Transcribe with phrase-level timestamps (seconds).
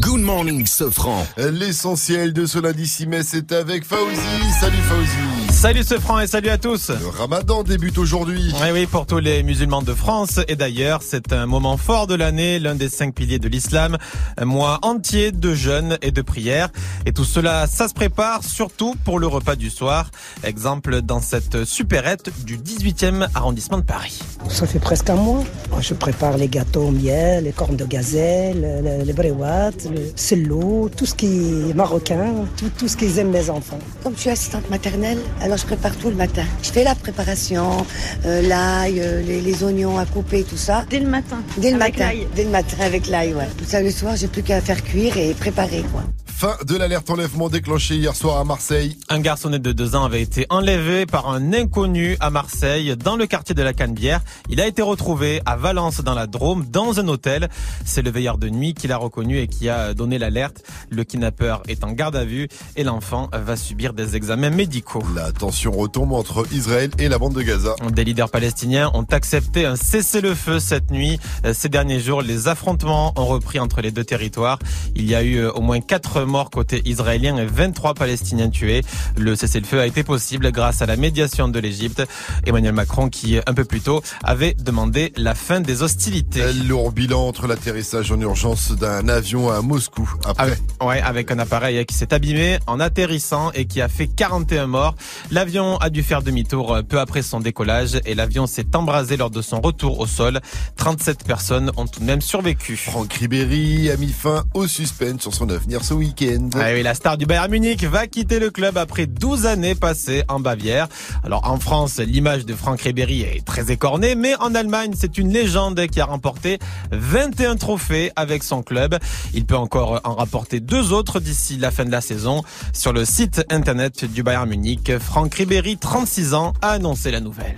[0.00, 1.24] Good morning, Sofran.
[1.36, 4.16] L'essentiel de ce lundi 6 mai, c'est avec Fauzi.
[4.60, 5.35] Salut Fauzi.
[5.56, 6.90] Salut ce franc et salut à tous.
[6.90, 8.52] Le ramadan débute aujourd'hui.
[8.60, 10.38] Oui, oui, pour tous les musulmans de France.
[10.48, 13.96] Et d'ailleurs, c'est un moment fort de l'année, l'un des cinq piliers de l'islam.
[14.36, 16.68] Un mois entier de jeûne et de prière.
[17.06, 20.10] Et tout cela, ça se prépare surtout pour le repas du soir.
[20.44, 24.20] Exemple dans cette supérette du 18e arrondissement de Paris.
[24.50, 25.42] Ça fait presque un mois.
[25.80, 30.90] Je prépare les gâteaux au miel, les cornes de gazelle, les, les bréouates, le cello,
[30.94, 33.78] tout ce qui est marocain, tout, tout ce qu'ils aiment mes enfants.
[34.02, 36.44] Comme je suis assistante maternelle, alors je prépare tout le matin.
[36.62, 37.86] Je fais la préparation,
[38.24, 40.84] euh, l'ail, euh, les, les oignons à couper, tout ça.
[40.90, 41.38] Dès le matin.
[41.58, 42.12] Dès le Avec matin.
[42.34, 43.48] Dès le matin avec l'ail, ouais.
[43.56, 46.02] Tout ça le soir, j'ai plus qu'à faire cuire et préparer, quoi.
[46.26, 48.98] Fin de l'alerte enlèvement déclenchée hier soir à Marseille.
[49.08, 53.26] Un garçonnet de deux ans avait été enlevé par un inconnu à Marseille, dans le
[53.26, 54.20] quartier de la Canebière.
[54.50, 57.48] Il a été retrouvé à Valence, dans la Drôme, dans un hôtel.
[57.86, 60.62] C'est le veilleur de nuit qui l'a reconnu et qui a donné l'alerte.
[60.90, 65.04] Le kidnappeur est en garde à vue et l'enfant va subir des examens médicaux.
[65.14, 67.74] La tension retombe entre Israël et la bande de Gaza.
[67.92, 71.18] Des leaders palestiniens ont accepté un cessez-le-feu cette nuit.
[71.44, 74.58] Euh, Ces derniers jours, les affrontements ont repris entre les deux territoires.
[74.94, 78.82] Il y a eu euh, au moins 4 morts côté israélien et 23 Palestiniens tués.
[79.16, 82.02] Le cessez-le-feu a été possible grâce à la médiation de l'Égypte.
[82.46, 86.52] Emmanuel Macron, qui un peu plus tôt avait demandé la fin des hostilités.
[86.66, 90.10] Lourd bilan entre l'atterrissage en urgence d'un avion à Moscou.
[90.24, 94.06] Après, Avec, ouais, avec un appareil qui s'est abîmé en atterrissant et qui a fait
[94.06, 94.94] 41 morts.
[95.32, 99.30] L'avion a dû faire demi-tour euh, peu après son décollage et l'avion s'est embrasé lors
[99.30, 100.40] de son retour au sol.
[100.76, 102.76] 37 personnes ont tout de même survécu.
[102.76, 106.50] Franck Ribéry a mis fin au suspense sur son avenir ce week-end.
[106.54, 110.22] Ah oui, la star du Bayern Munich va quitter le club après 12 années passées
[110.28, 110.86] en Bavière.
[111.24, 115.32] Alors en France, l'image de Franck Ribéry est très écornée, mais en Allemagne, c'est une
[115.32, 116.60] légende qui a remporté
[116.92, 118.96] 21 trophées avec son club.
[119.34, 122.44] Il peut encore en rapporter deux autres d'ici la fin de la saison.
[122.72, 127.56] Sur le site internet du Bayern Munich, Franck Ribéry, 36 ans, a annoncé la nouvelle.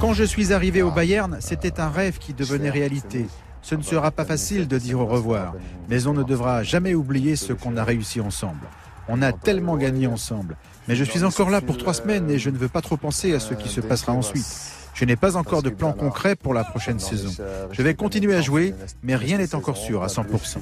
[0.00, 3.26] Quand je suis arrivé au Bayern, c'était un rêve qui devenait réalité.
[3.60, 5.54] Ce ne sera pas facile de dire au revoir,
[5.90, 8.66] mais on ne devra jamais oublier ce qu'on a réussi ensemble.
[9.08, 10.56] On a tellement gagné ensemble.
[10.86, 13.34] Mais je suis encore là pour trois semaines et je ne veux pas trop penser
[13.34, 14.46] à ce qui se passera ensuite.
[14.98, 17.30] Je n'ai pas encore de plan concret pour la prochaine saison.
[17.70, 20.58] Je vais continuer à jouer, mais rien n'est encore sûr à 100%.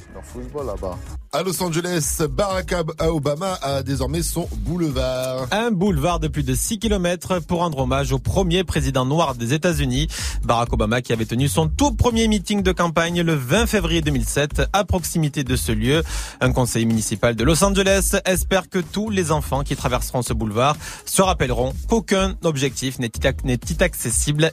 [1.32, 5.46] À Los Angeles, Barack Obama a désormais son boulevard.
[5.52, 9.54] Un boulevard de plus de 6 km pour rendre hommage au premier président noir des
[9.54, 10.08] États-Unis,
[10.44, 14.64] Barack Obama, qui avait tenu son tout premier meeting de campagne le 20 février 2007
[14.74, 16.02] à proximité de ce lieu.
[16.42, 20.76] Un conseiller municipal de Los Angeles espère que tous les enfants qui traverseront ce boulevard
[21.06, 23.10] se rappelleront qu'aucun objectif n'est
[23.44, 23.56] n'est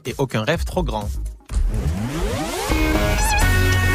[0.06, 1.10] et aucun rêve trop grand.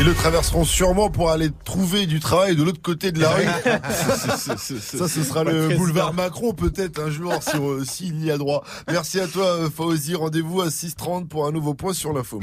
[0.00, 3.44] Ils le traverseront sûrement pour aller trouver du travail de l'autre côté de la rue.
[3.90, 8.64] Ça, ce sera le boulevard Macron peut-être un jour si, euh, s'il y a droit.
[8.88, 10.14] Merci à toi euh, Fauzi.
[10.14, 12.40] Rendez-vous à 6h30 pour un nouveau point sur l'info.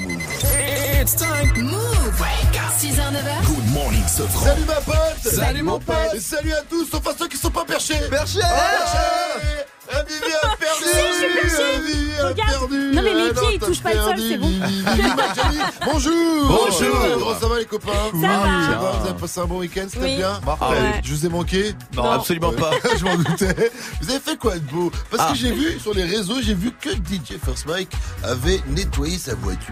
[1.06, 1.54] It's time.
[1.62, 2.20] Move.
[2.20, 2.74] Wake up.
[2.74, 3.46] 6h, 9h.
[3.46, 4.44] Good morning, Sofran.
[4.56, 6.16] Salut ma pote Salut, mon pote.
[6.16, 10.56] Et salut à tous, sauf à ceux qui sont pas perchés Perché Ah, Vivi a
[10.58, 11.64] perdu Si, je suis perché.
[11.64, 14.30] Ah, Vivi a perdu Non, mais mes Ah, pieds, ils touchent pas le sol, perdu,
[14.30, 14.50] c'est bon.
[15.86, 17.20] Bonjour Bonjour.
[17.20, 18.28] Comment ça va les copains Ça va.
[18.74, 20.16] Ça va, vous avez passé un bon week-end, c'était Oui.
[20.18, 20.66] bien Parfait.
[20.82, 21.02] Ouais.
[21.04, 22.12] Je vous ai manqué Non, Non.
[22.14, 22.72] absolument pas.
[22.98, 23.72] je m'en doutais.
[24.02, 25.32] Vous avez fait quoi de beau Parce Ah.
[25.34, 27.92] que j'ai vu sur les réseaux, j'ai vu que DJ First Mike
[28.24, 29.72] avait nettoyé sa voiture.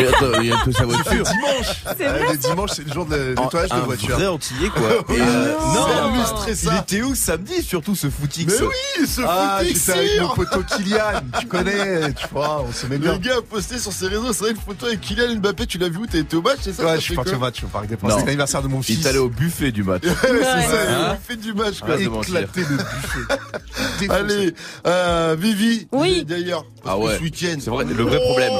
[0.00, 1.24] Et attends, il y a un peu sa voiture.
[1.24, 1.66] Dimanche
[1.96, 4.16] C'est vrai, Le dimanche, c'est le jour de nettoyage un de voiture.
[4.16, 4.88] vrai antillais, quoi.
[5.16, 6.10] Et, euh, non.
[6.10, 10.20] Non, il était où samedi, surtout, ce footix Mais oui, ce Ah, footix j'étais avec
[10.20, 10.98] mon poteau Kylian,
[11.38, 13.18] tu connais, tu vois, on se met Le bien.
[13.18, 15.88] gars a posté sur ses réseaux, c'est vrai, une photo avec Kylian Mbappé, tu l'as
[15.88, 17.66] vu où T'as été au match, c'est ça Ouais, je suis parti au match au
[17.68, 18.14] Parc des Princes.
[18.18, 19.04] C'est l'anniversaire de mon Il fils.
[19.04, 20.02] est allé au buffet du match.
[20.04, 20.42] Ouais, c'est Ouais.
[20.42, 22.00] ça, Hein il fait du match, quoi.
[22.00, 24.08] Éclaté de buffet.
[24.10, 24.54] Allez,
[24.86, 25.86] euh, Vivi.
[25.92, 26.24] Oui.
[26.24, 27.56] D'ailleurs, Ah ce week-end.
[27.62, 28.52] C'est vrai, le vrai problème.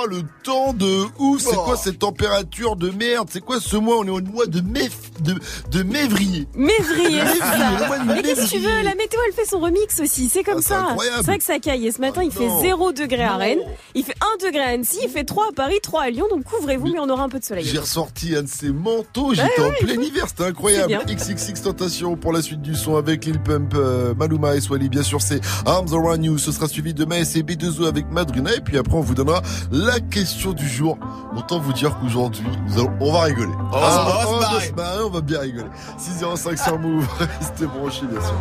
[0.00, 1.40] Oh, le temps de ouf.
[1.42, 1.62] C'est Oh.
[1.64, 3.28] quoi cette température de merde?
[3.32, 3.96] C'est quoi ce mois?
[3.98, 4.88] On est au mois de mai,
[5.20, 5.34] de,
[5.70, 5.82] de.
[5.82, 7.98] Mévrier, c'est ça.
[7.98, 8.82] de Mais qu'est-ce que tu veux?
[8.84, 10.28] La météo, elle fait son remix aussi.
[10.28, 10.68] C'est comme Ah, c'est
[11.08, 11.16] ça.
[11.16, 11.86] C'est vrai que ça caille.
[11.86, 12.60] Et ce matin, il fait non.
[12.60, 13.36] 0 degré à.
[13.36, 13.60] Rennes.
[13.94, 14.98] Il fait 1 degré à Annecy.
[15.02, 16.26] Il fait 3 à Paris, 3 à Lyon.
[16.30, 17.64] Donc couvrez-vous, mais on aura un peu de soleil.
[17.64, 20.98] J'ai ressorti un de ces manteaux, j'étais Ouais, en ouais, il plein hiver, c'était incroyable.
[21.18, 24.88] C'est XXX Tentation pour la suite du son avec Lil Pump, euh, Maluma et Swally.
[24.88, 26.38] Bien sûr, c'est Arms Around You.
[26.38, 28.54] Ce sera suivi demain et B2O avec Madrina.
[28.54, 29.42] Et puis après, on vous donnera
[29.72, 30.98] la question du jour.
[31.36, 33.52] Autant vous dire qu'aujourd'hui, nous allons- on va rigoler.
[33.72, 33.96] On va se-
[34.28, 35.68] on va marrer, on va bien rigoler.
[35.98, 37.06] 605 sur Move.
[37.40, 38.34] Restez branchés, bien sûr.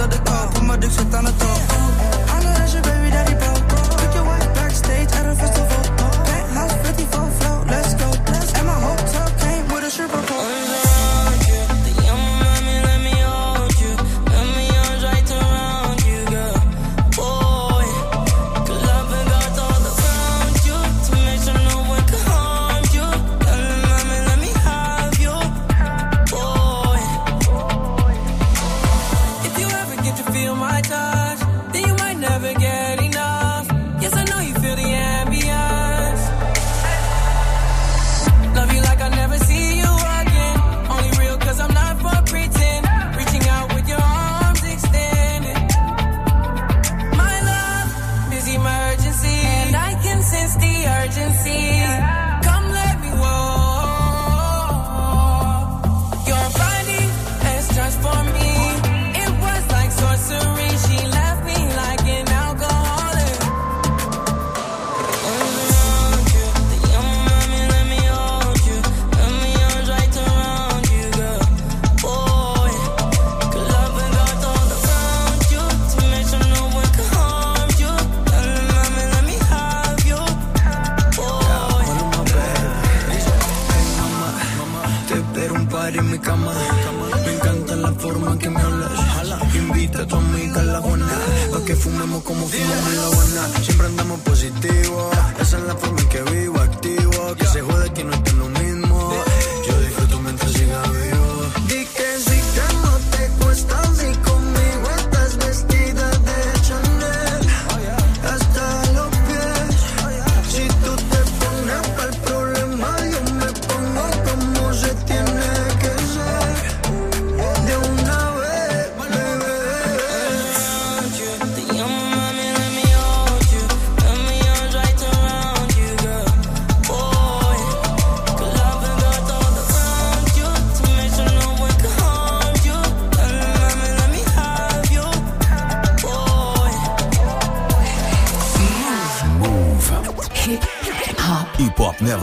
[0.00, 1.79] de décor, pour me dire que c'est un.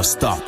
[0.08, 0.42] Stop.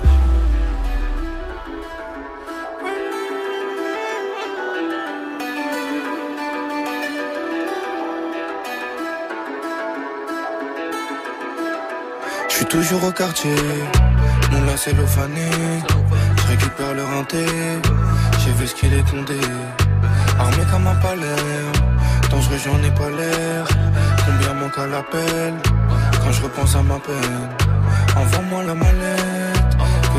[12.47, 13.55] Je suis toujours au quartier,
[14.51, 14.91] mon lacet.
[14.91, 17.45] Je récupère le renté,
[18.39, 19.41] j'ai vu ce qu'il est condé.
[20.39, 21.43] Armé comme un palais,
[22.31, 23.65] dangereux j'en ai pas l'air.
[24.25, 25.53] Combien manque à l'appel?
[26.21, 27.49] Quand je repense à ma peine.
[28.15, 29.28] Envoie-moi la mallette,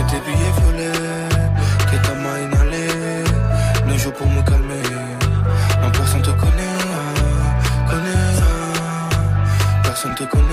[0.00, 1.28] que tes billets violets,
[1.90, 3.24] que ta main inhalée.
[3.86, 4.82] Ne joue pour me calmer,
[5.82, 6.78] non personne te connaît,
[7.88, 8.20] connaît.
[9.82, 10.49] Personne te connaît.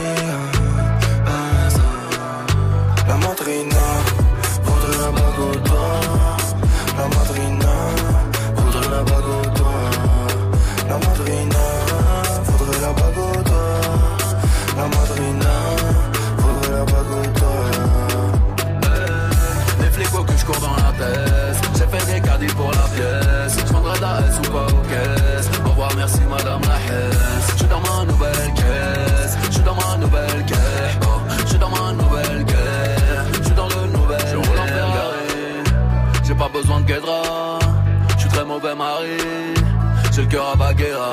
[40.12, 41.12] J'ai le cœur à Baguera.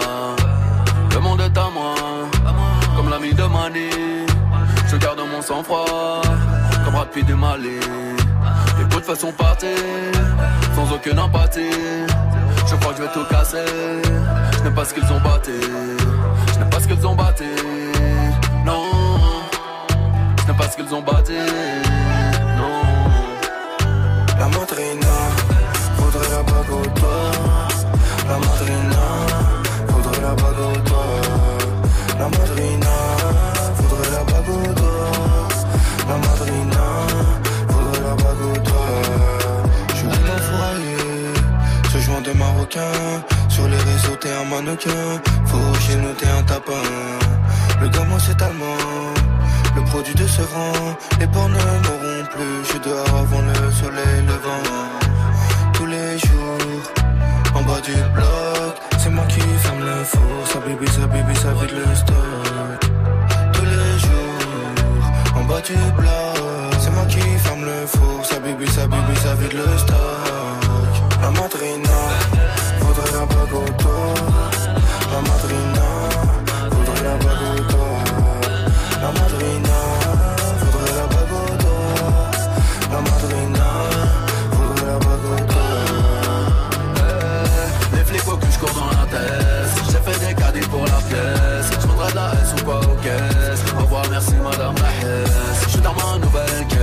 [1.14, 1.94] Le monde est à moi.
[2.94, 3.88] Comme l'ami de Mani.
[4.88, 6.20] Je garde mon sang-froid.
[6.84, 7.80] Comme rapide du Mali.
[8.78, 9.32] Les de façon
[10.74, 11.70] sans aucune empathie.
[12.66, 13.64] Je crois que je vais tout casser.
[14.58, 15.52] Je n'aime pas ce qu'ils ont batté.
[16.52, 17.44] Je n'aime pas ce qu'ils ont batté.
[18.66, 18.84] Non,
[20.40, 21.38] je n'aime pas ce qu'ils ont batté.
[22.58, 22.82] Non.
[24.38, 25.16] La madrina
[25.96, 27.33] voudrait la bague au.
[28.34, 29.04] La madrina
[29.90, 30.90] voudrait la bague.
[32.18, 32.94] La madrina
[33.76, 34.80] voudrait la bague.
[36.08, 36.84] La madrina
[37.68, 38.70] voudrait la bague.
[39.88, 40.96] Je suis dans fourraillé,
[41.92, 42.96] ce joint de marocain.
[43.48, 45.04] Sur les réseaux, t'es un mannequin.
[45.46, 46.86] Faut chez nous, t'es un tapin.
[47.80, 49.14] Le gamin, c'est allemand.
[49.76, 52.64] Le produit de ce rang, les porcs ne mourront plus.
[52.72, 54.64] Je dehors avant le soleil levant.
[55.72, 56.33] Tous les jours,
[57.84, 58.74] du bloc.
[58.98, 60.46] C'est moi qui ferme le four.
[60.46, 62.80] Sa bibi, sa bibi, ça vide le stock.
[63.52, 66.72] Tous les jours, en bas du bloc.
[66.80, 68.24] C'est moi qui ferme le four.
[68.24, 69.98] Sa bibi, sa bibi, ça vide le stock.
[71.22, 71.98] La madrina
[72.80, 73.96] voudrait un bagoto.
[75.12, 75.88] La madrina
[76.70, 77.84] voudrait un bagoto.
[79.02, 79.93] La madrina.
[95.96, 96.73] someone who better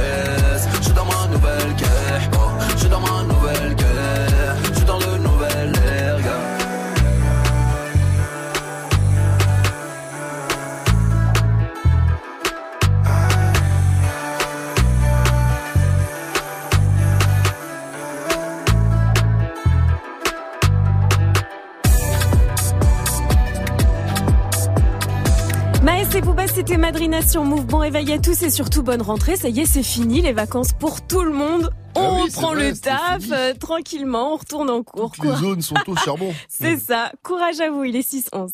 [27.12, 29.36] Bon réveil à tous et surtout bonne rentrée.
[29.36, 31.70] Ça y est, c'est fini, les vacances pour tout le monde.
[31.96, 35.12] On Ah oui, reprend vrai, le taf euh, tranquillement, on retourne en cours.
[35.22, 36.34] Les zones sont au charbon.
[36.48, 37.12] C'est ça.
[37.22, 38.50] Courage à vous, il est 6-11.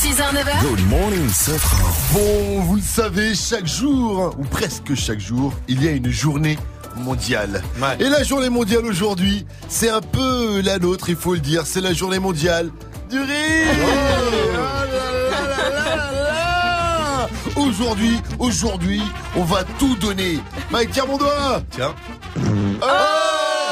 [0.00, 0.62] 6h, 9h.
[0.62, 1.28] Good morning,
[2.14, 6.58] Bon, vous le savez, chaque jour, ou presque chaque jour, il y a une journée
[6.96, 7.62] mondiale.
[8.00, 11.66] Et la journée mondiale aujourd'hui, c'est un peu la nôtre, il faut le dire.
[11.66, 12.70] C'est la journée mondiale
[13.10, 13.66] du rire.
[17.56, 19.02] Aujourd'hui, aujourd'hui,
[19.36, 20.38] on va tout donner.
[20.70, 21.62] Mike, tiens mon doigt.
[21.70, 21.94] Tiens.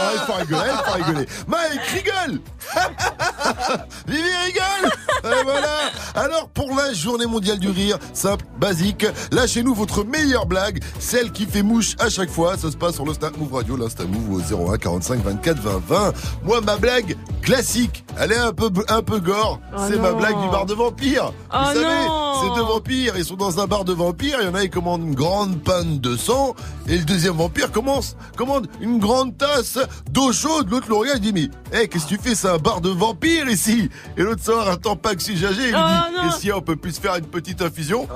[0.02, 1.26] Ah, il faut rigoler, il faut rigoler.
[1.46, 2.40] Mike, rigole
[4.06, 4.92] Vivi rigole
[5.24, 10.82] Et voilà Alors pour la journée mondiale du rire, simple, basique, lâchez-nous votre meilleure blague,
[10.98, 12.56] celle qui fait mouche à chaque fois.
[12.56, 15.82] Ça se passe sur le Snap Move Radio, l'Insta Move au 01 45 24 20
[15.88, 16.12] 20.
[16.44, 19.60] Moi, ma blague classique, elle est un peu, un peu gore.
[19.76, 21.32] Oh c'est ma blague du bar de vampires.
[21.52, 22.34] Oh Vous savez, non.
[22.42, 23.14] c'est deux vampires.
[23.16, 24.38] Ils sont dans un bar de vampires.
[24.40, 26.54] Il y en a, ils commandent une grande panne de sang.
[26.86, 29.78] Et le deuxième vampire commence, commande une grande tasse
[30.10, 30.70] d'eau chaude.
[30.70, 32.34] L'autre le regarde, il dit, mais, hey, qu'est-ce que tu fais?
[32.34, 33.88] C'est un bar de vampires ici.
[34.16, 35.52] Et l'autre sort un tampax oxygéné.
[35.58, 35.78] Il lui Oh
[36.10, 36.28] dit, non.
[36.28, 38.08] et si on peut plus se faire une petite infusion?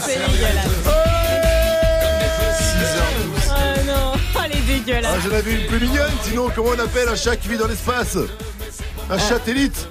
[0.00, 0.66] C'est dégueulasse.
[3.48, 4.12] Oh non,
[4.44, 5.20] elle est Ah, dégueulasse.
[5.24, 6.12] j'en avais une plus mignonne.
[6.22, 8.16] Sinon, comment on appelle un chat qui vit dans l'espace?
[9.08, 9.88] Un satellite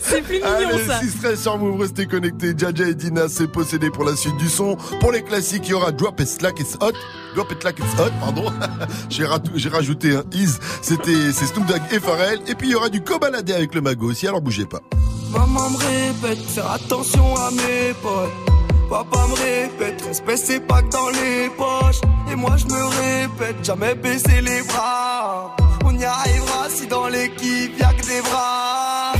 [0.00, 1.00] C'est plus mignon Allez, ça.
[1.00, 2.54] si stress sur Move, restez connectés.
[2.56, 4.76] Jaja et Dina, c'est possédé pour la suite du son.
[5.00, 6.92] Pour les classiques, il y aura Drop It Slack It's Hot.
[7.34, 8.52] Drop It Like It's Hot, pardon.
[9.10, 10.54] J'ai rajouté un is.
[10.82, 12.40] C'était, c'est Snoop Dogg et Pharrell.
[12.46, 14.80] Et puis il y aura du cobaladé avec le mago aussi, alors bougez pas.
[15.32, 18.30] Maman me répète, faire attention à mes potes.
[18.88, 22.00] Papa me répète, respect c'est pas que dans les poches.
[22.30, 25.56] Et moi je me répète, jamais baisser les bras.
[25.84, 29.12] On y arrivera si dans l'équipe y'a que des bras.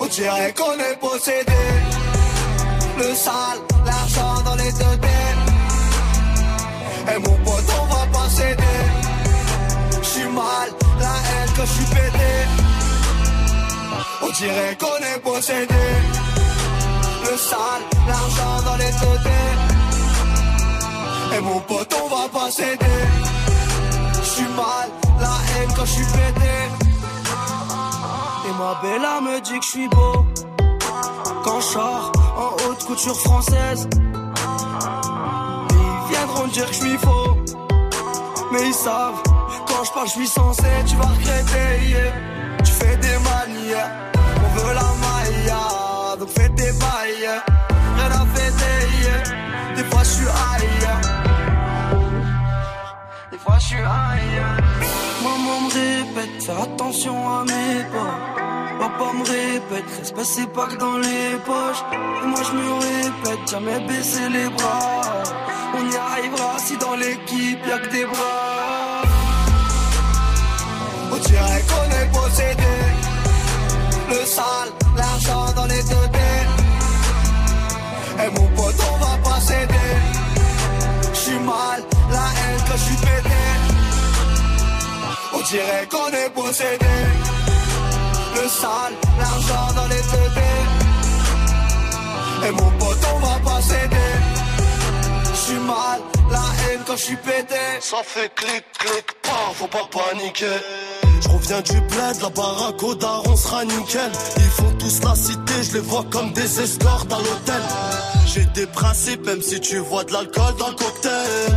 [0.00, 1.62] On dirait qu'on est possédé.
[2.98, 4.94] Le sale, l'argent dans les deux.
[7.06, 8.64] Et mon pote, on va pas céder.
[10.02, 12.32] J'suis mal, la haine que j'suis pété.
[14.22, 16.33] On dirait qu'on est possédé.
[17.24, 19.52] Le sale, l'argent dans les côtés.
[21.36, 23.02] Et mon pote, on va pas céder.
[24.22, 24.88] J'suis mal,
[25.20, 26.56] la haine quand j'suis pété.
[28.46, 30.26] Et ma bella me dit que j'suis beau.
[31.44, 33.88] Quand j'sors en haute couture française.
[35.70, 37.36] Ils viendront dire que j'suis faux.
[38.52, 39.20] Mais ils savent,
[39.66, 41.88] quand je parle, je suis censé, tu vas regretter.
[41.88, 42.12] yeah.
[42.64, 45.52] Tu fais des manières, on veut la maille,
[46.24, 47.30] donc fais tes bails.
[47.96, 51.00] Rien à fêter, des fois je suis ailleurs.
[53.30, 54.56] Des fois je suis ailleurs.
[55.22, 58.14] Maman me répète, faire attention à mes pas.
[58.78, 61.84] Papa me répète, respect c'est pas que dans les poches.
[61.92, 65.02] Et moi je me répète, jamais baisser les bras.
[65.76, 69.02] On y arrivera si dans l'équipe y'a que des bras.
[71.12, 72.74] On dirait qu'on est possédé.
[74.10, 76.54] Le sale, l'argent dans les deux têtes.
[78.24, 79.90] Et mon pote, on va pas céder.
[81.12, 83.42] J'suis mal, la haine que j'suis pété.
[85.34, 86.96] On dirait qu'on est possédé.
[88.36, 90.74] Le sale, l'argent dans les deux têtes.
[92.46, 94.12] Et mon pote, on va pas céder.
[95.34, 96.00] J'suis mal,
[96.86, 97.54] quand j'suis pété.
[97.80, 100.46] Ça fait clic, clic, pas, faut pas paniquer.
[101.20, 104.10] Je reviens du bled, la baraque au daron sera nickel.
[104.36, 107.62] Ils font tous la cité, je les vois comme des escortes à l'hôtel.
[108.26, 111.56] J'ai des principes, même si tu vois de l'alcool dans le cocktail.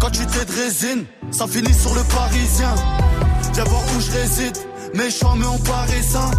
[0.00, 2.74] Quand tu t'es de résine, ça finit sur le parisien.
[3.54, 4.56] Viens voir où je réside,
[4.94, 6.30] méchant mais on paraît sain.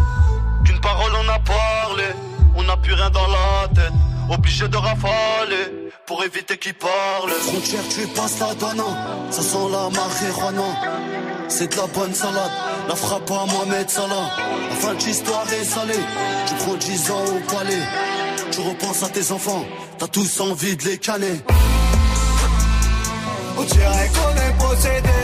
[0.65, 2.05] Qu'une parole on a parlé,
[2.55, 3.93] on n'a plus rien dans la tête.
[4.29, 5.78] Obligé de rafaler
[6.09, 7.29] pour éviter qu'ils parlent.
[7.29, 8.83] Frontière, tu passes la donne,
[9.29, 10.69] ça sent la marijuana.
[11.47, 12.51] C'est de la bonne salade,
[12.87, 14.27] la frappe à Mohamed Salah.
[14.69, 16.03] La fin de l'histoire est salée,
[16.47, 17.83] tu prends 10 ans au palais.
[18.51, 19.63] Tu repenses à tes enfants,
[19.99, 21.39] t'as tous envie de les caler.
[23.55, 25.19] On dirait qu'on est possédé.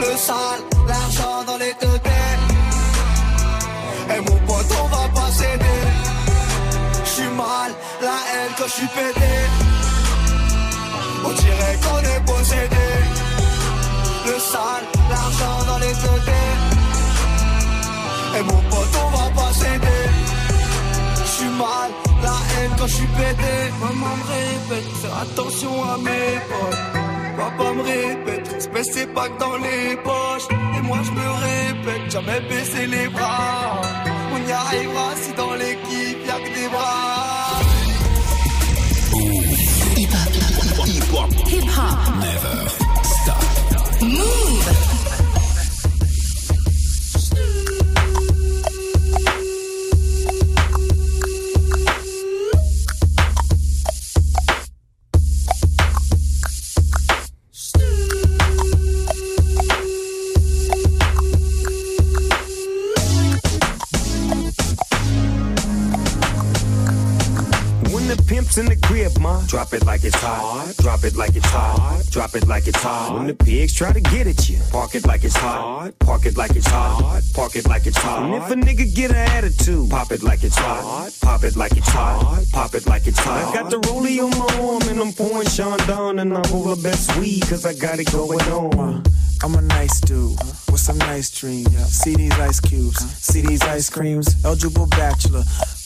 [0.00, 2.44] Le sale, l'argent dans les deux têtes.
[4.16, 4.72] Et mon pote,
[8.04, 9.32] la haine quand j'suis pété.
[11.26, 12.88] On dirait qu'on est possédé.
[14.26, 16.32] Le sale, l'argent dans les têtes.
[18.36, 20.04] Et mon pote, on va pas céder.
[21.26, 21.90] J'suis mal,
[22.22, 23.54] la haine quand j'suis pété.
[23.80, 26.82] Maman me répète, faire attention à mes potes.
[27.38, 30.48] Papa me répète, espèce c'est pas que dans les poches.
[30.76, 33.80] Et moi je me répète, jamais baisser les bras.
[34.34, 37.73] On y arrivera si dans l'équipe y'a que des bras.
[68.44, 70.74] Pimp's in the crib, ma, drop it like it's hot.
[70.78, 72.02] Drop it like it's hot.
[72.10, 73.14] Drop it like it's hot.
[73.14, 75.92] When the pigs try to get at you, park it like it's hot.
[76.00, 77.22] Park it like it's hot.
[77.34, 78.22] Park it like it's hot.
[78.22, 81.10] And if a nigga get an attitude, pop it like it's hot.
[81.22, 82.44] Pop it like it's hot.
[82.52, 83.54] Pop it like it's hot.
[83.54, 86.74] I got the rollie on my arm and I'm pouring Sean down and I roll
[86.74, 89.02] the best weed cause I got it going on.
[89.42, 90.38] I'm a nice dude
[90.74, 91.70] with some nice dreams.
[91.86, 94.44] See these ice cubes, see these ice creams.
[94.44, 95.44] Eligible bachelor,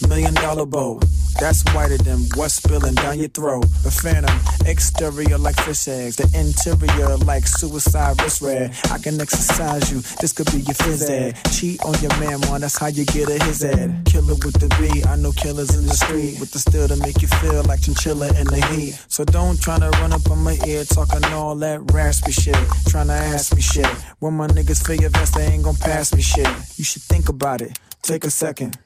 [0.09, 0.99] million dollar bow.
[1.39, 3.67] That's whiter than what's spilling down your throat.
[3.85, 8.75] A phantom, exterior like fish eggs, the interior like suicide wrist red.
[8.91, 11.37] I can exercise you, this could be your phys ed.
[11.53, 14.05] Cheat on your man, man, that's how you get a his ed.
[14.07, 17.21] Killer with the B, I know killers in the street with the steel to make
[17.21, 18.99] you feel like chinchilla in the heat.
[19.09, 22.57] So don't try to run up on my ear talking all that raspy shit.
[22.89, 23.87] Trying to ask me shit.
[24.19, 26.49] When my niggas feel your vest, they ain't gon' pass me shit.
[26.77, 27.79] You should think about it.
[28.03, 28.79] Take a second.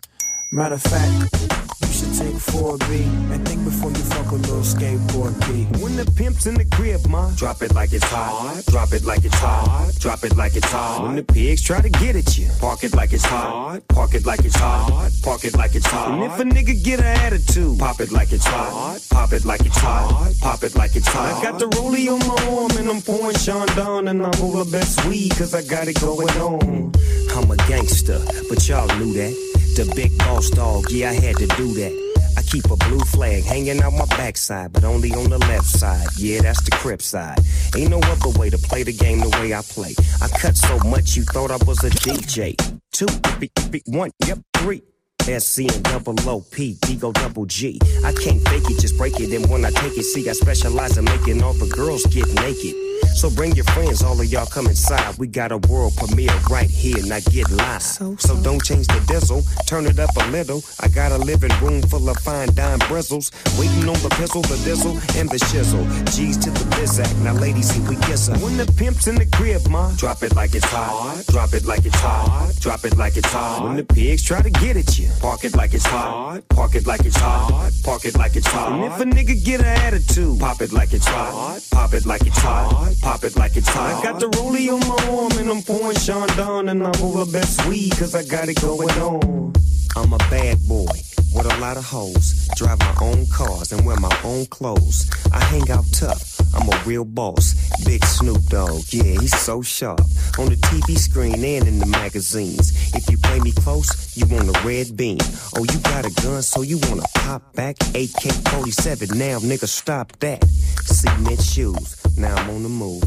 [0.53, 1.62] Matter of fact,
[2.03, 5.65] should take 4B and think before you fuck a little skateboard P.
[5.83, 8.63] When the pimp's in the crib, ma, drop it like it's hot.
[8.67, 9.93] Drop it like it's hot.
[9.99, 11.03] Drop it like it's hot.
[11.03, 13.87] When the pigs try to get at you, park it like it's hot.
[13.89, 15.11] Park it like it's hot.
[15.23, 16.11] Park it like it's hot.
[16.11, 19.01] And if a nigga get an attitude, pop it like it's hot.
[19.11, 20.33] Pop it like it's hot.
[20.41, 21.39] Pop it like it's hot.
[21.39, 24.65] I got the rollie on my arm and I'm pouring Sean down and I roll
[24.65, 26.93] the best weed cause I got it going on.
[27.35, 29.52] I'm a gangster, but y'all knew that.
[29.75, 32.13] The big boss dog, yeah, I had to do that.
[32.37, 36.07] I keep a blue flag hanging out my backside, but only on the left side.
[36.19, 37.39] Yeah, that's the crip side.
[37.75, 39.95] Ain't no other way to play the game the way I play.
[40.21, 42.55] I cut so much you thought I was a DJ.
[42.93, 44.83] Two, three, three, one, yep, three.
[45.23, 47.79] SC and double O P, D go double G.
[48.05, 49.33] I can't fake it, just break it.
[49.33, 52.75] And when I take it, see, I specialize in making all the girls get naked.
[53.15, 55.17] So bring your friends, all of y'all come inside.
[55.19, 57.83] We got a world premiere right here, now get live.
[57.83, 60.63] So, don't change the diesel, turn it up a little.
[60.81, 63.31] I got a living room full of fine dime bristles.
[63.59, 65.87] Waiting on the pistol, the diesel, and the shizzle.
[66.15, 68.37] G's to the bizac, now ladies, here we kiss her.
[68.39, 71.25] When the pimp's in the crib, ma, drop it like it's hot.
[71.29, 72.53] Drop it like it's hot.
[72.61, 73.63] Drop it like it's hot.
[73.63, 76.43] When the pigs try to get at you, park it like it's hot.
[76.49, 77.71] Park it like it's hot.
[77.85, 78.73] Park it like it's hot.
[78.73, 81.61] And if a nigga get an attitude, pop it like it's hot.
[81.71, 82.95] Pop it like it's hot.
[83.03, 83.99] Pop it like it's hot.
[83.99, 87.25] I got the rollie on my arm and I'm pouring Sean down and I roll
[87.25, 89.53] the best weed cause I got it going on.
[89.97, 92.49] I'm a bad boy with a lot of hoes.
[92.57, 95.11] Drive my own cars and wear my own clothes.
[95.33, 96.41] I hang out tough.
[96.55, 97.55] I'm a real boss.
[97.85, 100.01] Big Snoop Dogg, yeah, he's so sharp.
[100.39, 102.95] On the TV screen and in the magazines.
[102.95, 105.19] If you play me close, you want a red beam.
[105.57, 107.77] Oh, you got a gun, so you wanna pop back?
[107.95, 110.45] AK 47, now nigga, stop that.
[110.85, 113.03] Cement shoes, now I'm on the move.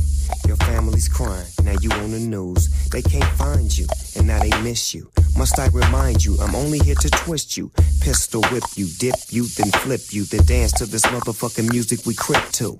[0.47, 2.69] Your family's crying, now you on the news.
[2.89, 5.09] They can't find you, and now they miss you.
[5.37, 7.71] Must I remind you, I'm only here to twist you.
[8.01, 12.13] Pistol whip you, dip you, then flip you, then dance to this motherfucking music we
[12.13, 12.79] crip to.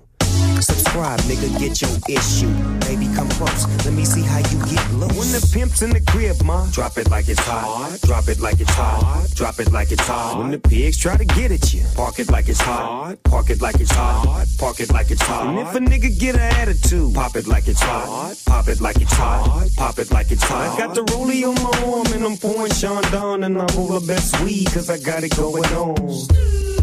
[0.60, 2.50] Subscribe, nigga, get your issue.
[2.80, 3.66] Baby, come close.
[3.84, 5.08] Let me see how you get low.
[5.08, 7.98] When the pimp's in the crib, ma, drop it like it's hot.
[8.02, 9.28] Drop it like it's hot.
[9.34, 10.38] Drop it like it's hot.
[10.38, 13.16] When the pigs try to get at you, park it like it's hot.
[13.24, 14.46] Park it like it's hot.
[14.58, 15.46] Park it like it's hot.
[15.46, 18.34] And if a nigga get an attitude, pop it like it's hot.
[18.46, 19.68] Pop it like it's hot.
[19.76, 20.74] Pop it like it's hot.
[20.74, 23.98] I got the rollie on my arm and I'm pouring Sean down and I roll
[23.98, 26.75] the best weed cause I got it going on.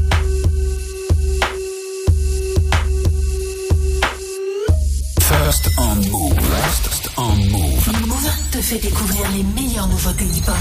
[5.34, 6.38] First on Move.
[6.38, 8.08] First on Move.
[8.08, 10.56] Move te fait découvrir les meilleures nouveautés hip-hop.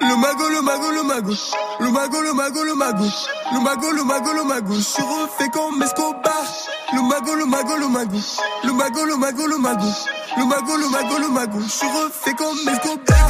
[0.00, 1.34] Le mago, le mago, le mago.
[1.80, 3.04] Le mago, le mago, le mago.
[3.52, 4.74] Le mago, le mago, le mago.
[4.74, 6.44] Je suis refait comme Escobar.
[6.92, 8.18] Le mago, le mago, le mago.
[8.64, 9.86] Le mago, le mago, le mago.
[10.36, 11.58] Le mago, le mago, le mago.
[11.62, 13.28] Je suis refait comme Escobar.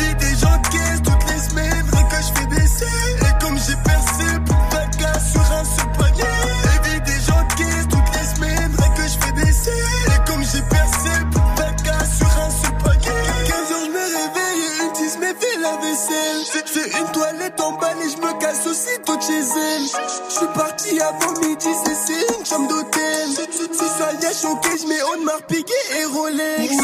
[19.31, 19.87] Chez elle.
[20.29, 23.29] Je suis parti avant midi, c'est une chambre d'hôtel.
[23.73, 26.75] Si ça y a choqué, je mets Audemars Piguet et Rolex.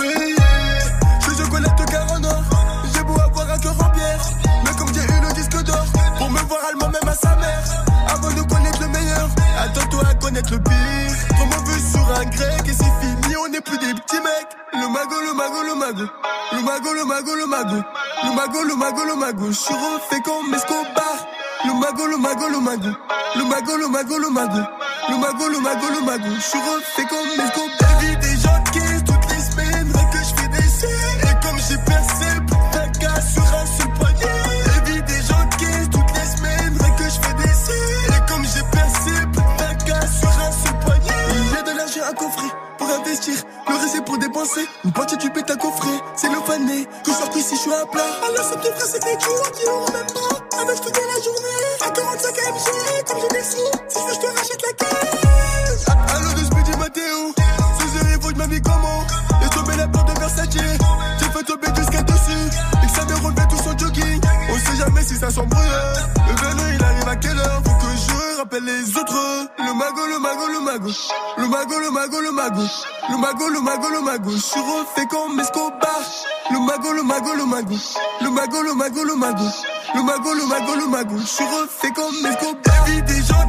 [1.21, 2.43] Je suis chocolat de car en or.
[2.95, 4.21] J'ai beau avoir un cœur en pierre.
[4.65, 5.87] Mais comme j'ai eu le disque d'or,
[6.19, 7.65] pour me voir allemand même à sa mère.
[8.09, 9.29] Avant de connaître le meilleur,
[9.59, 11.13] attends-toi à connaître le pire.
[11.37, 14.53] Trop mauvais sur un grec et c'est fini, on n'est plus des petits mecs.
[14.73, 16.05] Le mago, le mago, le mago.
[16.53, 17.83] Le mago, le mago, le mago.
[18.25, 19.47] Le mago, le mago, le mago.
[19.49, 21.27] Je suis refait comme Escobar.
[21.65, 22.89] Le mago, le mago, le mago.
[23.37, 24.61] Le mago, le mago, le mago.
[25.09, 26.35] Le mago, le mago, le mago.
[26.37, 27.86] Je suis refait comme Escobar.
[43.17, 44.67] Le reste pour dépenser.
[44.85, 45.99] Une poignée tu pètes à coffret.
[46.17, 46.85] C'est le fané.
[47.03, 48.03] Que je sorte ici, je suis à plat.
[48.29, 50.61] Alors c'est petit frère, c'est des jours qui auront même pas.
[50.61, 51.65] Avec toute la journée.
[51.87, 53.77] À 45 MG, comme je décide.
[53.89, 55.87] Si je te rachète la caisse.
[56.15, 57.33] Allo de Speedy Matteo.
[57.37, 59.03] Soir, il faut que je m'habille comment.
[59.43, 60.49] Et tomber la porte de Versace.
[60.53, 62.47] J'ai fait tomber jusqu'à dessus.
[62.83, 64.21] Et que ça me relevait tout son jogging.
[64.51, 65.65] On sait jamais si ça s'embrouille.
[68.61, 69.49] Les autres.
[69.59, 70.91] Le mago, le mago, le mago.
[71.39, 72.63] Le mago, le mago, le mago.
[73.11, 74.31] Le mago, le mago, le mago.
[74.31, 76.01] Je suis refait comme Escobar.
[76.51, 77.75] Le mago, le mago, le mago.
[78.21, 79.45] Le mago, le mago, le mago.
[79.95, 81.17] Le mago, le mago, le mago.
[81.19, 82.85] Je suis refait comme Escobar.
[82.87, 83.49] Vie des gens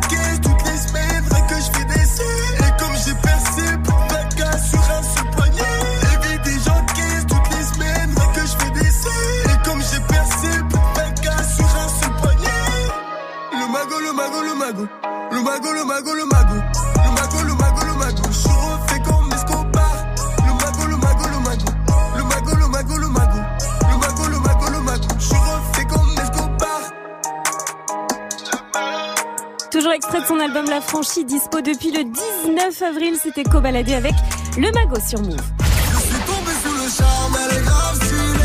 [30.88, 32.04] Franchie, dispo depuis le
[32.46, 33.16] 19 avril.
[33.22, 34.14] C'était co-baladé avec
[34.58, 35.36] le Mago sur Move.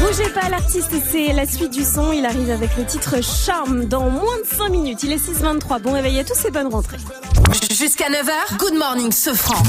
[0.01, 2.13] Bougez pas, l'artiste, c'est la suite du son.
[2.13, 5.03] Il arrive avec le titre Charme dans moins de 5 minutes.
[5.05, 5.81] Il est 6h23.
[5.83, 6.99] Bon réveil à tous et bonne rentrée.
[7.71, 9.63] Jusqu'à 9h, good morning, ce franc.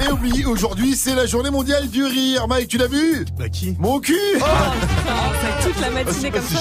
[0.00, 2.48] Et oui, aujourd'hui, c'est la journée mondiale du rire.
[2.48, 3.24] Mike, tu l'as vu?
[3.38, 3.76] Bah qui?
[3.78, 4.16] Mon cul
[5.62, 6.60] Toute la matinée comme ça.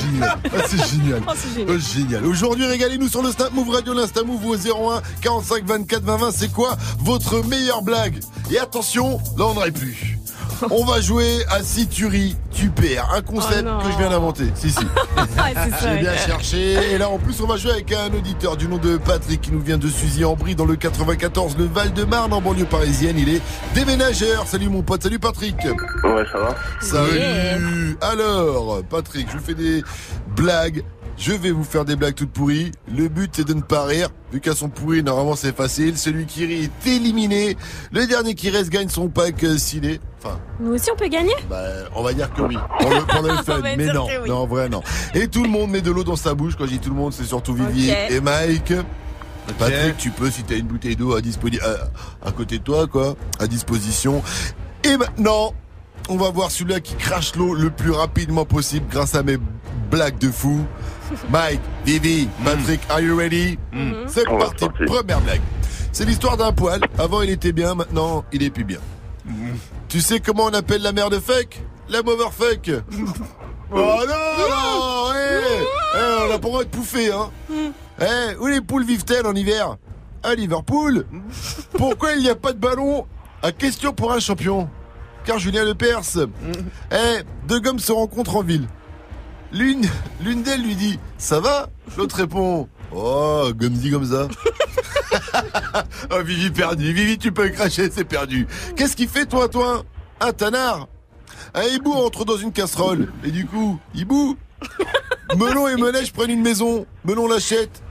[0.67, 1.21] c'est génial.
[1.35, 1.69] C'est génial.
[1.69, 2.25] Oh, génial.
[2.25, 6.31] Aujourd'hui, régalez-nous sur le Snap Move Radio, l'Insta Move au 01 45 24 20 20.
[6.31, 8.19] C'est quoi votre meilleure blague?
[8.51, 10.18] Et attention, là, on n'aurait plus.
[10.71, 13.09] On va jouer à si tu ris, tu perds.
[13.15, 14.45] Un concept Oh que je viens d'inventer.
[14.55, 14.79] Si, si.
[15.39, 16.93] Ouais, c'est ça, J'ai bien cherché.
[16.93, 19.51] Et là, en plus, on va jouer avec un auditeur du nom de Patrick qui
[19.51, 23.17] nous vient de Suzy-en-Brie dans le 94, le Val-de-Marne en banlieue parisienne.
[23.17, 23.41] Il est
[23.73, 24.47] déménageur.
[24.47, 25.03] Salut mon pote.
[25.03, 25.55] Salut Patrick.
[26.03, 26.55] Ouais, ça va.
[26.81, 27.97] Salut.
[28.01, 29.83] Alors, Patrick, je vous fais des
[30.35, 30.83] blagues.
[31.21, 32.71] Je vais vous faire des blagues toutes pourries.
[32.95, 34.07] Le but, c'est de ne pas rire.
[34.31, 35.97] Vu qu'à son pourri, normalement, c'est facile.
[35.97, 37.57] Celui qui rit est éliminé.
[37.91, 39.99] Le dernier qui reste gagne son pack euh, ciné.
[40.23, 41.33] Enfin, Nous aussi, on peut gagner?
[41.49, 41.61] bah,
[41.93, 42.57] on va dire que oui.
[42.79, 43.59] Pour le, pour le fun.
[43.61, 44.29] Mais non, oui.
[44.29, 44.81] non, en vrai, non.
[45.13, 46.55] Et tout le monde met de l'eau dans sa bouche.
[46.57, 47.97] Quand je dis tout le monde, c'est surtout Vivi Ok.
[48.11, 48.73] et Mike.
[49.57, 53.15] Patrick, tu peux, si t'as une bouteille d'eau à, à, à côté de toi, quoi,
[53.39, 54.21] à disposition.
[54.85, 55.53] Et maintenant,
[56.07, 59.37] on va voir celui-là qui crache l'eau le plus rapidement possible grâce à mes
[59.91, 60.61] blagues de fou.
[61.29, 63.57] Mike, Vivi, Patrick, are you ready?
[64.07, 64.85] C'est On va parti, partir.
[64.85, 65.41] première blague.
[65.91, 66.81] C'est l'histoire d'un poil.
[66.97, 68.79] Avant, il était bien, maintenant, il est plus bien.
[69.87, 72.71] Tu sais comment on appelle la mère de fuck La motherfuck
[73.71, 75.39] Oh non, non eh,
[75.95, 77.29] eh, On a le droit de pouffer, hein.
[78.01, 79.77] Eh, où les poules vivent-elles en hiver?
[80.23, 81.05] À Liverpool.
[81.77, 83.05] Pourquoi il n'y a pas de ballon?
[83.43, 84.69] À question pour un champion.
[85.23, 86.17] Car Julien Lepers.
[86.91, 88.67] Eh, deux gommes se rencontrent en ville.
[89.51, 89.87] L'une,
[90.21, 91.67] l'une d'elles lui dit Ça va?
[91.97, 94.27] L'autre répond Oh, comme dit comme ça.
[96.11, 96.91] oh, Vivi perdu.
[96.93, 98.47] Vivi, tu peux cracher, c'est perdu.
[98.75, 99.83] Qu'est-ce qu'il fait, toi, toi?
[100.19, 100.87] Un tanard
[101.53, 103.11] Un hibou entre dans une casserole.
[103.23, 104.37] Et du coup, hibou
[105.37, 106.85] Melon et Melèche prennent une maison.
[107.05, 107.81] Melon l'achète.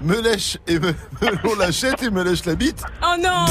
[0.00, 2.82] Melèche et Me- Melon l'achète et Melèche la bite.
[3.02, 3.46] Oh non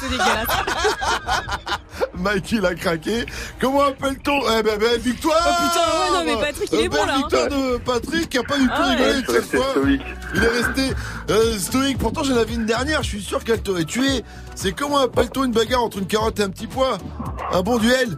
[0.00, 0.46] C'est dégueulasse.
[2.20, 3.24] Mike il a craqué.
[3.60, 6.88] Comment appelle-t-on Eh ben, ben, victoire Oh putain, ouais, non, mais Patrick, il est Euh,
[6.88, 7.16] bon, là, hein.
[7.18, 8.96] victoire de Patrick qui a pas du tout Ah ouais.
[8.96, 9.66] rigolé de suis cette resté fois.
[9.70, 10.02] stoïque.
[10.34, 10.82] Il est resté
[11.30, 11.98] euh, stoïque.
[11.98, 13.02] Pourtant, j'en avais une dernière.
[13.02, 14.24] Je suis sûr qu'elle t'aurait tué.
[14.60, 16.98] C'est comment appelle-t-on une bagarre entre une carotte et un petit pois
[17.52, 18.16] Un bon duel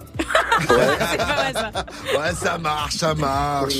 [0.67, 1.71] pas ça.
[2.19, 3.75] Ouais, ça marche, ça marche.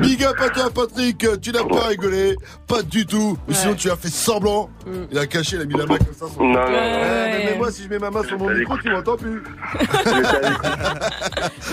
[0.00, 1.26] Big up à toi, Patrick.
[1.42, 2.36] Tu n'as pas rigolé.
[2.66, 3.36] Pas du tout.
[3.48, 4.70] Ou Sinon, tu as fait semblant.
[5.12, 6.26] Il a caché, il a mis la main comme ça.
[6.32, 7.44] sur- Non, non, Ouais.
[7.50, 9.42] mais moi, si je mets ma main sur mon micro, tu m'entends plus.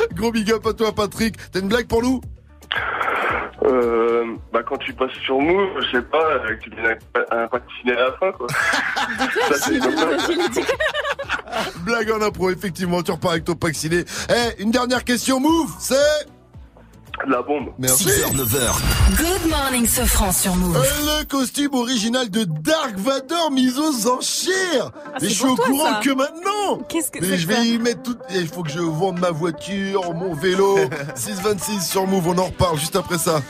[0.16, 1.36] Gros big up à toi, Patrick.
[1.52, 2.20] T'as une blague pour nous?
[3.64, 6.92] Euh, bah quand tu passes sur Move, je sais pas, euh, que tu deviens
[7.32, 8.48] un, un vacciné à la fin quoi.
[9.50, 9.80] Ça, c'est
[11.84, 14.04] Blague en impro, effectivement, tu repars avec ton pack ciné.
[14.30, 15.96] Eh, une dernière question, move, c'est
[17.28, 17.70] la bombe.
[17.80, 18.06] Merci.
[18.06, 19.18] 6h, 9h.
[19.18, 20.78] Good morning, ce franc sur Move.
[20.78, 20.82] Euh,
[21.22, 24.92] Le costume original de Dark Vador mis aux enchères.
[24.94, 26.00] Ah, Mais c'est je suis au toi, courant ça.
[26.04, 26.80] que maintenant.
[26.90, 28.18] Qu'est-ce que c'est je vais y mettre tout.
[28.32, 30.78] Il faut que je vende ma voiture, mon vélo.
[31.16, 33.42] 626 sur Move, on en reparle juste après ça.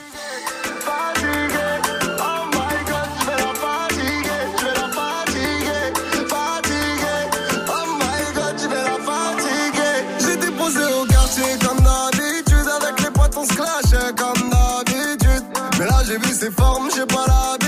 [16.35, 17.64] Ses formes, j'ai pas l'habitude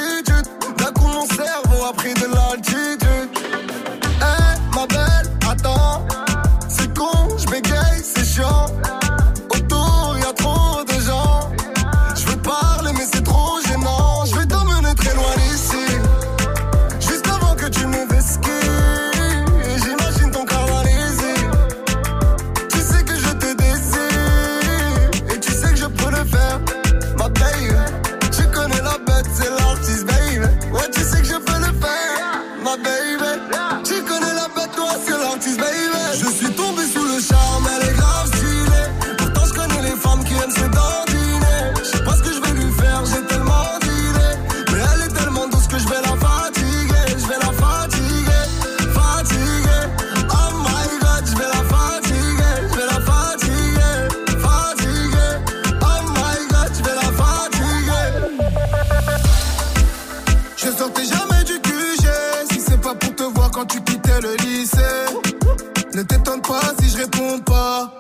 [66.48, 67.92] pas si je réponds pas.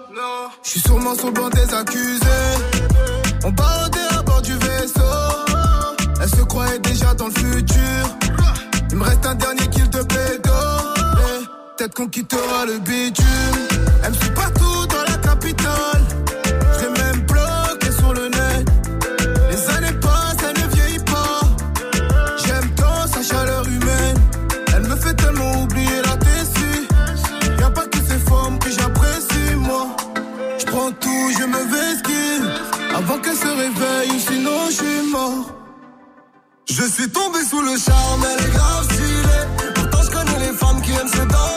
[0.63, 2.53] Je suis sûrement sur le banc des accusés.
[3.43, 5.01] On barodait à bord du vaisseau.
[6.21, 8.03] Elle se croyait déjà dans le futur.
[8.91, 10.51] Il me reste un dernier kill de pédo
[11.77, 13.25] Peut-être qu'on quittera le bitume.
[14.03, 14.56] Elle me suit partout
[37.01, 39.73] suis tombé sous le charme, elle est grave stylée.
[39.75, 41.56] Pourtant, je connais les femmes qui aiment se dandiner.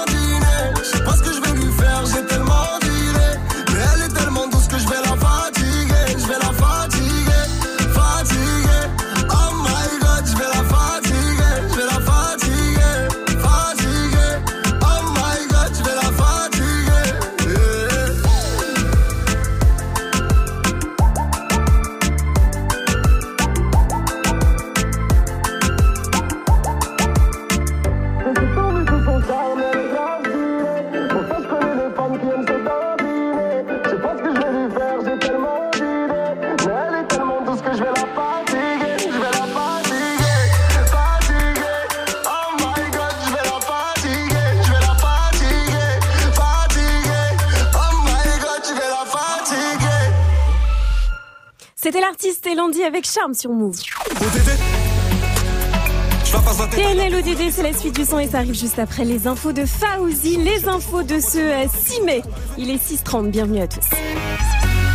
[52.70, 53.76] Elandi avec charme sur Move.
[56.70, 59.64] TNL ODD, c'est la suite du son et ça arrive juste après les infos de
[59.66, 62.22] Faouzi, les infos de ce euh, 6 mai.
[62.58, 63.84] Il est 6h30, bienvenue à tous.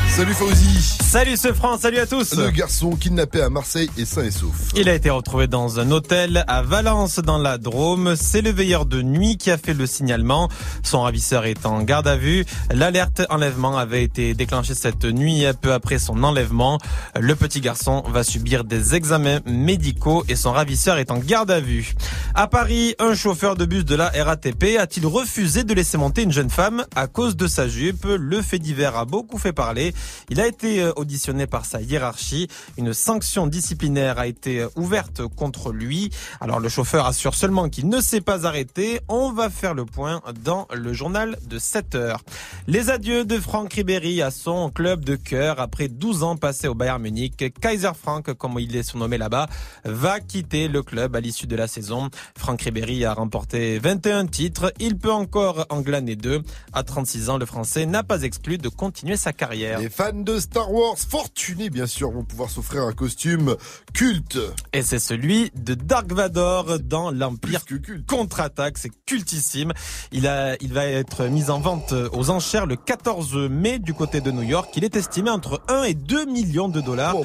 [0.09, 1.04] Salut Fauzi.
[1.15, 2.35] Salut ce franc, salut à tous.
[2.35, 4.73] Le garçon kidnappé à Marseille est sain et sauf.
[4.75, 8.17] Il a été retrouvé dans un hôtel à Valence dans la Drôme.
[8.17, 10.49] C'est le veilleur de nuit qui a fait le signalement.
[10.83, 12.43] Son ravisseur est en garde à vue.
[12.69, 16.79] L'alerte enlèvement avait été déclenchée cette nuit peu après son enlèvement.
[17.17, 21.61] Le petit garçon va subir des examens médicaux et son ravisseur est en garde à
[21.61, 21.93] vue.
[22.33, 26.33] À Paris, un chauffeur de bus de la RATP a-t-il refusé de laisser monter une
[26.33, 28.05] jeune femme à cause de sa jupe?
[28.05, 29.93] Le fait divers a beaucoup fait parler.
[30.29, 32.47] Il a été euh, auditionné par sa hiérarchie.
[32.77, 36.09] Une sanction disciplinaire a été euh, ouverte contre lui.
[36.41, 39.01] Alors le chauffeur assure seulement qu'il ne s'est pas arrêté.
[39.07, 42.21] On va faire le point dans le journal de 7 heures.
[42.65, 46.73] Les adieux de Franck Ribéry à son club de cœur après 12 ans passés au
[46.73, 47.53] Bayern Munich.
[47.61, 49.47] Kaiser Frank, comme il est surnommé là-bas,
[49.83, 52.09] va quitter le club à l'issue de la saison.
[52.35, 54.73] Franck Ribéry a remporté 21 titres.
[54.79, 56.41] Il peut encore en glaner deux.
[56.73, 59.79] À 36 ans, le Français n'a pas exclu de continuer sa carrière.
[59.91, 63.55] fans de Star Wars fortunés, bien sûr, vont pouvoir s'offrir un costume
[63.93, 64.39] culte.
[64.73, 67.61] Et c'est celui de Dark Vador dans l'Empire
[68.07, 68.77] contre-attaque.
[68.77, 69.71] C'est cultissime.
[70.11, 74.21] Il a, il va être mis en vente aux enchères le 14 mai du côté
[74.21, 74.71] de New York.
[74.75, 77.15] Il est estimé entre 1 et 2 millions de dollars.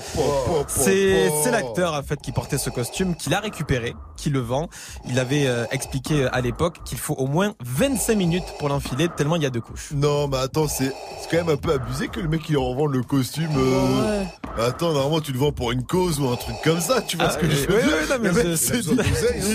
[0.68, 4.68] C'est, c'est l'acteur, en fait, qui portait ce costume, qui l'a récupéré, qui le vend.
[5.09, 9.37] Il avait euh, expliqué à l'époque qu'il faut au moins 25 minutes pour l'enfiler, tellement
[9.37, 9.92] il y a deux couches.
[9.92, 12.87] Non, mais attends, c'est c'est quand même un peu abusé que le mec il revend
[12.87, 13.48] le costume.
[13.61, 14.25] Euh,
[14.59, 17.27] Attends, normalement tu le vends pour une cause ou un truc comme ça, tu vois
[17.29, 18.90] Ah, ce que je veux oui, dire oui, non, mais Le mec, je- c'est- je-
[18.90, 19.01] Il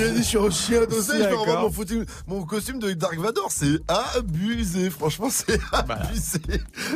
[0.03, 2.91] a dit je suis un chien d'oseille, je vais revendre mon, foutu- mon costume de
[2.93, 3.79] Dark Vador, c'est
[4.15, 5.99] abusé, franchement c'est Bah.
[6.01, 6.39] abusé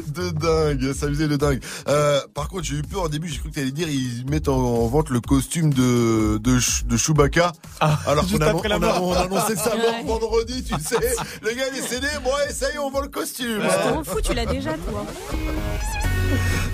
[0.08, 1.62] de dingue, c'est abusé de dingue.
[1.88, 4.48] Euh, par contre j'ai eu peur au début, j'ai cru que t'allais dire ils mettent
[4.48, 7.52] en, en vente le costume de, de, Ch- de Chewbacca.
[7.80, 9.04] Alors Ah, juste qu'on a, on a- mort.
[9.04, 10.04] on a annoncé sa mort Ouais.
[10.06, 10.96] vendredi, tu sais.
[11.44, 13.62] Le gars est cédé, bon ouais, ça y est on vend le costume.
[13.62, 15.06] Je t'en fous, tu l'as déjà, toi.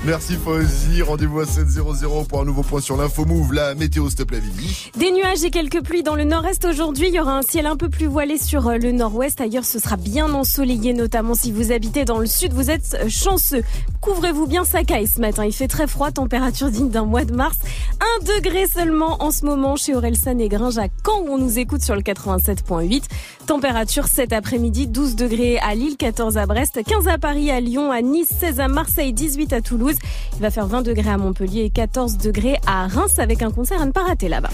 [0.05, 4.17] Merci Fauzi, rendez-vous à 7.00 pour un nouveau point sur l'info move, la météo s'il
[4.17, 4.91] te plaît Vivi.
[4.97, 7.07] Des nuages et quelques pluies dans le nord-est aujourd'hui.
[7.07, 9.41] Il y aura un ciel un peu plus voilé sur euh, le nord-ouest.
[9.41, 12.53] Ailleurs, ce sera bien ensoleillé, notamment si vous habitez dans le sud.
[12.53, 13.63] Vous êtes euh, chanceux.
[14.01, 15.45] Couvrez-vous bien sa caille ce matin.
[15.45, 17.57] Il fait très froid, température digne d'un mois de mars.
[17.99, 21.57] Un degré seulement en ce moment chez Orelsan et Gringe à Caen où on nous
[21.57, 23.03] écoute sur le 87.8.
[23.47, 27.91] Température cet après-midi, 12 degrés à Lille, 14 à Brest, 15 à Paris, à Lyon,
[27.91, 29.95] à Nice, 16 à Marseille, 18 à Toulouse.
[30.35, 33.81] Il va faire 20 degrés à Montpellier et 14 degrés à Reims avec un concert
[33.81, 34.49] à ne pas rater là-bas.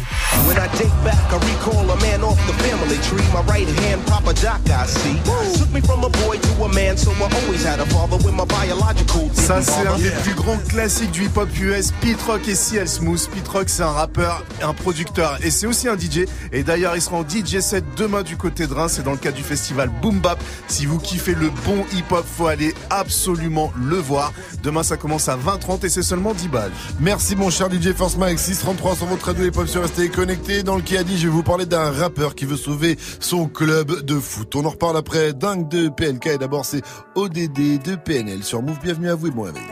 [0.47, 3.23] When I date back, I recall a man off the family tree.
[3.33, 5.17] My right hand, Papa Doc, I see.
[5.57, 8.33] Took me from a boy to a man, so I always had a father with
[8.33, 9.29] my biological.
[9.33, 11.91] Ça, c'est un des plus grands classiques du hip-hop US.
[12.01, 13.29] Pete Rock et CL Smooth.
[13.33, 16.25] Pete Rock, c'est un rappeur, un producteur et c'est aussi un DJ.
[16.51, 18.93] Et d'ailleurs, il sera en DJ set demain du côté de Reims.
[18.95, 20.39] C'est dans le cadre du festival Boom Bap.
[20.67, 24.33] Si vous kiffez le bon hip-hop, faut aller absolument le voir.
[24.63, 26.71] Demain, ça commence à 20h30 et c'est seulement 10 balles.
[26.99, 30.63] Merci mon cher DJ Force Mike 633 sur votre radio et pop sur restez connectés.
[30.63, 33.47] Dans le qui a dit, je vais vous parler d'un rappeur qui veut sauver son
[33.47, 34.55] club de foot.
[34.55, 36.81] On en reparle après dingue de PLK et d'abord c'est
[37.15, 38.79] ODD de PNL sur Move.
[38.81, 39.63] Bienvenue à vous et bon réveil.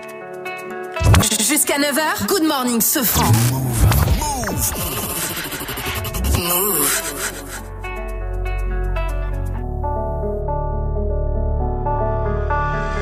[1.39, 3.31] Jusqu'à 9h, good morning, ce franc.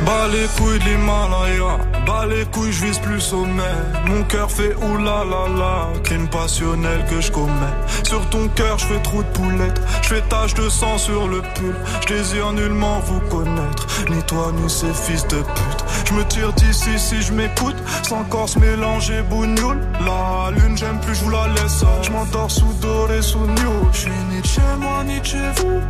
[0.08, 3.76] Bas les couilles de l'Himalaya, bas les couilles, je vise plus sommet.
[4.06, 7.76] Mon cœur fait oulala, crime passionnel que je commets.
[8.04, 11.42] Sur ton cœur, je fais trop de poulettes, je fais tache de sang sur le
[11.42, 11.76] pull.
[12.04, 15.86] Je désire nullement vous connaître, ni toi ni ces fils de pute.
[16.06, 19.82] Je me tire d'ici si je m'écoute, sans corps se mélanger bougnoule.
[20.06, 21.84] La lune, j'aime plus, je vous la laisse.
[22.02, 23.90] Je m'endors sous doré, sous new.
[23.92, 25.82] Je suis ni chez moi, ni chez vous.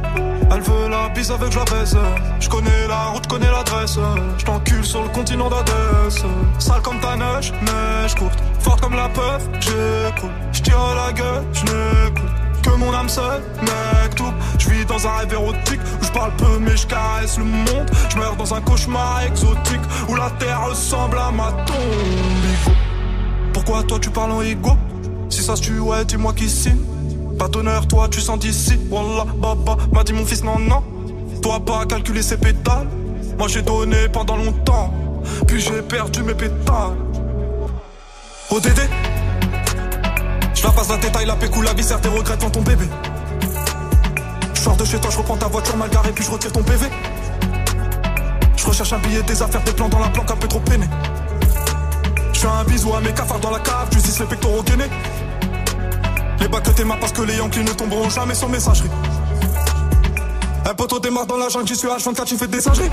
[0.49, 1.97] Elle veut la bise avec je la baise.
[2.39, 3.99] Je connais la route, connais l'adresse.
[4.37, 6.23] Je t'encule sur le continent d'Adès.
[6.59, 8.39] Sale comme ta neige, neige courte.
[8.59, 10.31] Forte comme la peur, j'écoute.
[10.51, 12.31] Je tire la gueule, je n'écoute.
[12.63, 14.33] Que mon âme seule, mec, tout.
[14.59, 17.89] Je vis dans un rêve érotique où je parle peu mais je caresse le monde.
[18.09, 22.75] Je meurs dans un cauchemar exotique où la terre ressemble à ma tombe.
[23.53, 24.71] Pourquoi toi tu parles en ego
[25.29, 26.81] Si ça se tue, ouais, dis-moi qui signe.
[27.37, 28.79] Pas d'honneur, toi tu sens d'ici.
[28.89, 30.83] Wallah, baba, m'a dit mon fils, non, non.
[31.41, 32.87] Toi pas calculer ses pétales.
[33.37, 34.93] Moi j'ai donné pendant longtemps.
[35.47, 36.97] Puis j'ai perdu mes pétales.
[38.49, 38.79] ODD
[40.53, 42.85] Je la passe la détail, la pécou, la viscère, tes regrets devant ton bébé.
[44.53, 46.63] Je sors de chez toi, je reprends ta voiture mal garée, puis je retire ton
[46.63, 46.87] PV.
[48.55, 50.87] Je recherche un billet, des affaires, des plans dans la planque, un peu trop peiné.
[52.33, 54.89] Je fais un bisou à mes cafards dans la cave, tu dis les pectoraux gainés.
[56.39, 58.89] Les bacs que t'es parce que les Yankees ne tomberont jamais sur messagerie.
[60.69, 62.89] Un poteau démarre dans la jungle, j'y suis H24, tu fais des singeries.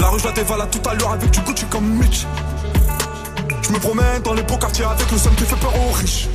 [0.00, 2.26] La rue, je la dévale à tout à l'heure avec du Gucci comme Mitch.
[3.62, 6.28] Je me promène dans les beaux quartiers avec le seum qui fait peur aux riches.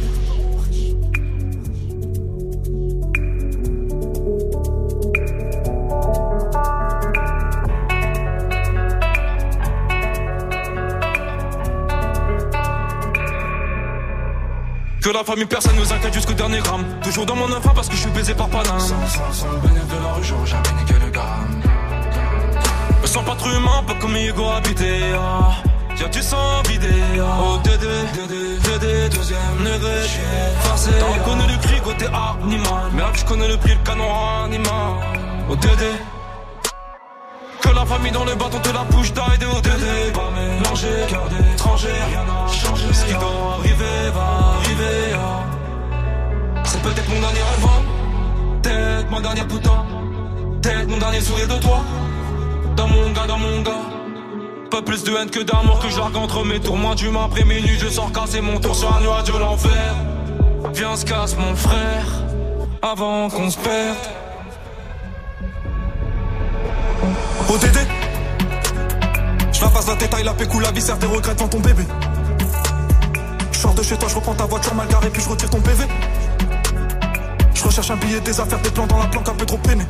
[15.02, 16.84] Que la famille, personne nous inquiète jusqu'au dernier gramme.
[17.04, 18.80] Toujours dans mon enfant parce que je suis baisé par Paname.
[18.80, 21.05] Sans, sans, sans le bénéfice de la rue, j'aurais jamais niqué
[23.16, 24.92] sens pas trop humain, pas comme Hugo habité.
[25.16, 25.52] Ah.
[26.00, 26.96] Y'a du sang vidé.
[27.18, 27.24] Ah.
[27.42, 30.02] Oh, Dédé, Dédé, Dédé, deuxième degré.
[30.60, 30.92] Forcé.
[31.00, 32.84] T'as reconnu le cri côté animal.
[32.94, 34.10] Merde, je connais le prix, le canon
[34.44, 34.92] animal.
[35.50, 35.92] Oh, Dédé.
[37.62, 40.12] Que la famille dans le bâton te la bouche d'aider au Dédé.
[40.14, 42.86] Pas mélangé, cœur d'étranger, rien n'a changé.
[42.92, 45.16] Ce qui doit arriver va arriver.
[45.16, 46.66] ah.
[46.66, 47.82] C'est peut-être mon dernier rêve, hein.
[48.62, 49.86] peut-être mon dernier putain,
[50.62, 51.80] peut-être mon dernier sourire de toi.
[52.76, 53.72] Dans mon gars, dans mon gars,
[54.70, 56.78] Pas plus de haine que d'amour que je entre mes tours.
[56.78, 59.96] Moins d'humain après minuit, je sors casser mon tour sur un nuage de l'enfer.
[60.74, 62.06] Viens, se casse mon frère,
[62.82, 63.98] avant qu'on se perde.
[67.48, 67.78] ODD
[69.54, 71.84] Je la passe la détail, la pécou, la viscère, tes regrets devant ton bébé.
[73.52, 75.62] Je sors de chez toi, je reprends ta voiture mal garée, puis je retire ton
[75.62, 75.86] PV.
[77.54, 79.86] Je recherche un billet, des affaires, des plans dans la planque, un peu trop peiné.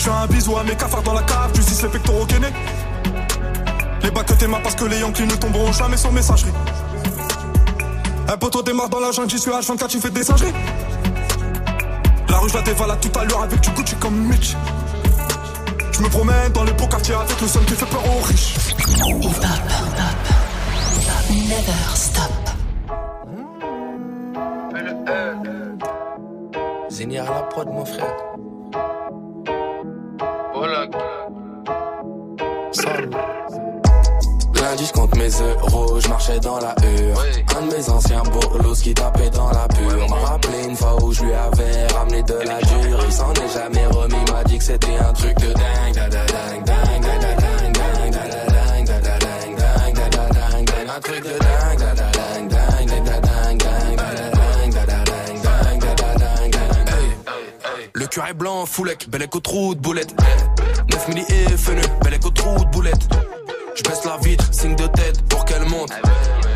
[0.00, 2.54] Je fais un bisou à mes cafards dans la cave, tu les pectoraux gainés.
[4.02, 6.52] Les bacs que parce que les Yankees ne tomberont jamais sur messagerie.
[8.26, 10.54] Un poteau démarre dans la jungle, j'y suis H24, tu fais des singeries.
[12.30, 14.56] La rue, je la dévalade tout à l'heure avec du Gucci comme Mitch.
[15.92, 18.54] Je me promène dans les beaux quartiers avec le seul qui fait peur aux riches.
[21.28, 22.32] Never stop.
[26.88, 28.16] Zénir à la prod, mon frère.
[34.54, 37.24] Lundi, je compte mes euros, je marchais dans la hure.
[37.56, 40.06] Un de mes anciens bolos qui tapait dans la pure.
[40.10, 43.00] M'a rappelé une fois où je lui avais ramené de la dure.
[43.06, 45.94] Il s'en est jamais remis, m'a dit que c'était un truc de dingue.
[45.94, 47.80] da, da, dingue, dingue, dingue, dingue, dingue,
[58.18, 60.14] est blanc, foulec, bel écho trou de boulette.
[60.90, 63.08] 9 milli et feneux, bel écho trou de boulette.
[63.76, 65.92] Je baisse la vitre, signe de tête pour qu'elle monte.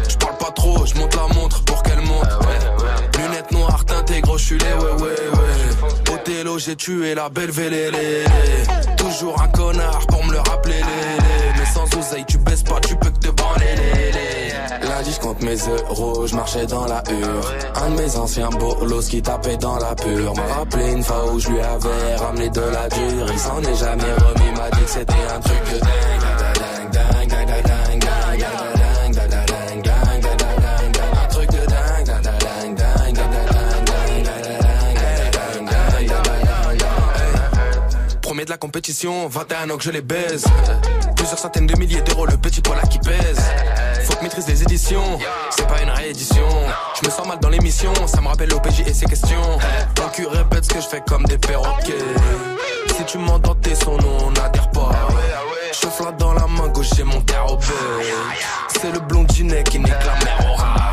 [0.09, 2.27] Je parle pas trop, je monte la montre pour qu'elle monte.
[3.19, 6.13] Lunettes noires, teintées, gros, je les ouais, ouais.
[6.13, 8.25] Othello, j'ai tué la belle vélélé.
[8.97, 10.81] Toujours un connard pour me le rappeler.
[10.81, 11.44] Mais
[11.75, 13.75] sans oseille, tu baisses pas, tu peux que te branler.
[14.83, 17.53] Lundi, je compte mes euros, je marchais dans la hure.
[17.83, 20.35] Un de mes anciens bolos qui tapait dans la pure.
[20.37, 23.27] M'a rappelé une fois où je lui avais ramené de la dure.
[23.33, 26.93] Il s'en est jamais remis, m'a dit que c'était un truc de dingue.
[26.93, 27.74] dingue, dingue, dingue,
[38.45, 40.45] de la compétition, 21 ans que je les baise.
[41.17, 43.41] Plusieurs centaines de milliers d'euros, le petit poids là qui pèse.
[44.05, 45.19] Faut que maîtrise les éditions,
[45.51, 46.47] c'est pas une réédition.
[47.01, 49.59] Je me sens mal dans l'émission, ça me rappelle l'OPJ et ses questions.
[49.95, 51.93] Ton cul répète ce que je fais comme des perroquets.
[52.97, 54.91] Si tu m'entends tes sons, nous on n'adhère pas.
[55.73, 57.59] Je flatte dans la main gauche, j'ai mon tarot
[58.69, 60.84] C'est le blondinet qui nique la mer au.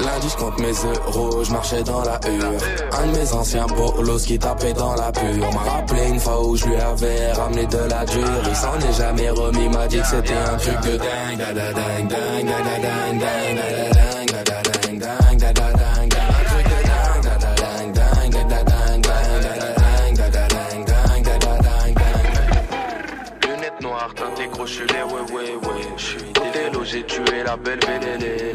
[0.00, 2.60] Lundi, je compte mes euros, je marchais dans la hure.
[2.92, 5.52] Un de mes anciens bolos qui tapait dans la pure.
[5.52, 8.42] M'a rappelé une fois où je lui avais ramené de la dure.
[8.48, 11.38] Il s'en est jamais remis, m'a dit que c'était un truc de dingue.
[11.38, 13.28] Dingue, dingue, dingue,
[24.68, 25.82] je suis les ouais, ouais, ouais.
[25.96, 26.18] Je suis
[26.52, 28.52] délo, j'ai tué la belle vélélé.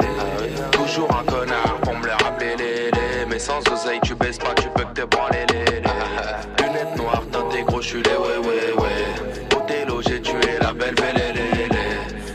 [0.94, 3.26] Toujours un connard pour me le rappeler, les, les.
[3.28, 6.64] Mais sans oseille, tu baisses pas, tu peux que te branler, les, les.
[6.64, 9.58] Lunettes noires, teintées gros, je les ouais, ouais, ouais.
[9.58, 11.50] Othello, j'ai tué la belle vélélé.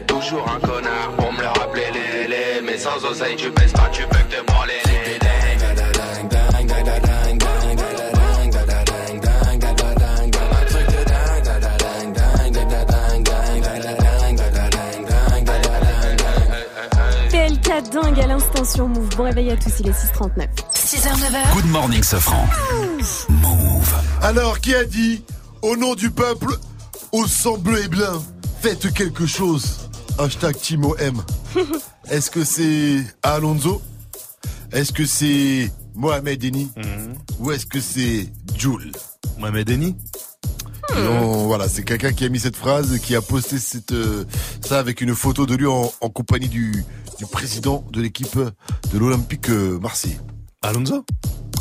[0.08, 2.60] Toujours un connard pour me le rappeler, les, les.
[2.60, 4.47] Mais sans oseille, tu baisses pas, tu peux que te branler,
[18.64, 19.08] sur Move.
[19.16, 20.48] Bon réveil à tous, il est 6h39.
[20.74, 21.54] 6h, 9h.
[21.54, 22.46] Good morning, Safran.
[24.22, 25.22] Alors, qui a dit
[25.62, 26.54] Au nom du peuple,
[27.12, 28.22] au sang bleu et blanc,
[28.60, 29.88] faites quelque chose.
[30.18, 31.22] Hashtag Timo M.
[32.10, 33.80] Est-ce que c'est Alonso?
[34.72, 36.70] Est-ce que c'est Mohamed Eni
[37.38, 38.92] Ou est-ce que c'est Jules
[39.38, 39.96] Mohamed Eni
[40.96, 44.24] Non, voilà, c'est quelqu'un qui a mis cette phrase, qui a posté cette, euh,
[44.66, 46.84] ça avec une photo de lui en, en compagnie du,
[47.18, 50.18] du président de l'équipe de l'Olympique euh, Marseille.
[50.62, 51.04] Alonso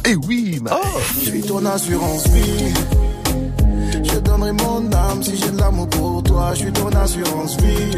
[0.05, 0.80] Eh oui, ma...
[1.19, 2.73] Je suis ton assurance vie.
[4.03, 6.53] Je donnerai mon âme si j'ai de l'amour pour toi.
[6.53, 7.97] Je suis ton assurance vie.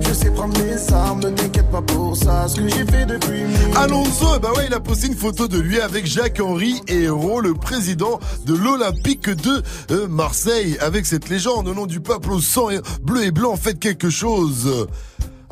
[0.00, 2.48] Je sais prendre mes armes, ne t'inquiète pas pour ça.
[2.48, 3.42] Ce que j'ai fait depuis.
[3.76, 8.18] Alonso, bah ouais, il a posté une photo de lui avec Jacques-Henri Hérault, le président
[8.46, 12.80] de l'Olympique de euh, Marseille, avec cette légende au nom du peuple au sang et-
[13.02, 14.86] bleu et blanc, faites quelque chose.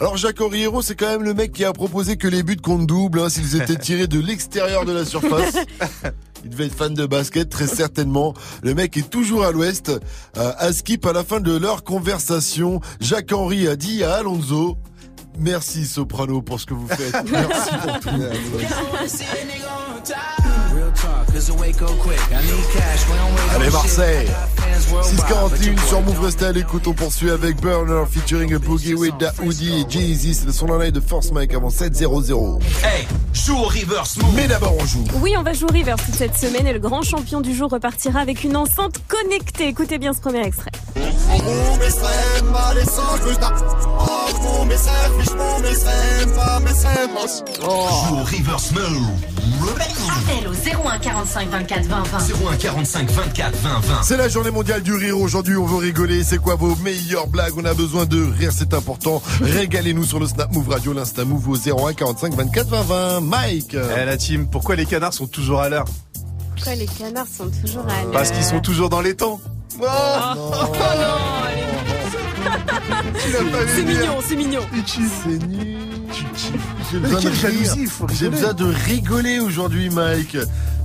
[0.01, 2.87] Alors Jacques-Henri Hérault, c'est quand même le mec qui a proposé que les buts comptent
[2.87, 5.55] double, hein, s'ils étaient tirés de l'extérieur de la surface.
[6.45, 8.35] Il devait être fan de basket, très certainement.
[8.63, 9.91] Le mec est toujours à l'ouest.
[10.37, 14.79] Euh, à Skip, à la fin de leur conversation, Jacques-Henri a dit à Alonso,
[15.39, 17.15] merci Soprano pour ce que vous faites.
[17.31, 18.11] Merci pour tout.
[23.55, 24.29] Allez Marseille shit.
[24.29, 27.61] I got fans worldwide, but you 641 sur Move, restez à l'écoute, on poursuit avec
[27.61, 31.55] Burner featuring Boogie with Daoudi et Jay-Z, c'est le son en live de Force Mike
[31.55, 32.61] avant 7-0-0.
[32.83, 34.35] Hey, joue au reverse move.
[34.35, 35.05] Mais d'abord on joue.
[35.21, 37.71] Oui, on va jouer au Reverse toute cette semaine et le grand champion du jour
[37.71, 39.69] repartira avec une enceinte connectée.
[39.69, 40.71] Écoutez bien ce premier extrait.
[47.37, 49.07] Joue au reverse move.
[50.09, 52.19] Appel au 01 45 24 20 20.
[52.53, 54.03] 01 45 24 20 20.
[54.03, 56.23] C'est la journée mondiale du rire aujourd'hui, on veut rigoler.
[56.23, 57.55] C'est quoi vos meilleures blagues?
[57.57, 59.21] On a besoin de rire, c'est important.
[59.41, 63.21] Régalez-nous sur le Snap Move Radio, l'Insta Move au 01 45 24 20 20.
[63.23, 65.87] Mike Eh la team, pourquoi les canards sont toujours à l'heure?
[66.55, 68.13] Pourquoi les canards sont toujours à l'heure?
[68.13, 69.41] Parce qu'ils sont toujours dans les temps.
[69.81, 70.73] Oh, non,
[71.47, 71.63] allez.
[73.75, 74.61] C'est mignon, c'est mignon.
[74.87, 75.88] C'est nul.
[76.91, 78.31] J'ai besoin, de rigoler.
[78.31, 80.37] besoin de rigoler aujourd'hui, Mike.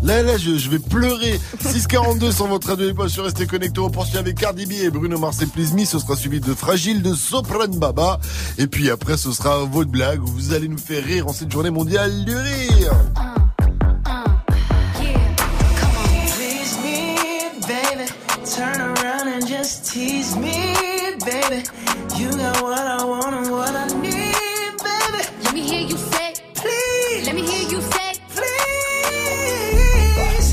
[0.04, 1.40] Là, là, je, je vais pleurer.
[1.62, 3.80] 642 sur votre radio et pas sur Restez connectés.
[3.80, 5.86] On poursuit avec Cardi B et Bruno Mars et Please Me.
[5.86, 8.20] Ce sera suivi de Fragile de Sopran Baba.
[8.58, 10.22] Et puis après, ce sera votre blague.
[10.22, 12.94] où Vous allez nous faire rire en cette journée mondiale du rire.
[16.36, 18.06] Please me, baby.
[18.46, 20.76] Turn around and just tease me,
[21.26, 21.64] baby.
[22.18, 24.23] You got what I want and what I need,
[25.74, 28.48] hear you say, Please, let me hear you say, please.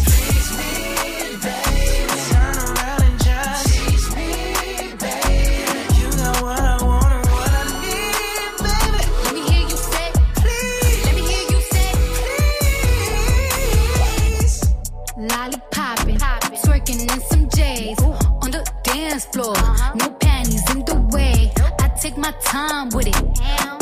[0.04, 0.72] Please me,
[1.44, 1.54] baby.
[2.30, 4.30] Turn around and just tease me,
[5.02, 5.12] baby.
[5.98, 9.02] You got what I want and what I need, baby.
[9.24, 10.08] let me hear you say,
[10.40, 11.90] Please, let me hear you say,
[14.40, 14.56] please.
[15.32, 16.18] Lollipopping,
[16.64, 17.98] twerking in some J's
[18.42, 19.56] on the dance floor.
[19.56, 19.94] Uh-huh.
[19.96, 21.52] No panties in the way.
[21.78, 23.16] I take my time with it.
[23.78, 23.79] Bring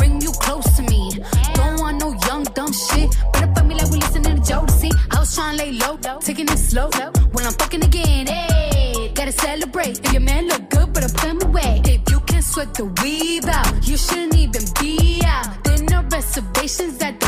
[5.79, 6.91] low, taking it slow.
[7.33, 10.01] When I'm fucking again, hey, gotta celebrate.
[10.05, 11.83] If your man look good, better put him away.
[11.85, 15.65] If you can sweat the weave out, you shouldn't even be out.
[15.65, 17.28] There no reservations at the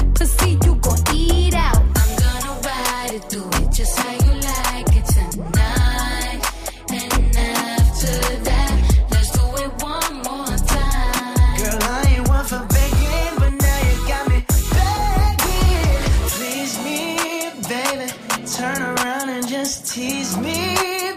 [19.91, 20.77] tease me,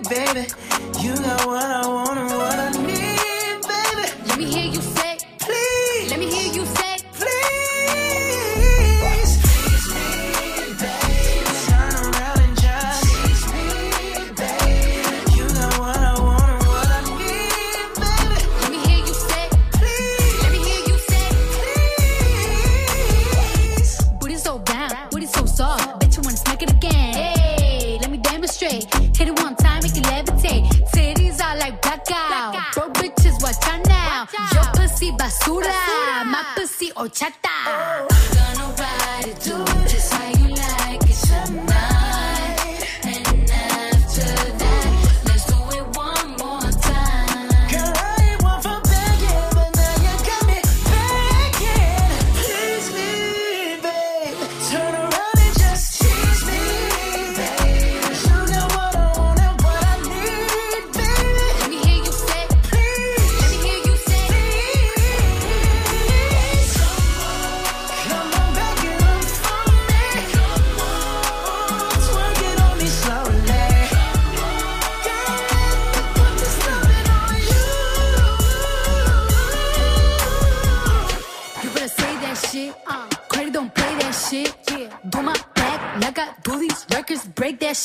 [0.09, 0.47] baby.
[0.99, 2.02] You got what I want
[35.61, 37.49] Matusi Ochata.
[37.67, 38.02] Oh.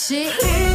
[0.08, 0.67] Shit.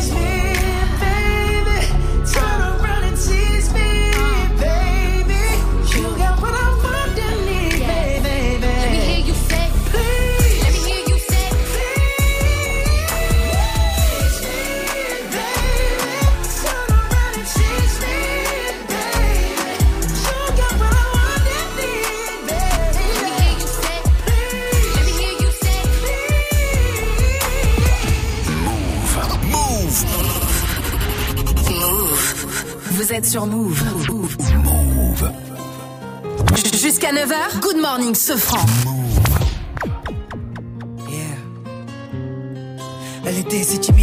[33.23, 33.81] Êtes sur Move.
[36.81, 38.15] Jusqu'à 9h, Good Morning Yeah.
[38.15, 38.65] Sofran.
[43.25, 44.02] Elle était si timide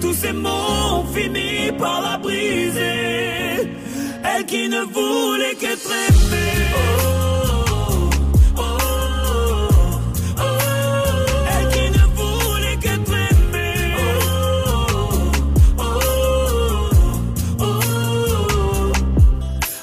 [0.00, 0.48] tous ces mots
[0.92, 3.70] ont fini par la briser.
[4.24, 5.54] Elle qui ne voulait
[12.16, 13.72] voulait qu'être aimée.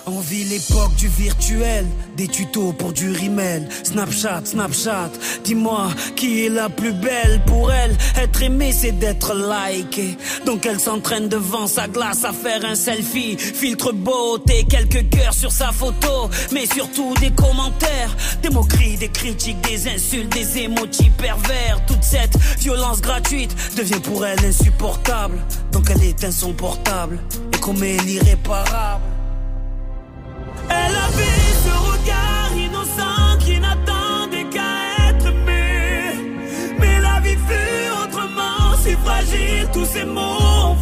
[0.06, 1.86] On vit l'époque du virtuel,
[2.20, 3.70] des tutos pour du rimel.
[3.84, 5.12] Snapchat, Snapchat,
[5.46, 7.96] dis-moi qui est la plus belle pour elle.
[8.22, 10.18] Être aimée, c'est d'être liké.
[10.46, 13.38] Donc elle s'entraîne devant sa glace à faire un selfie.
[13.38, 16.30] Filtre beauté, quelques cœurs sur sa photo.
[16.52, 18.14] Mais surtout des commentaires,
[18.44, 21.80] des moqueries, des critiques, des insultes, des émojis pervers.
[21.88, 25.38] Toute cette violence gratuite devient pour elle insupportable.
[25.72, 27.18] Donc elle éteint son portable
[27.54, 29.06] et commet l'irréparable.
[30.70, 31.29] Elle avait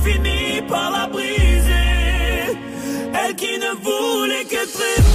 [0.07, 2.53] fini par la briser.
[3.13, 5.06] Elle qui ne voulait qu'être aimée.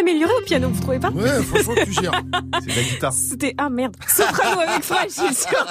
[0.00, 2.12] Améliorée au piano, vous trouvez pas Ouais, franchement, tu gères.
[2.64, 3.12] C'est la guitare.
[3.12, 5.66] C'était ah merde, soprano avec fragile sur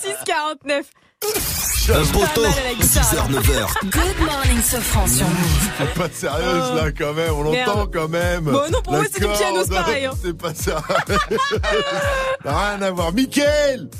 [0.00, 0.86] 649.
[1.22, 3.04] Un poteau, mal à la guitare.
[3.04, 3.90] 6h, 9h.
[3.90, 5.70] Good morning, Sofran sur Move.
[5.78, 8.44] C'est pas sérieuse là quand même, on l'entend quand même.
[8.44, 10.12] Bon, non, pour La moi, c'est du piano, c'est pareil, hein.
[10.22, 10.82] C'est pas ça.
[12.44, 13.12] Rien à voir.
[13.12, 13.90] Mickaël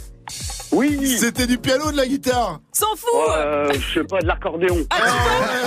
[0.72, 4.26] Oui C'était du piano ou de la guitare S'en fout Euh, je sais pas, de
[4.26, 4.76] l'accordéon.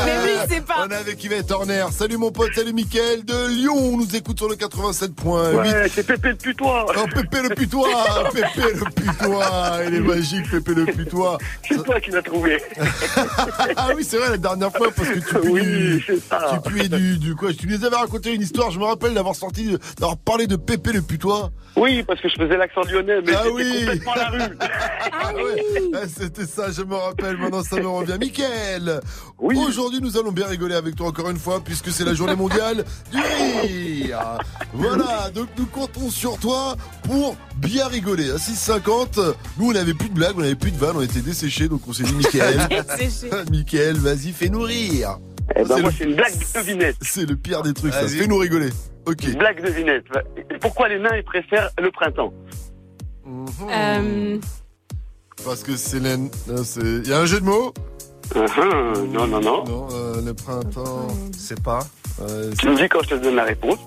[0.05, 0.85] Mais oui, c'est pas.
[0.85, 1.85] On est avec Yvette Horner.
[1.91, 3.75] Salut mon pote, salut Mickaël de Lyon.
[3.75, 5.55] On nous écoute sur le 87.8.
[5.55, 6.85] Ouais, c'est Pépé le putois.
[6.97, 7.89] Oh, Pépé le putois
[8.33, 11.37] Pépé le putois Il est magique, Pépé le putois.
[11.67, 12.61] C'est toi qui l'as trouvé.
[13.75, 17.17] ah oui, c'est vrai, la dernière fois, parce que tu pues du, tu puais du,
[17.17, 17.53] du quoi?
[17.53, 20.93] Tu nous avais raconté une histoire, je me rappelle d'avoir sorti, d'avoir parlé de Pépé
[20.93, 21.51] le putois.
[21.75, 23.79] Oui, parce que je faisais l'accent lyonnais, mais Ah c'était oui.
[23.85, 24.39] complètement la rue.
[25.11, 25.63] Ah ouais,
[25.93, 28.17] Ah, C'était ça, je me rappelle, maintenant ça me revient.
[28.19, 28.99] Mickaël
[29.39, 32.83] Aujourd'hui, nous allons bien rigoler avec toi encore une fois, puisque c'est la journée mondiale
[33.11, 33.19] du
[33.61, 34.37] rire.
[34.73, 38.31] Voilà, donc nous comptons sur toi pour bien rigoler.
[38.31, 41.21] À 6,50, nous on n'avait plus de blagues, on n'avait plus de vannes, on était
[41.21, 42.59] desséchés, donc on s'est dit, Mickaël.
[43.51, 45.17] Mickaël, vas-y, fais-nous rire.
[45.55, 46.95] Eh ben, moi, le- c'est une blague de devinette.
[47.01, 48.07] C'est le pire des trucs, ça.
[48.07, 48.69] Fais-nous rigoler.
[49.05, 49.23] Ok.
[49.25, 50.05] Une blague de devinette.
[50.49, 52.33] Et Pourquoi les nains, ils préfèrent le printemps?
[53.27, 54.37] Euh,
[55.45, 57.73] Parce que c'est Il y a un jeu de mots
[58.33, 59.05] Uh-huh.
[59.11, 59.63] Non, non, non.
[59.65, 61.07] Non, euh, le printemps.
[61.37, 61.79] C'est pas.
[62.57, 63.77] Tu me dis quand je te donne la réponse.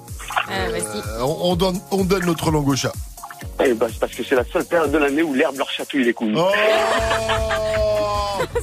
[0.50, 0.82] euh, vas-y.
[0.82, 2.92] Euh, on, on donne, on donne notre langue au chat.
[3.64, 6.04] Eh ben, c'est parce que c'est la seule période de l'année où l'herbe leur chatouille
[6.04, 6.34] les couilles.
[6.36, 6.50] Oh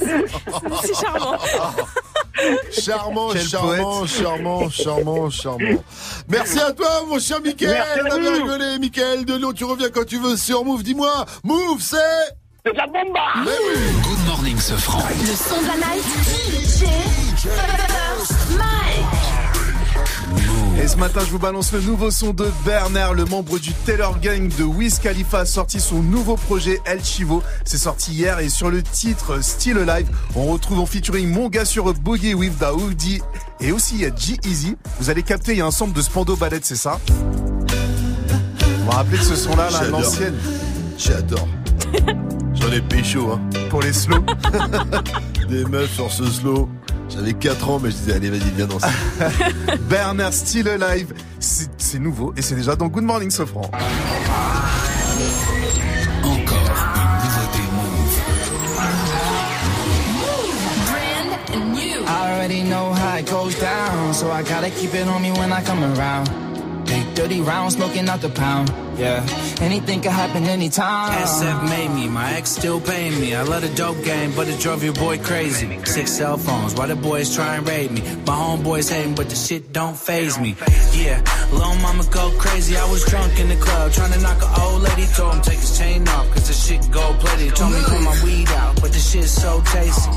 [0.82, 1.38] C'est charmant.
[2.70, 5.82] Charmant, Quel charmant, charmant, charmant, charmant.
[6.28, 7.82] Merci à toi, mon cher Mickaël.
[8.06, 9.52] On a bien rigolé, Mickaël de Lyon.
[9.52, 10.82] Tu reviens quand tu veux sur Move.
[10.82, 11.96] Dis-moi, Move, c'est.
[12.66, 13.74] C'est de la bomba Mais oui.
[14.02, 15.02] Good morning, ce franc.
[15.20, 16.02] Le son de la night.
[16.48, 16.86] DJ
[17.42, 19.04] First Mike.
[20.82, 24.18] Et ce matin, je vous balance le nouveau son de Bernard, le membre du Taylor
[24.18, 27.42] Gang de Wiz Khalifa, a sorti son nouveau projet El Chivo.
[27.66, 31.66] C'est sorti hier et sur le titre Still Alive, on retrouve en featuring mon gars
[31.66, 33.20] sur Boogie with Daoudi
[33.60, 34.78] et aussi il y a G-Easy.
[35.00, 36.98] Vous allez capter, il y a un sample de Spando Ballet, c'est ça?
[37.08, 40.38] Vous vous rappelez de ce son-là, là, l'ancienne
[40.96, 41.46] J'adore.
[42.54, 43.40] J'en ai pécho, hein.
[43.70, 44.24] Pour les slow.
[45.48, 46.68] Des meufs sur ce slow.
[47.08, 48.86] J'avais 4 ans, mais je disais, allez, vas-y, viens danser.
[49.88, 53.60] Bernard Still Alive, c'est c'est nouveau et c'est déjà dans Good Morning Sofran.
[53.60, 53.76] Encore
[56.22, 58.20] une nouveauté Move.
[60.86, 62.00] Brand new.
[62.06, 65.52] I already know how it goes down, so I gotta keep it on me when
[65.52, 66.28] I come around.
[66.94, 68.68] Big dirty round, smoking out the pound.
[68.96, 69.26] Yeah,
[69.60, 71.10] anything can happen anytime.
[71.26, 73.34] SF made me, my ex still paying me.
[73.34, 75.66] I love the dope game, but it drove your boy crazy.
[75.84, 78.00] Six cell phones, why the boys try and raid me?
[78.24, 80.54] My homeboys hating, but the shit don't phase me.
[80.92, 81.18] Yeah,
[81.50, 82.76] little mama go crazy.
[82.76, 85.06] I was drunk in the club, trying to knock an old lady.
[85.16, 87.56] Told him take his chain off, cause the shit gold plated.
[87.56, 90.12] Told me put my weed out, but the shit's so tasty.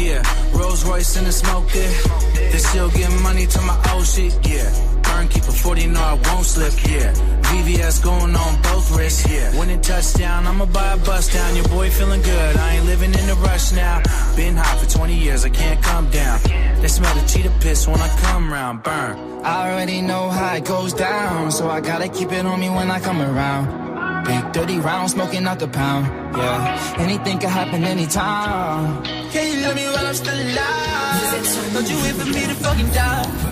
[0.00, 0.22] Yeah,
[0.54, 2.52] Rolls Royce in the smoke it.
[2.52, 5.01] They still getting money to my old shit, yeah.
[5.28, 7.12] Keep a 40, no, I won't slip, yeah.
[7.42, 9.56] VVS going on both wrists, yeah.
[9.58, 11.56] When it touchdown, I'ma buy a bus down.
[11.56, 14.02] Your boy feeling good, I ain't living in the rush now.
[14.36, 16.40] Been hot for 20 years, I can't come down.
[16.80, 19.44] They smell the cheetah piss when I come round, burn.
[19.44, 22.90] I already know how it goes down, so I gotta keep it on me when
[22.90, 24.24] I come around.
[24.24, 26.06] Big dirty round, smoking out the pound.
[26.36, 29.02] Yeah, anything can happen anytime.
[29.32, 31.72] Can you love me while I'm still alive?
[31.74, 33.51] Don't you wait for me to fucking die?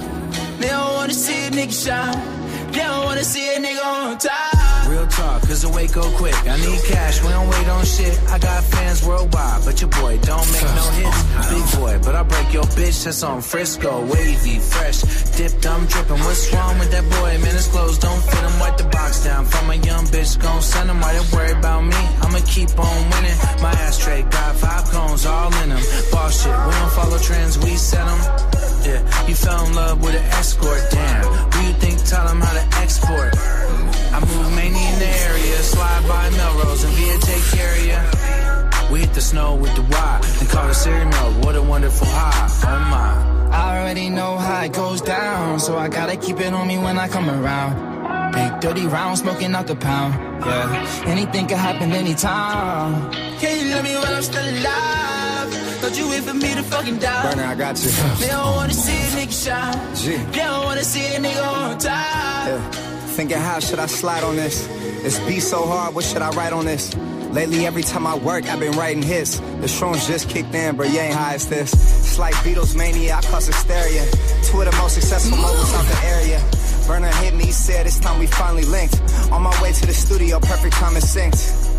[0.61, 2.73] They don't wanna see a nigga shine.
[2.73, 4.89] They don't wanna see a nigga on top.
[4.91, 6.37] Real talk, cause the wait go quick.
[6.47, 8.15] I need cash, we don't wait on shit.
[8.29, 11.21] I got fans worldwide, but your boy don't make no hits.
[11.49, 14.05] Big boy, but I break your bitch, that's on Frisco.
[14.05, 15.01] Wavy, fresh,
[15.37, 16.21] dipped, I'm dripping.
[16.27, 17.39] What's wrong with that boy?
[17.43, 18.61] Man, his clothes don't fit him.
[18.61, 21.01] Wipe the box down from a young bitch, gon' send him.
[21.01, 22.03] Why they worry about me?
[22.21, 23.39] I'ma keep on winning.
[23.63, 25.83] My ashtray got five cones all in them.
[26.13, 28.60] Boss shit, we don't follow trends, we set them.
[28.83, 31.25] Yeah, you fell in love with an escort, damn.
[31.25, 33.37] Who you think taught him how to export?
[33.37, 38.91] I move mainly in the area, slide by Melrose and VA take care of ya.
[38.91, 41.45] We hit the snow with the Y and call it cereal milk.
[41.45, 43.31] What a wonderful high, oh my.
[43.55, 46.99] I already know how it goes down, so I gotta keep it on me when
[46.99, 48.00] I come around.
[48.33, 50.15] Big dirty round, smoking out the pound.
[50.45, 53.11] Yeah, anything can happen anytime.
[53.39, 55.81] Can you love me while I'm still alive?
[55.83, 57.23] Don't you wait for me to fucking die?
[57.31, 57.91] Burner, I got you.
[58.21, 60.31] They don't wanna see a nigga shine.
[60.33, 62.47] They don't wanna see a nigga on top.
[62.47, 62.71] Yeah.
[63.17, 64.67] Thinking how should I slide on this?
[65.03, 66.95] This beat so hard, what should I write on this?
[67.33, 69.39] Lately, every time I work, I've been writing hits.
[69.39, 71.73] The shrooms just kicked in, but you ain't high as this.
[71.73, 74.05] It's like Beatles mania, I cause hysteria.
[74.43, 76.43] Two of the most successful moguls out the area.
[76.89, 79.01] Burner hit me, said it's time we finally linked.
[79.31, 81.71] On my way to the studio, perfect time is synced.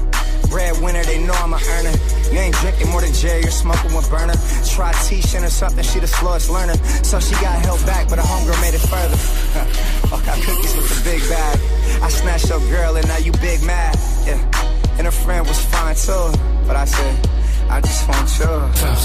[0.49, 1.91] Breadwinner, they know I'm a earner.
[2.31, 4.35] You ain't drinking more than Jerry, you're smoking with burner.
[4.71, 6.75] Try teaching or something, she the slowest learner.
[7.03, 9.17] So she got held back, but a homegirl made it further.
[10.07, 11.59] Fuck, got cookies with the big bag.
[12.01, 13.99] I snatched your girl and now you big mad.
[14.25, 14.39] Yeah,
[14.97, 16.37] and her friend was fine too.
[16.67, 17.29] But I said,
[17.69, 18.53] I just want you.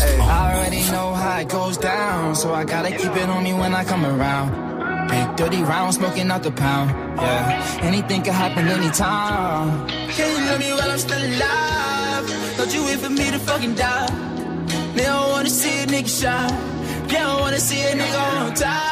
[0.03, 0.18] Hey.
[0.20, 3.74] I already know how it goes down, so I gotta keep it on me when
[3.74, 4.66] I come around.
[5.09, 6.91] Big dirty round, smoking out the pound.
[7.20, 9.87] Yeah, anything can happen anytime.
[9.89, 12.57] Can you love me while I'm still alive?
[12.57, 14.11] Don't you wait for me to fucking die?
[14.97, 17.07] They don't wanna see a nigga shine.
[17.07, 18.87] They don't wanna see a nigga on top.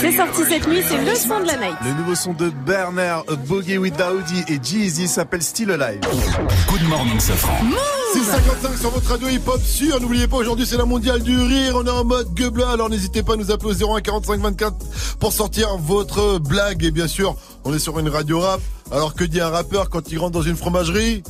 [0.00, 1.76] C'est sorti cette nuit, c'est le son de la night.
[1.84, 6.00] Le nouveau son de Bernard, Boogie with Daoudi et Jeezy s'appelle Still Alive.
[6.68, 7.58] Good morning, ce franc.
[8.12, 10.00] 655 sur votre radio hip-hop sûr.
[10.00, 11.74] N'oubliez pas, aujourd'hui c'est la mondiale du rire.
[11.76, 14.76] On est en mode gueule alors n'hésitez pas à nous appeler au 01 45 24
[15.18, 16.84] pour sortir votre blague.
[16.84, 17.34] Et bien sûr,
[17.64, 18.60] on est sur une radio rap.
[18.92, 21.22] Alors que dit un rappeur quand il rentre dans une fromagerie?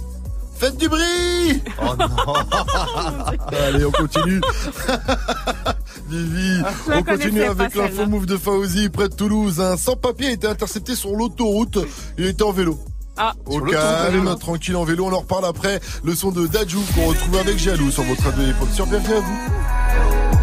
[0.63, 2.07] Faites du bruit Oh non
[3.67, 4.41] Allez, on continue.
[6.09, 9.61] Vivi, Je la on continue avec l'info move de Fauzi près de Toulouse.
[9.61, 11.79] Un sans-papier a été intercepté sur l'autoroute.
[12.17, 12.79] Il était en vélo.
[13.17, 15.81] Ah, Au calme, tranquille en vélo, on en reparle après.
[16.05, 18.69] Le son de Dajou qu'on retrouve avec Jaloux sur votre radio hip-hop.
[18.73, 19.39] Sur bienvenue à vous.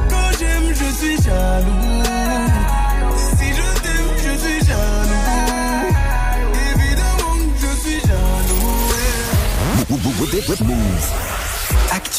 [0.10, 2.09] Quand j'aime, je suis jaloux.
[9.90, 11.39] Move.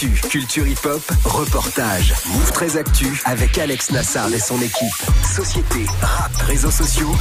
[0.01, 2.14] Culture hip-hop, reportage.
[2.32, 4.94] Move très Actu avec Alex Nassar et son équipe.
[5.30, 7.14] Société, rap, réseaux sociaux,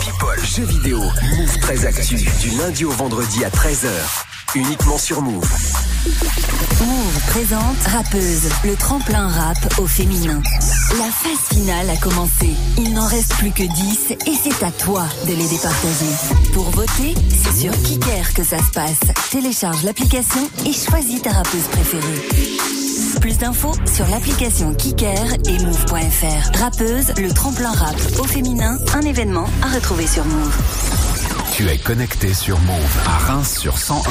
[0.00, 0.98] people, jeux vidéo.
[0.98, 3.90] Move très Actu du lundi au vendredi à 13h.
[4.54, 5.44] Uniquement sur Move.
[6.80, 10.40] Move présente Rappeuse, le tremplin rap au féminin.
[10.96, 12.48] La phase finale a commencé.
[12.78, 16.06] Il n'en reste plus que 10 et c'est à toi de les départager.
[16.54, 19.00] Pour voter, c'est sur Kicker que ça se passe.
[19.30, 22.05] Télécharge l'application et choisis ta rappeuse préférée.
[23.20, 26.58] Plus d'infos sur l'application Kicker et move.fr.
[26.58, 30.56] Rappeuse, le tremplin rap au féminin, un événement à retrouver sur Move.
[31.52, 34.02] Tu es connecté sur Move à Reims sur 101.1.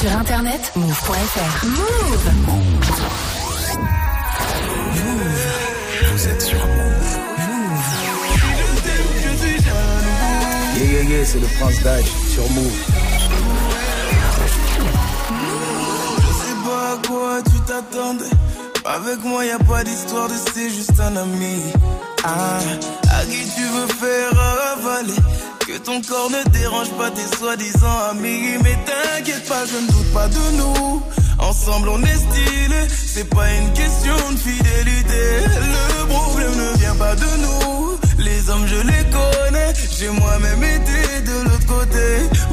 [0.00, 1.66] Sur internet, move.fr.
[1.66, 2.30] Move
[6.12, 7.18] Vous êtes sur Move.
[10.76, 13.03] Yeah, yeah, yeah, c'est le prince d'âge sur Move.
[16.92, 18.34] À quoi tu t'attendais.
[18.84, 21.56] Avec moi, y a pas d'histoire de c'est juste un ami.
[22.24, 22.58] Ah,
[23.18, 24.32] à qui tu veux faire
[24.72, 25.20] avaler.
[25.66, 28.58] Que ton corps ne dérange pas tes soi-disant amis.
[28.62, 31.02] Mais t'inquiète pas, je ne doute pas de nous.
[31.38, 32.80] Ensemble, on est stylé.
[33.12, 35.22] C'est pas une question de fidélité.
[36.00, 37.98] Le problème ne vient pas de nous.
[38.24, 39.72] Les hommes, je les connais.
[39.98, 42.06] J'ai moi-même été de l'autre côté.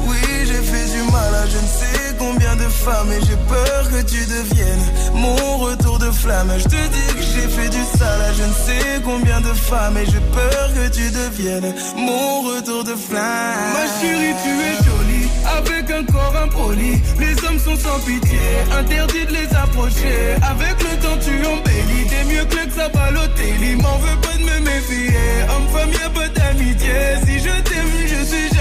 [0.06, 3.10] Oui, j'ai fait du mal à je ne sais combien de femmes.
[3.10, 6.52] Et j'ai peur que tu deviennes mon retour de flamme.
[6.58, 9.96] Je te dis que j'ai fait du sale à je ne sais combien de femmes.
[9.96, 13.72] Et j'ai peur que tu deviennes mon retour de flamme.
[13.72, 15.31] Ma chérie, tu es jolie.
[15.58, 18.38] Avec un corps impoli, les hommes sont sans pitié,
[18.78, 20.36] interdit de les approcher.
[20.42, 23.76] Avec le temps, tu embellis, t'es mieux que le Balotelli.
[23.76, 25.16] M'en veux pas de me méfier,
[25.54, 26.92] homme-femme, y'a pas d'amitié.
[27.26, 28.51] Si je t'aime, je suis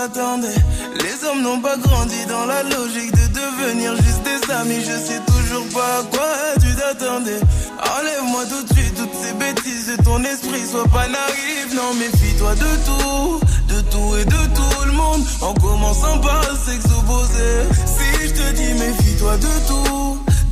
[0.00, 4.80] Les hommes n'ont pas grandi dans la logique de devenir juste des amis.
[4.80, 7.38] Je sais toujours pas à quoi tu t'attendais.
[7.98, 10.66] Enlève-moi tout de suite toutes ces bêtises de ton esprit.
[10.70, 13.40] Sois pas naïf, non, méfie-toi de tout.
[13.68, 15.22] De tout et de tout le monde.
[15.42, 17.68] En commençant par s'exposer.
[17.84, 20.29] Si je te dis méfie-toi de tout.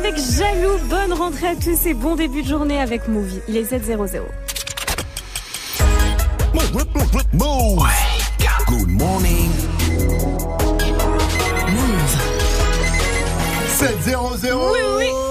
[0.00, 0.78] Avec Jaloux.
[0.88, 3.40] Bonne rentrée à tous et bon début de journée avec Movie.
[3.48, 4.22] Il est 7.00.
[7.34, 7.82] Move.
[8.66, 9.50] Good morning.
[13.78, 15.29] 7-0-0 Oui, oui.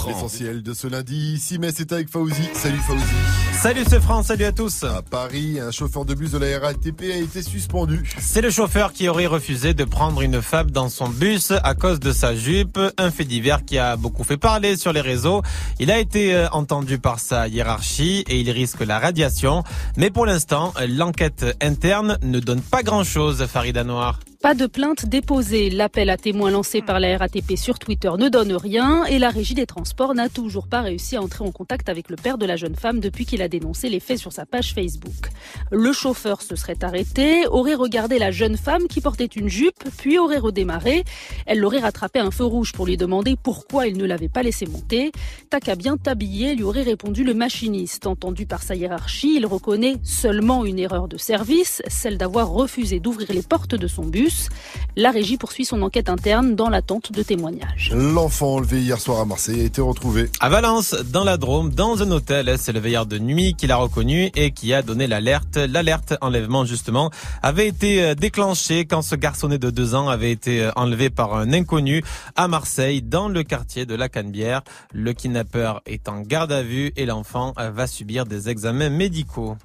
[0.00, 2.42] Morning, L'essentiel de ce lundi, 6 mai, c'est avec Fauzi.
[2.54, 3.04] Salut Fauzi.
[3.52, 4.84] Salut ce France, salut à tous.
[4.84, 8.10] À Paris, un chauffeur de bus de la RATP a été suspendu.
[8.18, 12.00] C'est le chauffeur qui aurait refusé de prendre une femme dans son bus à cause
[12.00, 12.78] de sa jupe.
[12.96, 15.42] Un fait divers qui a beaucoup fait parler sur les réseaux.
[15.78, 19.62] Il a été euh, entendu par sa hiérarchie et il risque la radiation.
[19.98, 24.20] Mais pour l'instant, l'enquête interne ne donne pas grand chose, Farida Noir.
[24.42, 25.68] Pas de plainte déposée.
[25.68, 29.52] L'appel à témoins lancé par la RATP sur Twitter ne donne rien et la régie
[29.52, 32.56] des transports n'a toujours pas réussi à entrer en contact avec le père de la
[32.56, 35.30] jeune femme depuis qu'il a dénoncé les faits sur sa page Facebook.
[35.70, 40.18] Le chauffeur se serait arrêté, aurait regardé la jeune femme qui portait une jupe, puis
[40.18, 41.04] aurait redémarré.
[41.46, 44.42] Elle l'aurait rattrapé à un feu rouge pour lui demander pourquoi il ne l'avait pas
[44.42, 45.12] laissé monter.
[45.50, 48.06] T'as qu'à bien t'habiller, lui aurait répondu le machiniste.
[48.06, 53.28] Entendu par sa hiérarchie, il reconnaît seulement une erreur de service, celle d'avoir refusé d'ouvrir
[53.32, 54.48] les portes de son bus.
[54.96, 57.92] La régie poursuit son enquête interne dans l'attente de témoignages.
[57.94, 59.64] L'enfant enlevé hier soir à Marseille a
[60.40, 63.76] À Valence, dans la Drôme, dans un hôtel, c'est le veilleur de nuit qui l'a
[63.76, 65.56] reconnu et qui a donné l'alerte.
[65.56, 67.10] L'alerte enlèvement, justement,
[67.42, 71.34] avait été euh, déclenchée quand ce garçonnet de deux ans avait été euh, enlevé par
[71.34, 72.04] un inconnu
[72.36, 74.60] à Marseille, dans le quartier de la Canebière.
[74.92, 79.56] Le kidnappeur est en garde à vue et l'enfant euh, va subir des examens médicaux.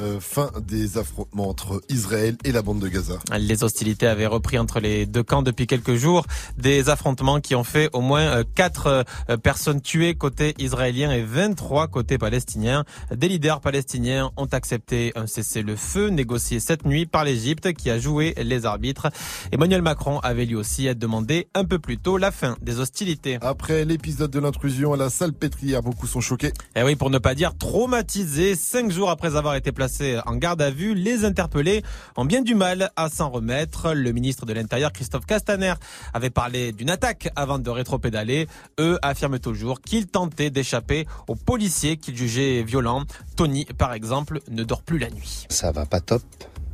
[0.00, 3.18] Euh, fin des affrontements entre Israël et la bande de Gaza.
[3.38, 6.24] Les hostilités avaient repris entre les deux camps depuis quelques jours.
[6.56, 11.22] Des affrontements qui ont fait au moins euh, quatre euh, personnes tuées côté israélien et
[11.22, 12.84] 23 côté palestinien.
[13.14, 18.34] Des leaders palestiniens ont accepté un cessez-le-feu négocié cette nuit par l'Égypte qui a joué
[18.42, 19.08] les arbitres.
[19.52, 23.36] Emmanuel Macron avait lui aussi demandé un peu plus tôt la fin des hostilités.
[23.42, 26.52] Après l'épisode de l'intrusion à la salle pétrière, beaucoup sont choqués.
[26.76, 29.81] Et oui, pour ne pas dire traumatisés, cinq jours après avoir été placés
[30.26, 31.82] en garde à vue, les interpellés
[32.16, 33.92] ont bien du mal à s'en remettre.
[33.92, 35.74] Le ministre de l'Intérieur, Christophe Castaner,
[36.14, 38.46] avait parlé d'une attaque avant de rétropédaler.
[38.78, 43.04] Eux affirment toujours qu'ils tentaient d'échapper aux policiers qu'ils jugeaient violents.
[43.36, 45.46] Tony, par exemple, ne dort plus la nuit.
[45.48, 46.22] Ça va pas top.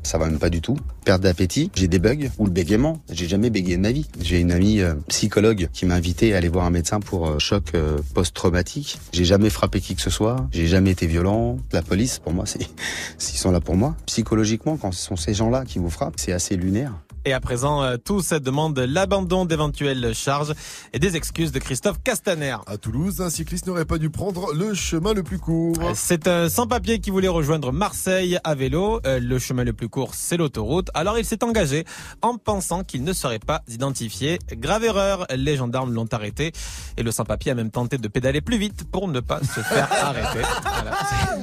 [0.09, 0.79] Ça va même pas du tout.
[1.05, 2.99] Perte d'appétit, j'ai des bugs ou le bégaiement.
[3.11, 4.09] J'ai jamais bégayé de ma vie.
[4.23, 7.39] J'ai une amie euh, psychologue qui m'a invité à aller voir un médecin pour euh,
[7.39, 8.99] choc euh, post-traumatique.
[9.13, 10.49] J'ai jamais frappé qui que ce soit.
[10.51, 11.59] J'ai jamais été violent.
[11.73, 12.67] La police, pour moi, c'est
[13.19, 13.97] s'ils sont là pour moi.
[14.07, 16.95] Psychologiquement, quand ce sont ces gens-là qui vous frappent, c'est assez lunaire.
[17.29, 20.55] Et à présent, euh, tous demandent l'abandon d'éventuelles charges
[20.95, 22.57] et des excuses de Christophe Castaner.
[22.67, 25.77] À Toulouse, un cycliste n'aurait pas dû prendre le chemin le plus court.
[25.95, 29.03] C'est un sans-papier qui voulait rejoindre Marseille à vélo.
[29.07, 30.89] Euh, Le chemin le plus court, c'est l'autoroute.
[30.95, 31.85] Alors il s'est engagé
[32.23, 34.39] en pensant qu'il ne serait pas identifié.
[34.53, 36.53] Grave erreur, les gendarmes l'ont arrêté.
[36.97, 39.89] Et le sans-papier a même tenté de pédaler plus vite pour ne pas se faire
[40.03, 40.41] arrêter.
[40.63, 40.97] Voilà.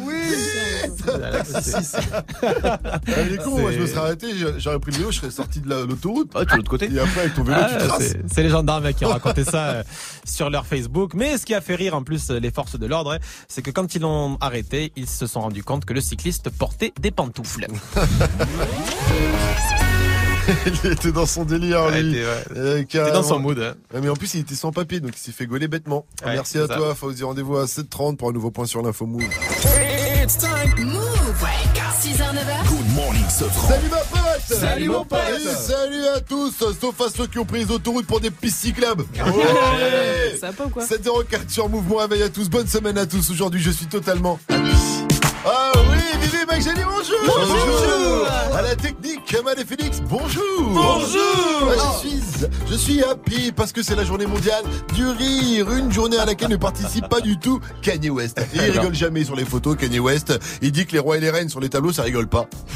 [0.03, 0.74] oui Ah,
[3.07, 4.27] il est con, moi je me serais arrêté,
[4.57, 6.31] j'aurais pris le vélo, je serais sorti de la- l'autoroute.
[6.35, 6.89] Ah, tu de l'autre côté.
[6.93, 8.03] Et après avec ton vélo, Ah, tu traces.
[8.03, 9.83] c'est- C'est les gendarmes qui ont raconté ça euh,
[10.25, 11.13] sur leur Facebook.
[11.13, 13.17] Mais ce qui a fait rire en plus les forces de l'ordre,
[13.47, 16.93] c'est que quand ils l'ont arrêté, ils se sont rendus compte que le cycliste portait
[16.99, 17.67] des pantoufles.
[20.83, 22.11] il était dans son délire, Ouais, lui.
[22.11, 22.43] il était, ouais.
[22.57, 23.57] Euh, Il était dans son mood.
[23.59, 23.73] hein.
[23.99, 26.05] Mais en plus, il était sans papier, donc il s'est fait gauler bêtement.
[26.25, 26.75] Ouais, Merci à ça.
[26.75, 27.23] toi, Fauzi.
[27.23, 29.23] Rendez-vous à 7h30 pour un nouveau point sur l'info Move.
[30.25, 30.73] It's time.
[30.79, 31.15] Move.
[32.01, 32.67] 6h, 9h.
[32.67, 35.19] Good morning, Salut ma pote Salut, mon pote.
[35.37, 38.57] Et salut à tous, sauf à ceux qui ont pris les autoroutes pour des pistes
[38.57, 39.03] cyclables.
[39.13, 40.35] Ouais.
[40.41, 43.29] Ça pas ou quoi 704 sur Move, bon réveil à tous, bonne semaine à tous.
[43.29, 44.39] Aujourd'hui, je suis totalement.
[45.45, 48.27] Ah oui, Vivi Magélie, bonjour Bonjour.
[48.55, 51.71] À la technique, Kamal et Félix, bonjour Bonjour.
[51.77, 52.21] Ah, je, suis,
[52.69, 54.63] je suis happy parce que c'est la journée mondiale
[54.93, 58.39] du rire, une journée à laquelle ne participe pas du tout Kanye West.
[58.53, 60.33] Et il rigole jamais sur les photos, Kanye West.
[60.61, 62.45] Il dit que les rois et les reines sur les tableaux, ça rigole pas.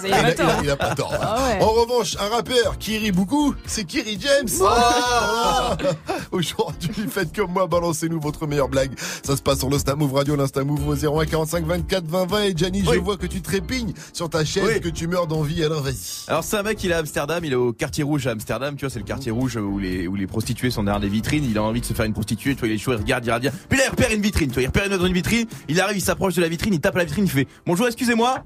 [0.00, 0.48] Ça Il a, pas il tort.
[0.48, 1.12] a- il a pas tort.
[1.12, 1.18] hein.
[1.20, 1.62] Ah ouais.
[1.62, 4.48] En revanche, un rappeur qui rit beaucoup, c'est Kiri James.
[4.64, 5.76] Ah.
[6.32, 8.92] Aujourd'hui, faites comme moi, balancez-nous votre meilleure blague.
[9.24, 12.24] Ça se passe sur le Insta Move Radio, l'Insta Move au 01 45 24 20
[12.26, 12.42] 20.
[12.44, 14.80] Et Je vois que tu trépignes sur ta chaise, Oui.
[14.80, 15.64] que tu meurs d'envie.
[15.64, 15.94] Alors vas-y.
[16.28, 18.76] Alors c'est un mec, il est à Amsterdam, il est au quartier rouge à Amsterdam,
[18.76, 21.44] tu vois, c'est le quartier rouge où les, où les prostituées sont derrière des vitrines,
[21.44, 23.24] il a envie de se faire une prostituée, tu vois, il est chaud, il regarde,
[23.26, 25.12] il regarde, puis là il repère une vitrine, tu vois, il repère une autre une
[25.12, 27.46] vitrine, il arrive, il s'approche de la vitrine, il tape à la vitrine, il fait
[27.66, 28.44] Bonjour, excusez-moi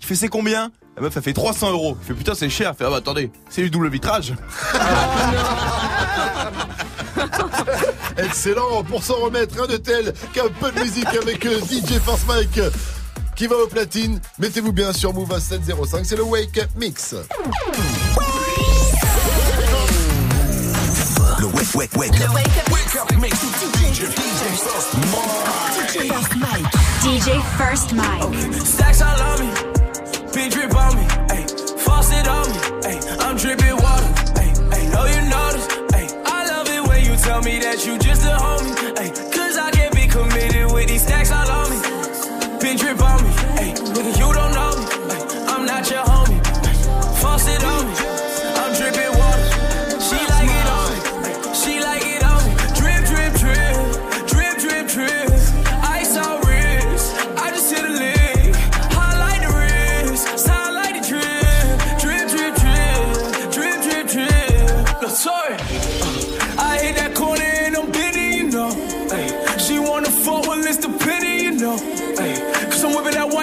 [0.00, 0.70] Il fait c'est combien?
[0.96, 1.96] La meuf, elle fait 300 euros.
[2.00, 2.72] Il fait putain, c'est cher.
[2.74, 4.32] Il fait ah bah attendez, c'est du double vitrage.
[8.18, 12.26] Excellent, pour s'en remettre, rien de tel qu'un peu de musique avec euh, DJ First
[12.26, 12.60] Mike
[13.36, 14.18] qui va au platine.
[14.38, 17.14] Mettez-vous bien sur Move à 705, c'est le Wake Up Mix.
[21.38, 22.18] Le wake, wake, wake.
[22.18, 23.36] Le wake up, wake up mix.
[23.36, 24.94] DJ, DJ First
[26.40, 26.64] Mike.
[27.02, 28.34] DJ First Mike.
[28.64, 29.52] Stacks all on me,
[30.32, 31.46] big drip on me, ayy.
[31.78, 32.58] Faucet on me,
[32.88, 32.98] ayy.
[33.20, 34.10] I'm dripping water,
[34.40, 34.52] ayy.
[34.72, 36.08] Ayy, know you notice, ayy.
[36.24, 39.35] I love it when you tell me that you just a homie.
[42.66, 43.30] Big drip on me.
[43.54, 44.86] Hey, nigga, you don't know me.
[45.14, 46.40] Ay, I'm not your homie.
[46.66, 46.74] Ay,
[47.22, 47.94] faucet on me.
[48.58, 49.50] I'm dripping water.
[50.02, 50.98] She like it on me.
[51.54, 52.52] She like it on me.
[52.74, 53.76] Drip, drip, drip.
[54.26, 55.30] Drip, drip, drip.
[55.94, 57.14] Ice on wrist.
[57.38, 58.56] I just hit a lick.
[58.98, 60.36] Highlight the wrist.
[60.36, 61.78] Sound like the drip.
[62.02, 63.52] Drip, drip, drip.
[63.54, 65.02] Drip, drip, drip.
[65.02, 65.54] No, sorry.
[65.54, 68.70] Uh, I hit that corner and I'm bitter, you know.
[69.12, 72.05] Ay, she wanna fuck, well, it's the pity, you know.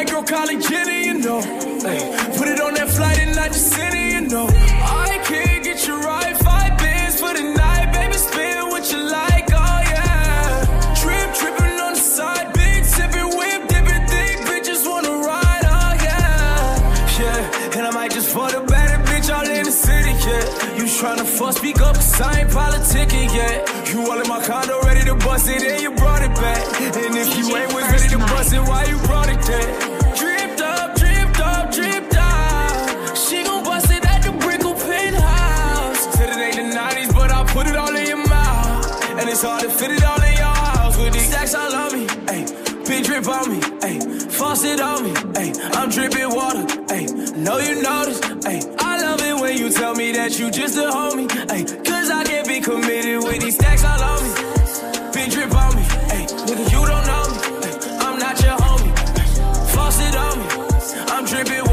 [0.02, 1.39] Kylie Jenner, you know.
[1.86, 4.48] Ay, put it on that flight and I just sent you know.
[4.50, 8.14] I can't get you right, five bands for the night, baby.
[8.16, 10.96] Spin what you like, oh yeah.
[10.96, 17.20] Trip, tripping on the side, big sipping, whip, dipping, thick bitches wanna ride, oh yeah.
[17.20, 20.78] Yeah, and I might just for the better bitch all in the city, yeah.
[20.78, 23.70] You tryna fuss, speak up, 'cause I ain't politicking yet.
[23.94, 26.64] You all in my condo, ready to bust it, and you brought it back.
[26.82, 28.93] And if you ain't was ready to bust it, why you
[44.54, 45.12] faucet on me.
[45.41, 46.64] Ayy, I'm dripping water.
[46.93, 48.20] Ayy, know you notice.
[48.20, 51.28] Ayy, I love it when you tell me that you just a homie.
[51.28, 54.30] Ayy, cause I can't be committed with these stacks all on me.
[55.14, 55.82] Big drip on me.
[56.14, 57.39] Ayy, nigga, you don't know me.
[57.66, 58.93] Ayy, I'm not your homie.
[59.22, 60.45] Ayy, faucet on me.
[61.14, 61.72] I'm dripping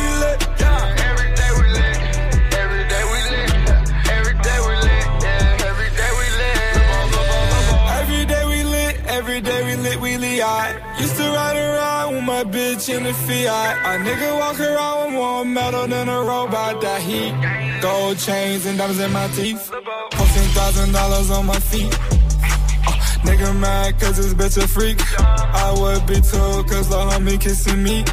[10.41, 13.77] used to ride around with my bitch in the Fiat.
[13.85, 16.81] A nigga walk around with more metal than a robot.
[16.81, 17.33] That heat,
[17.81, 19.71] gold chains and diamonds in my teeth.
[20.11, 21.93] Posting thousand dollars on my feet.
[21.93, 24.99] Uh, nigga mad cause this bitch a freak.
[25.19, 28.03] I would be too cause the homie kissing me.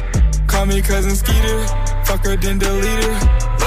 [0.47, 1.65] Call me cousin Skeeter.
[2.05, 3.38] Fuck her then delete her.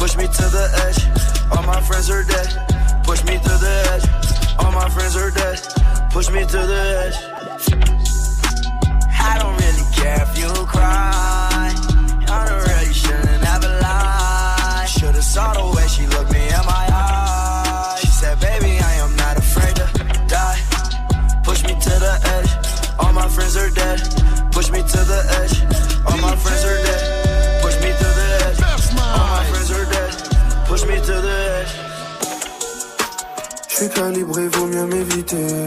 [0.00, 1.00] Push me to the edge.
[1.52, 3.04] All my friends are dead.
[3.04, 4.06] Push me to the edge.
[4.58, 5.60] All my friends are dead.
[6.10, 7.18] Push me to the edge.
[9.12, 11.68] I don't really care if you cry.
[12.32, 14.86] I don't really shouldn't ever lie.
[14.88, 18.00] Should've saw the way she looked me in my eyes.
[18.00, 19.84] She said, baby, I am not afraid to
[20.28, 20.60] die.
[21.44, 22.50] Push me to the edge.
[22.98, 24.00] All my friends are dead.
[24.50, 25.60] Push me to the edge.
[26.08, 27.60] All my friends are dead.
[27.60, 28.60] Push me to the edge.
[28.96, 29.69] All my friends
[30.72, 30.76] Je
[33.74, 35.66] suis calibré, vaut mieux m'éviter.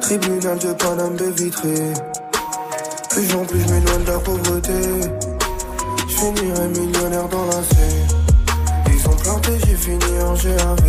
[0.00, 1.74] Tribunal de Paname de vitré.
[3.10, 4.72] Plus en plus je m'éloigne de la pauvreté.
[6.08, 7.76] Je finirai millionnaire dans la C.
[8.92, 10.82] Ils ont planté, j'ai fini en GAV.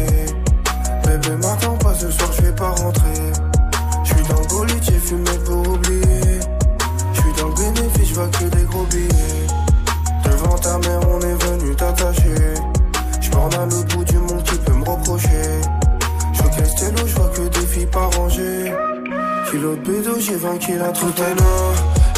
[1.06, 3.32] Bébé m'attends pas ce soir, je vais pas rentrer.
[4.04, 6.40] Je suis dans le bolide, j'ai fumé pour oublier.
[7.14, 9.48] Je suis dans le bénéfice, je vois que des gros billets.
[10.24, 12.62] Devant ta mère, on est venu t'attacher.
[13.32, 15.62] Borne à l'autre bout du monde qui peut me reprocher.
[16.34, 18.74] Je tes lots, je vois que des filles pas rangées.
[19.50, 21.74] Kilo de bédo, j'ai 20 kilos est noir.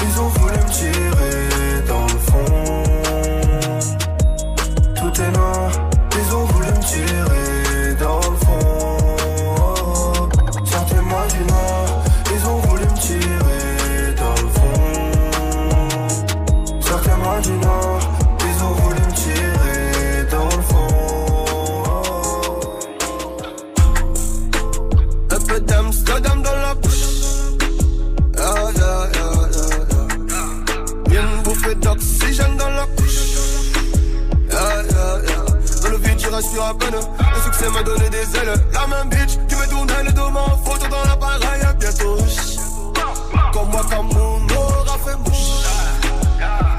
[0.05, 2.83] Ils ont voulu me tirer dans le fond.
[4.95, 5.82] Tout est noir.
[36.73, 36.99] À peine.
[37.35, 38.53] Le succès m'a donné des ailes.
[38.73, 41.61] La même bitch qui me tournait le dos en photo dans l'appareil.
[41.61, 42.17] À bientôt.
[43.53, 45.63] Comme moi, comme mon aura fait mouche.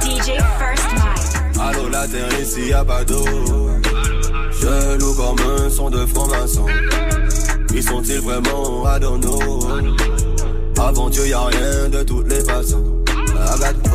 [0.02, 1.60] DJ First Mike.
[1.60, 3.24] Allô, la terre ici pas d'eau.
[4.60, 6.66] Je loue comme un son de franc-maçon.
[7.74, 9.38] Ils sont-ils vraiment à Dono
[10.78, 12.84] Avant Dieu, y'a rien de toutes les façons.
[13.14, 13.90] Go,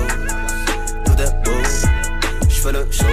[1.05, 1.51] tout est beau.
[2.49, 3.05] J'fais le show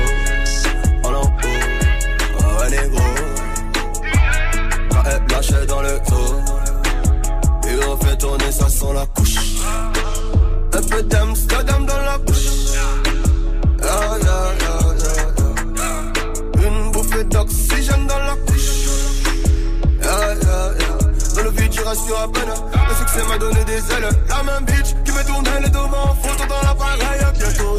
[23.76, 24.08] des ailes.
[24.28, 27.20] La même bitch qui me tournait les dos en photo dans l'appareil.
[27.20, 27.76] À bientôt.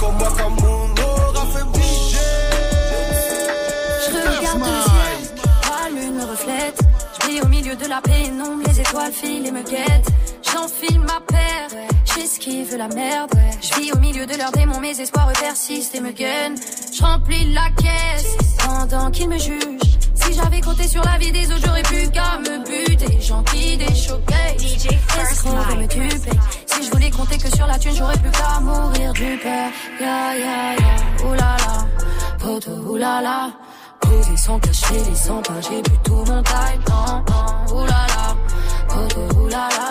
[0.00, 2.18] Comme moi, comme mon aura fait bouger.
[4.04, 5.20] Je regarde le ciel,
[5.68, 6.78] la lune me reflète.
[7.14, 10.10] Je brille au milieu de la pénombre, les étoiles filent et me guettent.
[10.42, 11.70] J'enfile ma paire,
[12.04, 13.30] j'esquive la merde.
[13.60, 16.56] Je vis au milieu de leurs démons, mes espoirs persistent et me gagnent.
[16.92, 19.81] Je remplis la caisse pendant qu'ils me jugent.
[20.32, 23.20] Si j'avais compté sur la vie des autres, j'aurais plus qu'à me buter.
[23.20, 26.30] Gentil des choquets, escrocs de me duper.
[26.64, 29.70] Si je voulais compter que sur la thune, j'aurais plus qu'à mourir du père.
[30.00, 31.86] Ya ya ya, oulala,
[32.38, 33.50] poto oulala.
[34.00, 36.82] Posé sans cacher les 100 pas, j'ai plus tout mon time.
[36.88, 38.36] Non, non, oulala,
[38.88, 39.90] poto oulala.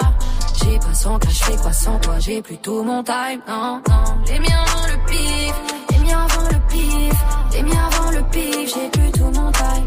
[0.64, 3.42] J'ai pas sans fais quoi sans toi, j'ai plus tout mon time.
[3.48, 5.54] Non, non, les miens avant le pif,
[5.92, 7.14] les miens avant le pif,
[7.54, 9.81] les miens avant le pif, j'ai plus tout mon time.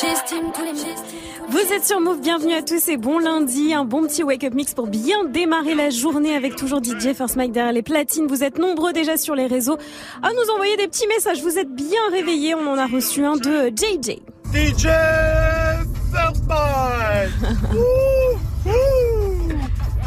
[0.00, 0.72] J'estime tous les
[1.48, 4.74] Vous êtes sur Move, bienvenue à tous et bon lundi, un bon petit wake-up mix
[4.74, 8.26] pour bien démarrer la journée avec toujours DJ First Mike derrière les platines.
[8.26, 9.78] Vous êtes nombreux déjà sur les réseaux
[10.20, 11.42] à nous envoyer des petits messages.
[11.42, 14.18] Vous êtes bien réveillés, on en a reçu un de JJ.
[14.52, 14.88] DJ
[16.12, 16.42] First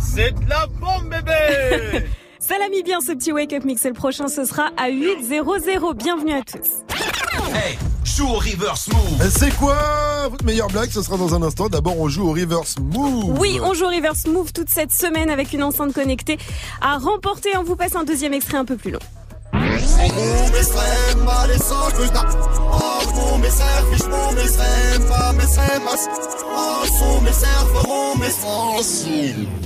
[0.01, 2.03] C'est de la bombe, bébé
[2.39, 5.93] Ça l'a mis bien ce petit wake-up mix et le prochain ce sera à 8.00.
[5.95, 6.83] Bienvenue à tous.
[7.53, 9.29] Hey, joue au reverse move.
[9.29, 10.89] C'est quoi votre meilleure blague?
[10.89, 11.69] Ce sera dans un instant.
[11.69, 13.39] D'abord, on joue au reverse move.
[13.39, 16.37] Oui, on joue au Reverse Move toute cette semaine avec une enceinte connectée
[16.81, 17.49] à remporter.
[17.57, 18.99] On vous passe un deuxième extrait un peu plus long.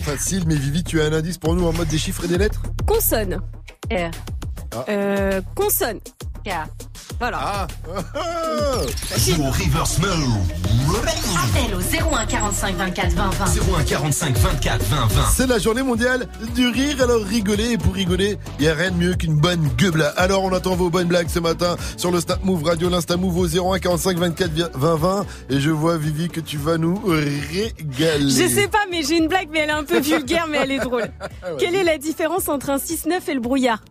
[0.04, 2.38] Facile, mais Vivi, tu as un indice pour nous en mode des chiffres et des
[2.38, 2.62] lettres?
[2.88, 3.42] Consonne.
[3.92, 4.12] R.
[4.74, 4.86] Ah.
[4.90, 6.00] Euh, consonne.
[6.46, 6.50] K.
[7.20, 7.40] Voilà.
[7.42, 7.68] Ah.
[9.18, 10.00] Joue au reverse.
[10.00, 13.46] Appel au 01 45 24 20 20.
[13.80, 15.22] 01 45 24 20 20.
[15.36, 18.92] C'est la journée mondiale du rire, alors rigolez, et pour rigoler, il n'y a rien
[18.92, 20.12] de mieux qu'une bonne gueule.
[20.18, 23.38] Alors on attend vos bonnes blagues ce matin sur le Snap Move Radio, l'Insta Move
[23.38, 25.26] au 01 45 24 20 20.
[25.50, 28.30] Et je vois Vivi que tu vas nous régaler.
[28.30, 30.72] Je sais pas, mais j'ai une blague, mais elle est un peu vulgaire, mais elle
[30.72, 31.12] est drôle.
[31.60, 33.82] Quelle est la différence entre un 6-9 et le brouillard?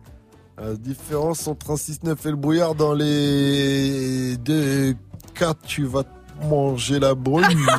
[0.61, 4.93] La différence entre un 6-9 et le brouillard dans les deux
[5.33, 6.03] cas, tu vas
[6.45, 7.45] manger la brume.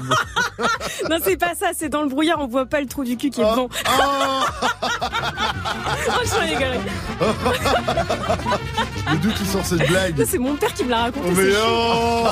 [1.11, 3.31] Non, c'est pas ça, c'est dans le brouillard, on voit pas le trou du cul
[3.31, 3.69] qui est devant.
[6.09, 6.79] Oh, je rigole.
[9.11, 11.29] Mais d'où tu sors cette blague C'est mon père qui me l'a raconté.
[11.37, 12.27] Mais oh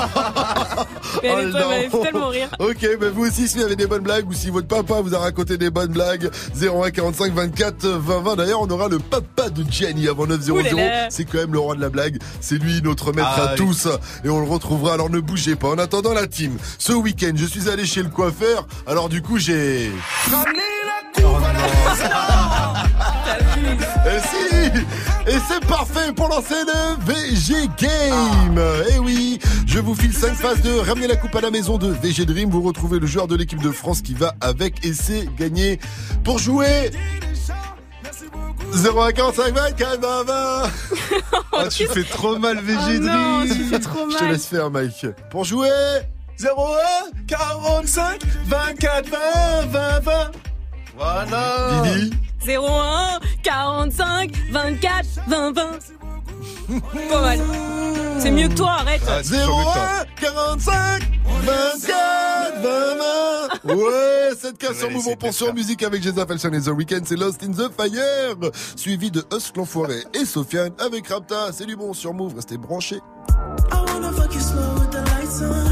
[1.21, 2.03] Mais elle, Oh, elle fait non.
[2.03, 2.49] tellement rire.
[2.59, 5.13] Ok, ben vous aussi, si vous avez des bonnes blagues ou si votre papa vous
[5.15, 6.29] a raconté des bonnes blagues,
[6.59, 8.35] 01 45 24 20 20.
[8.37, 11.07] D'ailleurs, on aura le papa de Jenny avant 9 0 Ouh là là.
[11.09, 12.19] C'est quand même le roi de la blague.
[12.39, 13.57] C'est lui, notre maître Ah à oui.
[13.57, 13.87] tous.
[14.23, 14.93] Et on le retrouvera.
[14.93, 15.69] Alors ne bougez pas.
[15.69, 18.67] En attendant la team, ce week-end, je suis allé chez le coiffeur.
[18.87, 19.91] Alors du coup, j'ai...
[24.03, 24.81] Et si
[25.27, 28.61] Et c'est parfait pour lancer le VG Game
[28.91, 31.87] Eh oui, je vous file 5 phases de ramener la coupe à la maison de
[31.87, 32.49] VG Dream.
[32.49, 35.79] Vous retrouvez le joueur de l'équipe de France qui va avec et c'est gagné.
[36.23, 36.91] Pour jouer
[38.73, 40.69] 0,45 24 20 20
[41.53, 44.31] Ah, tu fais trop mal VG Oh tu fais trop Je te mal.
[44.33, 45.05] laisse faire Mike.
[45.29, 45.69] Pour jouer
[46.39, 46.47] 01
[47.27, 50.31] 45 24 20 20 20.
[50.97, 52.11] Voilà Didi
[52.47, 55.63] 01 45 24 20 20.
[57.09, 57.39] Pas mal.
[58.19, 59.01] C'est mieux que toi, arrête.
[59.03, 61.03] 01 45
[61.43, 66.67] 24 20 Ouais, cette casse sur Mouvement pour sur musique avec Jeza Felson et The
[66.69, 68.51] Weeknd, c'est Lost in the Fire.
[68.75, 71.51] Suivi de Husk l'Enfoiré et Sofiane avec Rapta.
[71.51, 72.99] C'est du bon sur Move, restez branchés.
[73.71, 75.01] I wanna fuck you slow with the.
[75.11, 75.70] Lights on,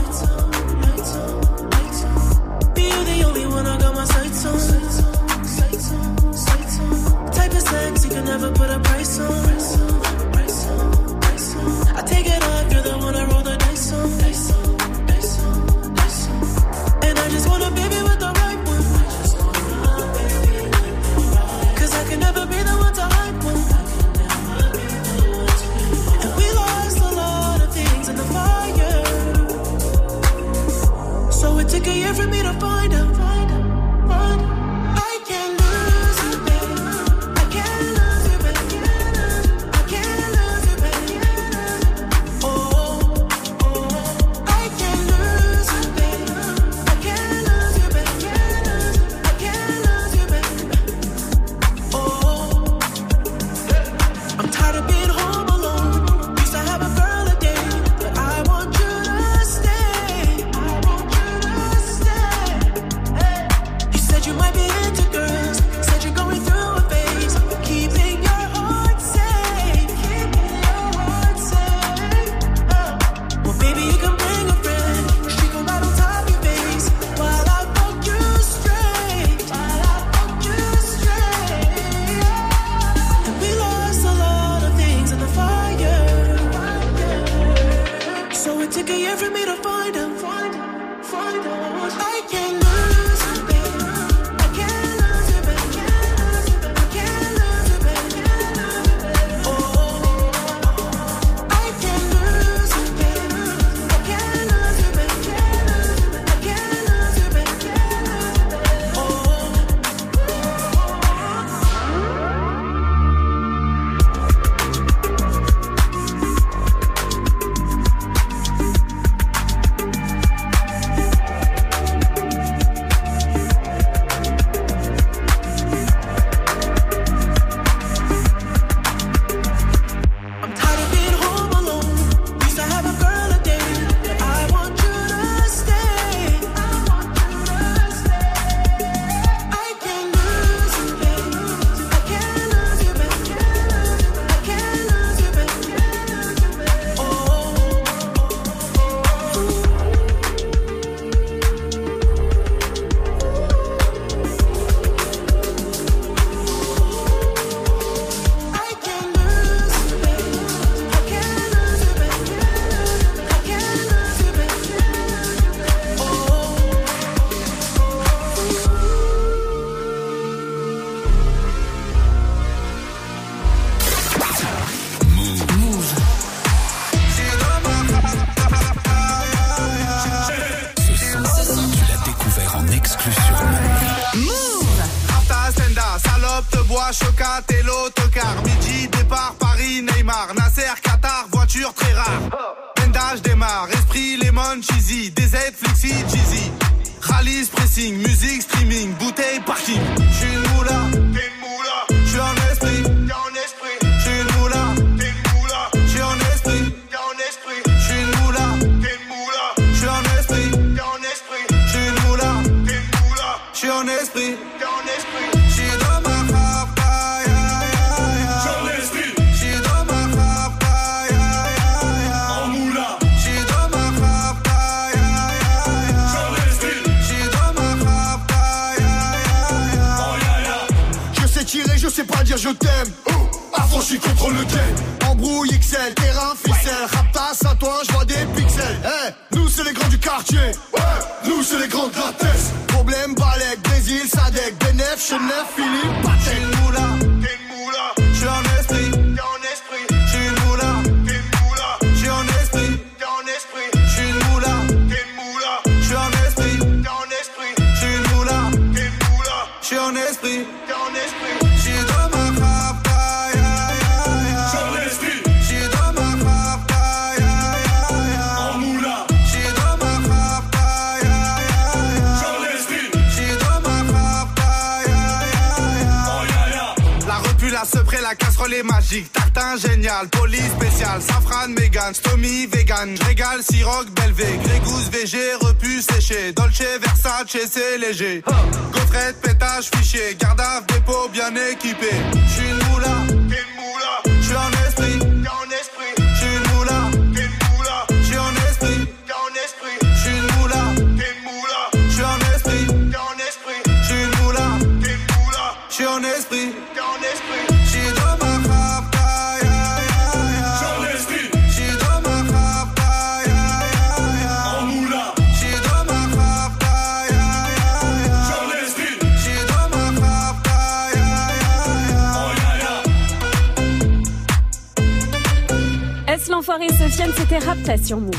[326.78, 328.16] Sofiane, c'était Rapta sur Move.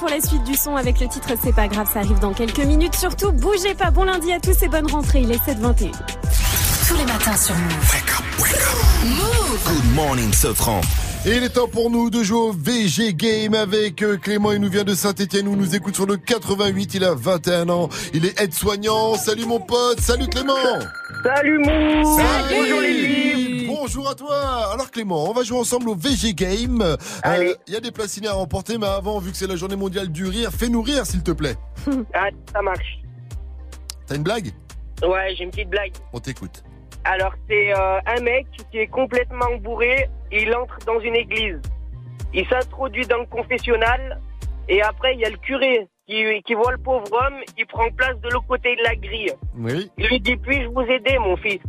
[0.00, 2.64] pour la suite du son avec le titre C'est pas grave, ça arrive dans quelques
[2.64, 2.96] minutes.
[2.96, 3.90] Surtout, bougez pas.
[3.90, 5.20] Bon lundi à tous et bonne rentrée.
[5.20, 5.92] Il est 7h21.
[6.88, 7.94] Tous les matins sur Move.
[9.66, 10.80] Good morning, Sofran.
[11.26, 14.52] Et il est temps pour nous de jouer au VG Game avec euh, Clément.
[14.52, 16.94] Il nous vient de Saint-Etienne où il nous écoute sur le 88.
[16.94, 17.90] Il a 21 ans.
[18.14, 19.16] Il est aide-soignant.
[19.16, 20.00] Salut mon pote.
[20.00, 20.54] Salut Clément.
[21.22, 22.56] Salut Mou Salut.
[22.56, 24.36] Bonjour les Bonjour à toi.
[24.74, 26.82] Alors Clément, on va jouer ensemble au VG Game.
[26.82, 29.56] Euh, Il y a des places ciné à remporter, mais avant, vu que c'est la
[29.56, 31.56] journée mondiale du rire, fais-nous rire s'il te plaît.
[32.12, 33.00] Ah, ça marche.
[34.06, 34.50] T'as une blague?
[35.02, 35.92] Ouais, j'ai une petite blague.
[36.12, 36.62] On t'écoute.
[37.04, 40.10] Alors, c'est euh, un mec qui est complètement bourré.
[40.30, 41.58] Il entre dans une église.
[42.34, 44.20] Il s'introduit dans le confessionnal.
[44.68, 47.38] Et après, il y a le curé qui, qui voit le pauvre homme.
[47.56, 49.32] Il prend place de l'autre côté de la grille.
[49.56, 49.90] Oui.
[49.96, 51.60] Il lui dit Puis-je vous aider, mon fils?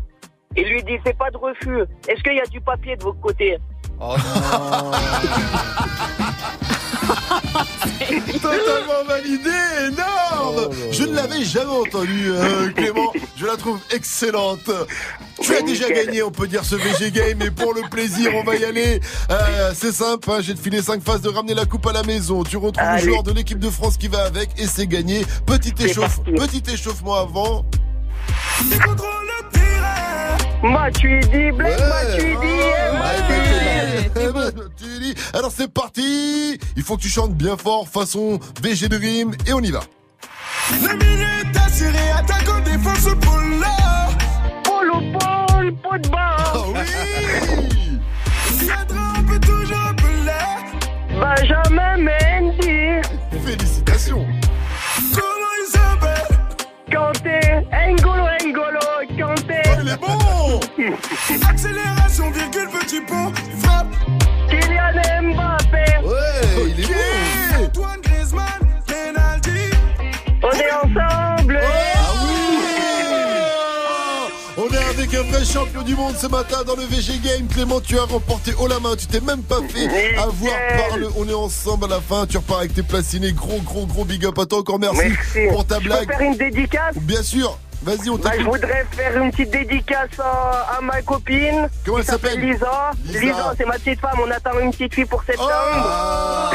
[0.58, 1.82] Il lui dit C'est pas de refus.
[2.08, 3.58] Est-ce qu'il y a du papier de votre côté
[4.00, 4.16] Oh
[8.42, 9.50] Totalement validé,
[9.88, 13.12] énorme Je ne l'avais jamais entendu, euh, Clément.
[13.38, 14.70] Je la trouve excellente.
[15.42, 16.06] Tu as déjà Nickel.
[16.08, 17.42] gagné, on peut dire, ce VG Game.
[17.42, 19.00] Et pour le plaisir, on va y aller.
[19.30, 22.44] Euh, c'est simple, hein, j'ai filé 5 phases de ramener la coupe à la maison.
[22.44, 23.04] Tu retrouves Allez.
[23.04, 25.26] le joueur de l'équipe de France qui va avec et c'est gagné.
[25.46, 27.66] Petit, échauffe, petit échauffement avant.
[30.62, 31.50] Ben, tu dis.
[35.34, 39.54] Alors c'est parti Il faut que tu chantes bien fort façon VG de rime et
[39.54, 39.80] on y va.
[40.84, 44.10] La minute assurée, attaque en défense pour là.
[44.64, 46.54] Polo, polo, pot de barre.
[46.56, 48.00] Oh oui
[48.60, 50.46] Viendra, on peut toujours appeler.
[51.20, 53.02] Benjamin Mendy.
[53.46, 54.26] Félicitations
[55.14, 56.38] Comment il s'appelle?
[56.92, 57.40] Kanté,
[57.74, 58.81] Engolo, Engolo,
[59.94, 60.60] est bon
[61.50, 63.32] Accélération, virgule, petit pont.
[63.62, 63.88] Frappe.
[64.50, 66.08] Kylian Mbappé.
[66.08, 68.44] Ouais, il est bon Antoine Griezmann,
[68.88, 69.72] penalty.
[70.44, 71.60] On est ensemble.
[74.58, 77.48] On est avec un vrai champion du monde ce matin dans le VG Game.
[77.48, 78.96] Clément, tu as remporté haut la main.
[78.98, 80.20] Tu t'es même pas fait Nickel.
[80.20, 80.54] avoir
[80.90, 81.10] par le.
[81.18, 82.26] On est ensemble à la fin.
[82.28, 83.32] Tu repars avec tes placinés.
[83.32, 84.60] Gros, gros, gros big up à toi.
[84.60, 85.48] Encore merci, Merci.
[85.50, 86.08] pour ta Je peux blague.
[86.10, 86.96] faire une dédicace?
[87.02, 87.58] Bien sûr.
[87.84, 91.68] Vas-y, on Bah, je voudrais faire une petite dédicace à, à ma copine.
[91.84, 92.92] Comment elle s'appelle Lisa.
[93.06, 93.20] Lisa.
[93.20, 94.20] Lisa, c'est ma petite femme.
[94.24, 95.50] On attend une petite fille pour septembre.
[95.52, 96.52] Ah,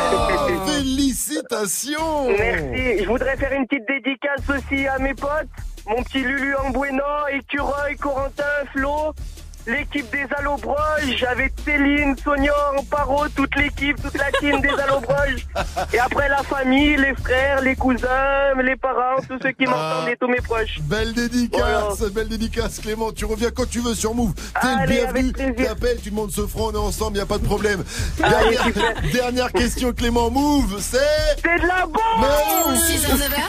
[0.67, 3.03] félicitations Merci.
[3.03, 5.49] Je voudrais faire une petite dédicace aussi à mes potes.
[5.89, 9.13] Mon petit Lulu en Bueno, Écureuil, Corentin, Flo.
[9.67, 15.45] L'équipe des Allobroges avec Céline, Sonia, Amparo, toute l'équipe, toute la team des Allobroges.
[15.93, 20.17] Et après la famille, les frères, les cousins, les parents, tous ceux qui m'entendent et
[20.21, 20.79] tous mes proches.
[20.83, 24.35] Belle dédicace, belle dédicace Clément, tu reviens quand tu veux sur Move.
[24.35, 27.39] T'es le Allez, bienvenu, t'appelles, tu demandes ce franc, on est ensemble, y a pas
[27.39, 27.83] de problème.
[28.23, 28.59] Allez,
[29.13, 30.99] Dernière, question Clément, Move, c'est...
[31.43, 33.41] C'est de la bombe 6h, 9h.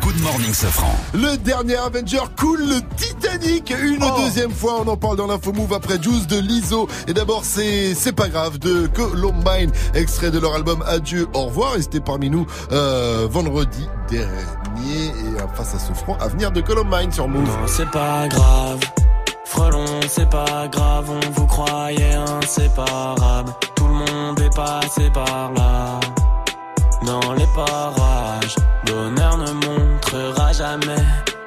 [0.00, 0.94] Good morning, Sofran.
[1.14, 4.20] Le dernier Avenger coule le Titanic une Oh.
[4.20, 4.80] deuxième fois.
[4.84, 6.88] On en parle dans l'info move après Juice de Lizo.
[7.06, 11.76] Et d'abord, c'est c'est pas grave de Columbine, extrait de leur album Adieu, au revoir.
[11.76, 15.06] Et c'était parmi nous euh, vendredi dernier.
[15.06, 17.44] Et euh, face à ce franc à venir de Columbine sur Move.
[17.44, 18.80] Non, c'est pas grave.
[19.44, 23.52] Frelon, c'est pas grave, on vous croyait inséparables.
[23.76, 26.00] Tout le monde est passé par là.
[27.04, 28.56] Dans les parages,
[28.86, 31.04] bonheur ne montrera jamais,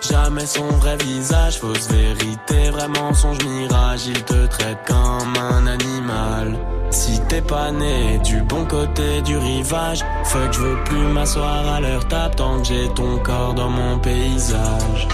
[0.10, 1.60] jamais son vrai visage.
[1.60, 4.08] Fausse vérité, vrai mensonge, mirage.
[4.08, 6.58] Il te traite comme un animal.
[6.92, 11.80] Si t'es pas né du bon côté du rivage, fuck, je veux plus m'asseoir à
[11.82, 15.08] leur table tant que j'ai ton corps dans mon paysage.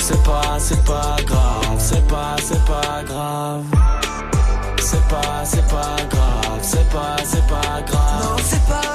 [0.00, 3.64] C'est pas, c'est pas grave, c'est pas, c'est pas grave.
[4.80, 8.22] C'est pas, c'est pas grave, c'est pas, c'est pas grave.
[8.22, 8.87] Non, c'est pas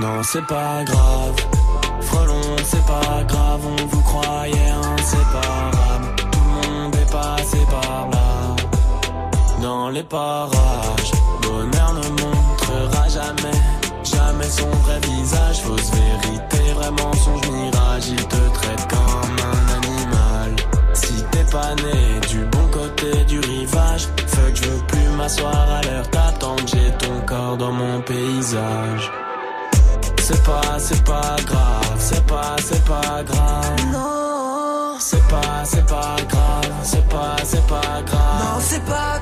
[0.00, 1.34] Non, c'est pas grave.
[2.02, 6.14] Frelon, c'est pas grave, on vous croyait inséparables.
[6.16, 8.56] Tout le monde est passé par là.
[9.60, 11.12] Dans les parages,
[11.42, 13.58] bonheur ne montrera jamais,
[14.04, 15.62] jamais son vrai visage.
[15.62, 18.08] Fausse vérité, vrai mensonge, mirage.
[18.08, 20.56] Il te traite comme un animal.
[20.94, 26.32] Si t'es pas né du bon côté du rivage, fuck, je veux plus m'asseoir à
[26.38, 29.10] tant que j'ai ton corps dans mon paysage.
[30.30, 33.86] C'est pas, c'est pas grave, c'est pas, c'est pas grave.
[33.90, 34.96] Non.
[34.98, 38.38] C'est pas, c'est pas grave, c'est pas, c'est pas grave.
[38.38, 39.17] Non, c'est pas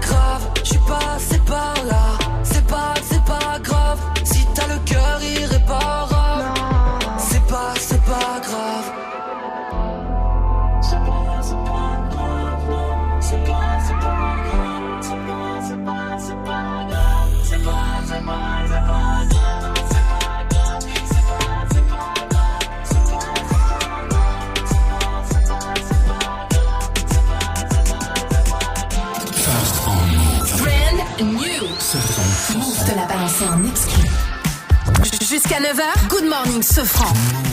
[36.56, 37.45] morning Sofran.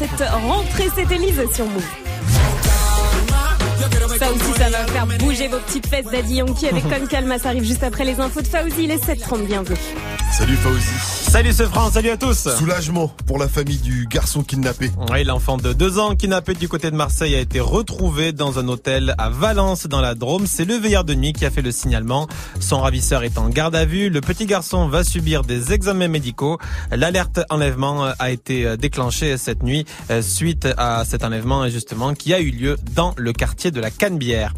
[0.00, 0.88] cette rentrée.
[0.96, 1.84] C'était Lise sur Move.
[4.18, 7.38] Ça aussi, ça va faire bouger vos petites fesses d'Adi Yankee avec Con Calma.
[7.38, 8.86] Ça arrive juste après les infos de Fauzi.
[8.86, 9.78] Les 7h30, bienvenue.
[10.32, 11.30] Salut Fauzi.
[11.30, 14.90] Salut ce salut à tous Soulagement pour la famille du garçon kidnappé.
[15.10, 18.68] Oui, l'enfant de 2 ans kidnappé du côté de Marseille a été retrouvé dans un
[18.68, 20.46] hôtel à Valence dans la Drôme.
[20.46, 22.26] C'est le veillard de nuit qui a fait le signalement.
[22.70, 24.10] Son ravisseur est en garde à vue.
[24.10, 26.56] Le petit garçon va subir des examens médicaux.
[26.92, 32.14] L'alerte enlèvement euh, a été euh, déclenchée cette nuit euh, suite à cet enlèvement justement
[32.14, 34.54] qui a eu lieu dans le quartier de la Canebière.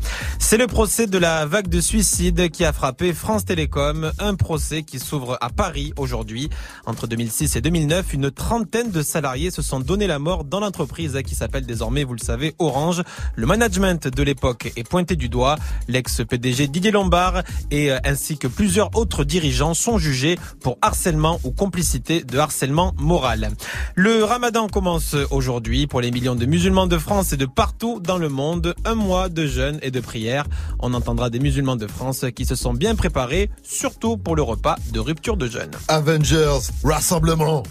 [0.52, 4.82] C'est le procès de la vague de suicides qui a frappé France Télécom, un procès
[4.82, 6.50] qui s'ouvre à Paris aujourd'hui.
[6.84, 11.18] Entre 2006 et 2009, une trentaine de salariés se sont donné la mort dans l'entreprise
[11.26, 13.02] qui s'appelle désormais, vous le savez, Orange.
[13.34, 15.56] Le management de l'époque est pointé du doigt.
[15.88, 21.52] L'ex-PDG Didier Lombard et euh, ainsi que plusieurs autres dirigeants sont jugés pour harcèlement ou
[21.52, 23.52] complicité de harcèlement moral.
[23.94, 28.18] Le ramadan commence aujourd'hui pour les millions de musulmans de France et de partout dans
[28.18, 28.74] le monde.
[28.84, 30.41] Un mois de jeûne et de prière
[30.78, 34.76] on entendra des musulmans de France qui se sont bien préparés, surtout pour le repas
[34.92, 35.70] de rupture de jeûne.
[35.88, 37.62] Avengers, rassemblement.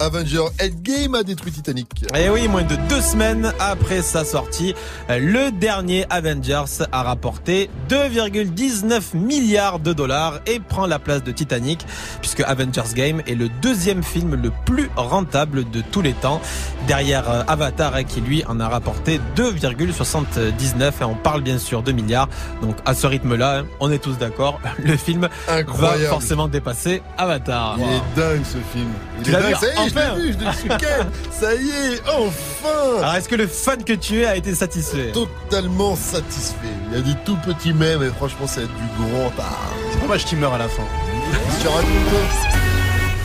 [0.00, 2.04] Avenger Endgame a détruit Titanic.
[2.14, 4.72] Et Eh oui, moins de deux semaines après sa sortie,
[5.08, 11.84] le dernier Avengers a rapporté 2,19 milliards de dollars et prend la place de Titanic,
[12.20, 16.40] puisque Avengers Game est le deuxième film le plus rentable de tous les temps,
[16.86, 21.90] derrière euh, Avatar qui lui en a rapporté 2,79 et on parle bien sûr de
[21.90, 22.28] milliards.
[22.62, 26.02] Donc à ce rythme-là, on est tous d'accord, le film Incroyable.
[26.04, 27.76] va forcément dépasser Avatar.
[27.78, 28.88] Il est dingue ce film.
[29.18, 29.87] Il Tu est l'as dingue.
[29.88, 31.06] Vu Ça y est, je enfin l'ai vu, je l'ai ken.
[31.30, 35.12] Ça y est, enfin Alors est-ce que le fan que tu es a été satisfait
[35.12, 36.56] Totalement satisfait.
[36.90, 39.72] Il y a du tout petit même et franchement ça va être du grand art.
[39.92, 40.82] C'est dommage qu'il meurt à la fin.
[41.60, 42.20] Tu racontes toi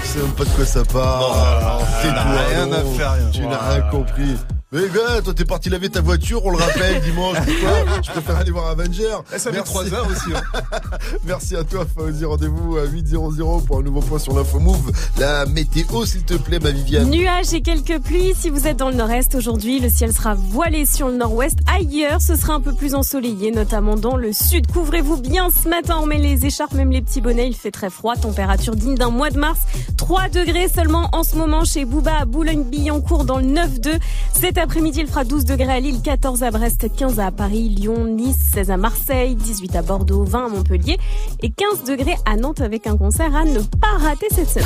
[0.02, 1.81] Tu sais même pas de quoi ça parle.
[2.02, 2.73] C'est n'a toi, rien non.
[2.94, 3.30] à faire, rien.
[3.31, 4.35] Tu n'as rien compris.
[4.74, 7.38] Mais gars, toi t'es parti laver ta voiture, on le rappelle, dimanche.
[7.38, 9.18] Pourquoi Je préfère aller voir Avenger.
[9.34, 9.72] Eh, ça fait Merci.
[9.72, 10.34] 3 heures aussi.
[10.36, 10.41] hein.
[11.26, 12.26] Merci à toi, Fauzi.
[12.26, 14.91] Rendez-vous à 8.00 pour un nouveau point sur l'info Move.
[15.20, 17.08] La météo, s'il te plaît, ma Viviane.
[17.10, 18.34] Nuages et quelques pluies.
[18.36, 21.60] Si vous êtes dans le nord-est aujourd'hui, le ciel sera voilé sur le nord-ouest.
[21.72, 24.66] Ailleurs, ce sera un peu plus ensoleillé, notamment dans le sud.
[24.72, 25.98] Couvrez-vous bien ce matin.
[26.02, 27.48] On met les écharpes, même les petits bonnets.
[27.48, 28.16] Il fait très froid.
[28.16, 29.60] Température digne d'un mois de mars.
[29.98, 34.00] 3 degrés seulement en ce moment chez Bouba à Boulogne-Billancourt dans le 9-2.
[34.34, 38.06] Cet après-midi, il fera 12 degrés à Lille, 14 à Brest, 15 à Paris, Lyon,
[38.06, 40.98] Nice, 16 à Marseille, 18 à Bordeaux, 20 à Montpellier
[41.41, 44.65] et 15 degrés à Nantes avec un concert à ne pas rater cette semaine.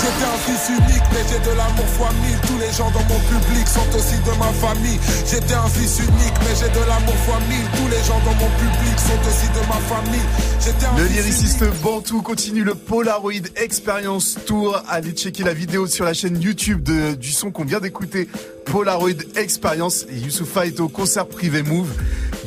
[0.00, 2.59] J'étais un fils unique, mais j'ai de l'amour fois mille.
[2.70, 4.98] Les gens dans mon public sont aussi de ma famille.
[5.28, 7.66] J'étais un fils unique, mais j'ai de l'amour fois mille.
[7.76, 10.20] Tous les gens dans mon public sont aussi de ma famille.
[10.64, 14.80] J'étais un Le fils lyriciste Bantou continue le Polaroid Experience Tour.
[14.88, 18.28] Allez checker la vidéo sur la chaîne YouTube de- du son qu'on vient d'écouter.
[18.66, 20.06] Polaroid Experience.
[20.08, 21.88] Et Youssoufa est au concert privé Move.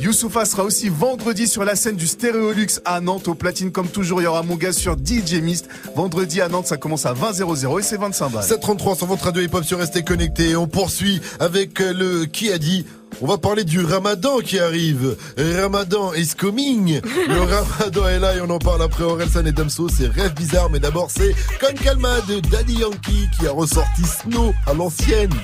[0.00, 3.28] Youssoufa sera aussi vendredi sur la scène du Stéréolux à Nantes.
[3.28, 5.68] Au platine, comme toujours, il y aura mon gars sur DJ Mist.
[5.94, 8.42] Vendredi à Nantes, ça commence à 20 00 et c'est 25 balles.
[8.42, 10.54] 733 sur votre radio hip-hop sur Restez Connectés.
[10.54, 12.86] On poursuit avec euh, le qui a dit.
[13.20, 15.16] On va parler du ramadan qui arrive.
[15.36, 17.00] Ramadan is coming.
[17.28, 19.88] Le ramadan est là et on en parle après Orelsan et Damso.
[19.88, 24.54] C'est rêve bizarre, mais d'abord c'est Con Calma de Daddy Yankee qui a ressorti Snow
[24.68, 25.34] à l'ancienne.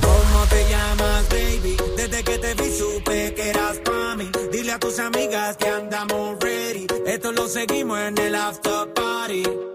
[0.00, 1.76] ¿Cómo te llamas, baby?
[1.96, 4.30] Desde que te vi supe que eras pa' mí.
[4.52, 6.86] Dile a tus amigas que andamos ready.
[7.06, 9.71] Esto lo seguimos en el after party.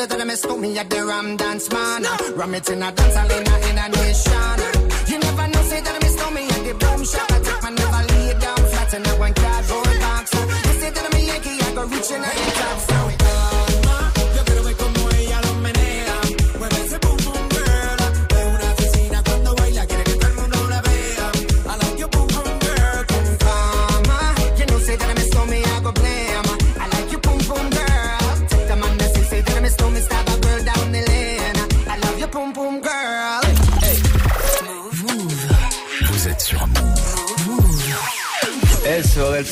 [0.00, 2.02] Say that I miss me at the Ram Dance Man.
[2.34, 4.69] Ram it in a dance in a, in a nation.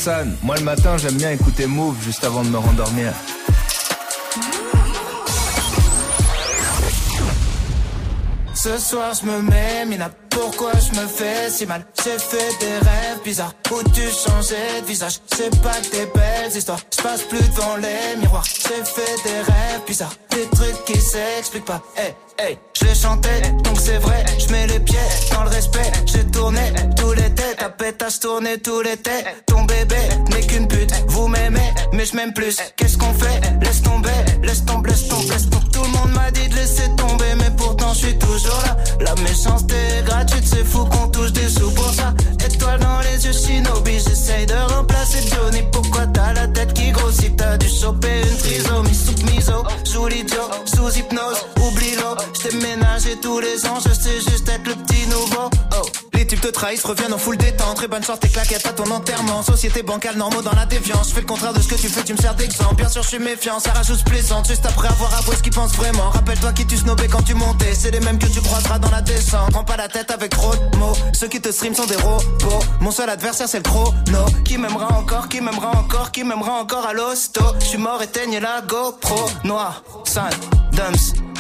[0.07, 0.11] Eh.
[0.43, 3.13] Moi, le matin, j'aime bien écouter Move juste avant de me rendormir.
[8.55, 11.85] Ce soir je me mets mina pourquoi je me fais si mal?
[12.05, 13.55] J'ai fait des rêves bizarres.
[13.73, 15.19] Où tu changeais de visage?
[15.35, 16.81] C'est pas des belles histoires.
[16.97, 18.45] Je passe plus devant les miroirs.
[18.45, 20.15] J'ai fait des rêves bizarres.
[20.31, 21.83] Des trucs qui s'expliquent pas.
[21.97, 24.25] Hey hey Je les chantais donc c'est vrai.
[24.39, 24.99] Je mets les pieds
[25.33, 25.91] dans le respect.
[26.07, 27.57] J'ai tourné tous les têtes.
[27.59, 29.48] Ta pétasse tourné tous les têtes
[29.85, 30.01] bébé
[30.31, 30.93] n'est qu'une pute.
[31.09, 32.59] Vous m'aimez mais je m'aime plus.
[32.77, 33.41] Qu'est-ce qu'on fait?
[33.63, 34.11] Laisse tomber
[34.43, 35.69] Laisse tomber Laisse tomber laisse tomber.
[35.73, 38.77] Tout le monde m'a dit de laisser tomber Mais pourtant je suis toujours là.
[39.01, 42.15] La méchanceté est gratuite C'est fou qu'on touche des sous pour ça.
[42.45, 45.63] Étoile dans les yeux Shinobi J'essaye de remplacer Johnny.
[45.73, 47.37] Pourquoi t'as la tête qui grossit?
[47.37, 48.95] T'as dû choper une trisomie.
[48.95, 51.39] Sous miso Sous l'idiot Sous hypnose.
[51.67, 54.98] Oublie-le J't'ai ménagé tous les ans Je sais juste être le petit
[56.41, 57.77] te trahissent, reviennent en full détente.
[57.77, 59.43] Très bonne chance, tes claquettes à ton enterrement.
[59.43, 61.09] Société bancale, normaux dans la déviance.
[61.09, 62.77] Je fais le contraire de ce que tu fais, tu me sers d'exemple.
[62.77, 64.47] Bien sûr, je suis méfiant, ça rajoute plaisante.
[64.47, 66.11] Juste après avoir avoué ce qu'ils pensent vraiment.
[66.11, 67.75] Rappelle-toi qui tu snobais quand tu montais.
[67.75, 69.51] C'est les mêmes que tu croiseras dans la descente.
[69.53, 70.97] Prends pas la tête avec trop de mots.
[71.13, 72.65] Ceux qui te stream sont des robots.
[72.81, 74.25] Mon seul adversaire, c'est le chrono.
[74.45, 77.43] Qui m'aimera encore, qui m'aimera encore, qui m'aimera encore à l'hosto.
[77.61, 79.31] Je suis mort, éteigne la GoPro.
[79.45, 80.33] Noir, 5.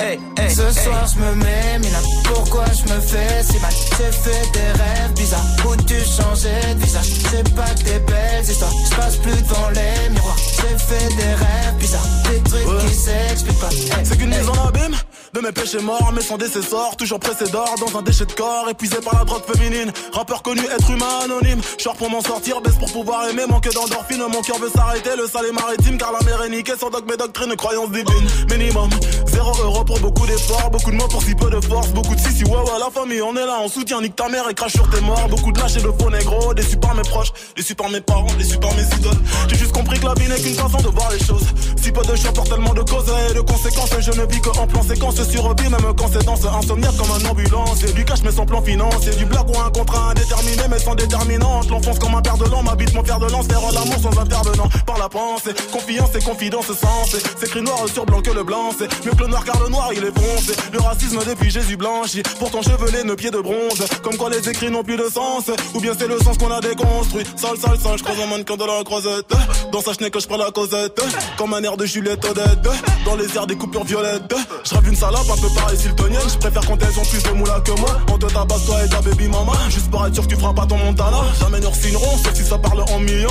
[0.01, 3.71] Hey, hey, Ce soir je me mets mina Pourquoi je me fais si mal?
[3.97, 5.45] J'ai fait des rêves bizarres.
[5.65, 7.07] Où tu changeais de visage?
[7.31, 8.73] C'est pas que des belles histoires.
[8.91, 10.37] Je passe plus devant les miroirs.
[10.57, 12.03] J'ai fait des rêves bizarres.
[12.25, 13.71] Des trucs qui s'expliquent pas.
[14.03, 14.97] C'est qu'une mise en abîme?
[15.35, 18.69] De mes péchés morts, mais sans décessor, toujours pressé d'or dans un déchet de corps,
[18.69, 19.93] épuisé par la drogue féminine.
[20.13, 21.61] Rappeur connu, être humain anonyme.
[21.79, 24.23] Short pour m'en sortir, baisse pour pouvoir aimer, manque d'endorphine.
[24.33, 27.11] Mon cœur veut s'arrêter, le sale est maritime, car la mer est niquée sans dogme
[27.13, 28.29] et doctrine, croyance divine.
[28.51, 28.91] Minimum,
[29.27, 32.21] zéro euro pour beaucoup d'efforts, beaucoup de mots pour si peu de force, beaucoup de
[32.21, 34.55] si si ouais ouais la famille, on est là, on soutient, nique ta mère et
[34.55, 35.29] crache sur tes morts.
[35.29, 38.33] Beaucoup de lâches et de faux négro, déçus par mes proches, déçus par mes parents,
[38.39, 39.21] déçus par mes idoles.
[39.49, 41.47] J'ai juste compris que la vie n'est qu'une façon de voir les choses.
[41.83, 44.51] Si peu de choix pour tellement de causes et de conséquences, je ne vis que
[44.59, 47.83] en plan séquence sur vie, même quand c'est danse insomniaque comme un ambulance.
[47.85, 50.95] Et du cash mais sans plan financier, du blague ou un contrat indéterminé mais sans
[50.95, 51.69] déterminante.
[51.71, 54.69] L'enfonce comme un père de l'an, m'habite mon père de lance, faire l'amour sans intervenant.
[54.87, 57.23] Par la pensée, confiance et confidence sensée.
[57.39, 59.69] C'est écrit noir sur blanc que le blanc, c'est mieux que le noir car le
[59.69, 60.55] noir il est foncé.
[60.73, 63.87] Le racisme depuis Jésus blanchi, pourtant chevelé, nos pieds de bronze.
[64.03, 66.61] Comme quoi les écrits n'ont plus de sens, ou bien c'est le sens qu'on a
[66.61, 67.25] déconstruit.
[67.37, 69.33] Sale, sale, sale, je croise un mannequin de la croisette.
[69.73, 71.01] Dans sa chenille que je prends la causette,
[71.37, 72.69] comme un air de Juliette Odette.
[73.05, 74.35] Dans les airs des coupures violettes,
[74.65, 75.79] je une un peu pareil.
[75.79, 77.99] Je préfère quand elles ont plus de moula que moi.
[78.13, 79.53] On te tabasse toi et ta baby mama.
[79.69, 81.19] Juste pour être sûr que tu feras pas ton Montana.
[81.41, 83.29] Jamais nous refinerons, sauf si ça parle en millions.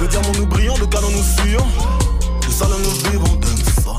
[0.00, 1.66] De diamants nous brillons, de canons nous fuyons.
[2.46, 3.96] De salon nous vivons, d'un son.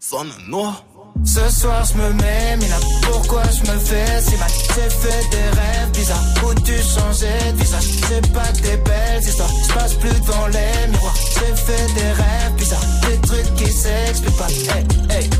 [0.00, 0.84] Sonne noir.
[1.24, 4.50] Ce soir je me mets mina Pourquoi je me fais si mal?
[4.50, 7.84] J'ai fait des rêves bizarres Où tu changeais de visage?
[8.06, 12.52] C'est pas des belles histoires Je passe plus devant les miroirs J'ai fait des rêves
[12.58, 15.30] bizarres Des trucs qui s'expliquent pas Hey hey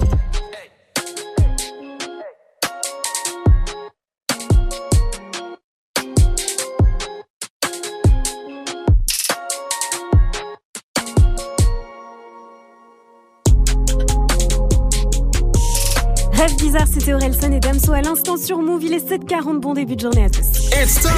[17.14, 18.84] Orelsan et Damso à l'instant sur Move.
[18.84, 19.60] Il est 7h40.
[19.60, 20.46] Bon début de journée à tous.
[20.72, 21.12] It's time.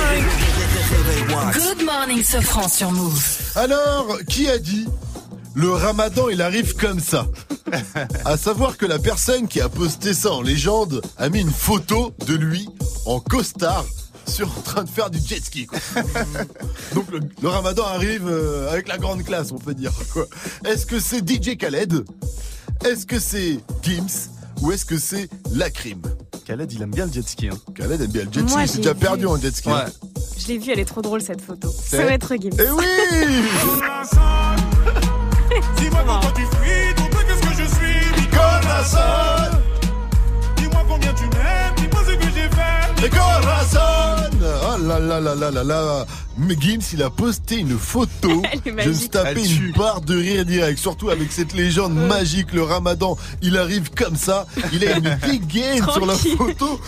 [1.53, 3.23] Good morning, Sofran sur Move.
[3.55, 4.87] Alors, qui a dit
[5.55, 7.27] le ramadan il arrive comme ça?
[8.25, 12.15] À savoir que la personne qui a posté ça en légende a mis une photo
[12.27, 12.67] de lui
[13.05, 13.85] en costard
[14.27, 15.67] sur en train de faire du jet ski.
[15.67, 15.79] quoi.
[16.95, 19.93] Donc le, le ramadan arrive euh, avec la grande classe, on peut dire.
[20.65, 22.05] Est-ce que c'est DJ Khaled?
[22.87, 24.31] Est-ce que c'est Gims?
[24.63, 26.03] Ou est-ce que c'est la crime
[26.47, 27.49] Khaled, il aime bien le jet ski.
[27.49, 27.57] Hein.
[27.75, 28.99] Khaled aime bien le jet ski, j'ai c'est déjà vu.
[29.01, 29.71] perdu en jet ski.
[29.71, 29.85] hein.
[30.39, 31.69] Je l'ai vue, elle est trop drôle cette photo.
[31.85, 32.51] C'est- Ça va être Gims.
[32.59, 32.85] Eh oui
[35.77, 38.85] Dis-moi pourquoi tu fuis, pour toi qu'est-ce que je suis Nicolas
[40.57, 44.18] Dis-moi combien tu m'aimes, dis-moi ce que j'ai fait Corazon
[44.49, 46.07] Oh là là là là là là
[46.41, 48.43] mais Gims, il a posté une photo.
[48.65, 52.63] Je me suis tapé une barre de rire direct, surtout avec cette légende magique, le
[52.63, 53.19] ramadan.
[53.43, 56.81] Il arrive comme ça, il a une dégaine sur la photo.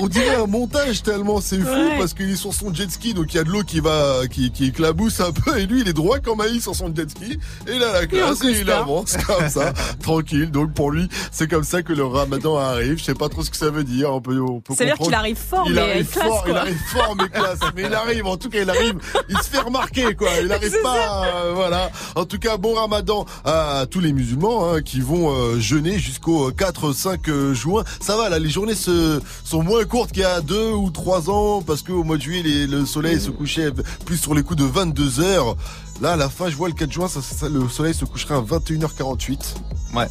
[0.00, 1.98] On dirait un montage tellement c'est fou Ouais.
[1.98, 4.20] parce qu'il est sur son jet ski, donc il y a de l'eau qui va,
[4.30, 7.10] qui, qui éclabousse un peu, et lui il est droit comme maïs sur son jet
[7.10, 7.38] ski.
[7.68, 10.50] Et il a la classe, et il avance comme ça, tranquille.
[10.50, 12.96] Donc pour lui, c'est comme ça que le ramadan arrive.
[12.98, 14.10] Je sais pas trop ce que ça veut dire.
[14.14, 15.06] On peut, on peut Ça veut dire comprendre.
[15.06, 16.60] qu'il arrive fort, il mais arrive classe, fort, il quoi.
[16.62, 17.58] arrive fort, mais classe.
[17.74, 18.94] Mais il arrive, en tout cas, il arrive,
[19.28, 20.28] il se fait remarquer, quoi.
[20.42, 21.90] Il arrive C'est pas, euh, voilà.
[22.14, 26.50] En tout cas, bon ramadan à tous les musulmans hein, qui vont euh, jeûner jusqu'au
[26.50, 27.84] 4-5 euh, juin.
[28.00, 31.30] Ça va, là, les journées se, sont moins courtes qu'il y a deux ou trois
[31.30, 33.70] ans parce qu'au mois de juillet, les- le soleil se couchait
[34.04, 35.56] plus sur les coups de 22 heures.
[36.02, 38.36] Là, à la fin, je vois le 4 juin, ça, ça- le soleil se couchera
[38.36, 39.54] à 21h48.
[39.94, 40.06] Ouais.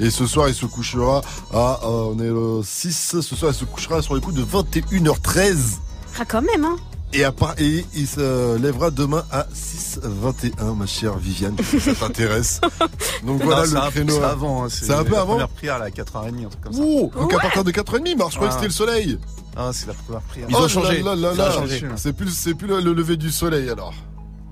[0.00, 1.20] Et ce soir, il se couchera
[1.52, 4.42] à, euh, on est le 6, ce soir, il se couchera sur les coups de
[4.42, 5.78] 21h13.
[6.20, 6.76] Ah, quand même, hein.
[7.14, 11.94] Et, à part, et il se lèvera demain à 6h21, ma chère Viviane, si ça
[11.94, 12.60] t'intéresse.
[13.24, 14.14] Donc voilà Non, le un- créneau.
[14.18, 14.64] C'est avant.
[14.64, 16.80] hein, C'est un peu la avant première prière, là, à 4h30, un truc comme ça.
[16.84, 18.52] Oh, donc à partir de 4h30, Mars, je croyais que Ah.
[18.52, 19.18] c'était le soleil.
[19.56, 20.46] Ah, c'est la première prière.
[20.50, 21.02] Ils ont Oh changé.
[21.02, 21.52] là là là Ça a là.
[21.54, 21.82] changé.
[21.96, 23.94] C'est plus, c'est plus le, le lever du soleil alors.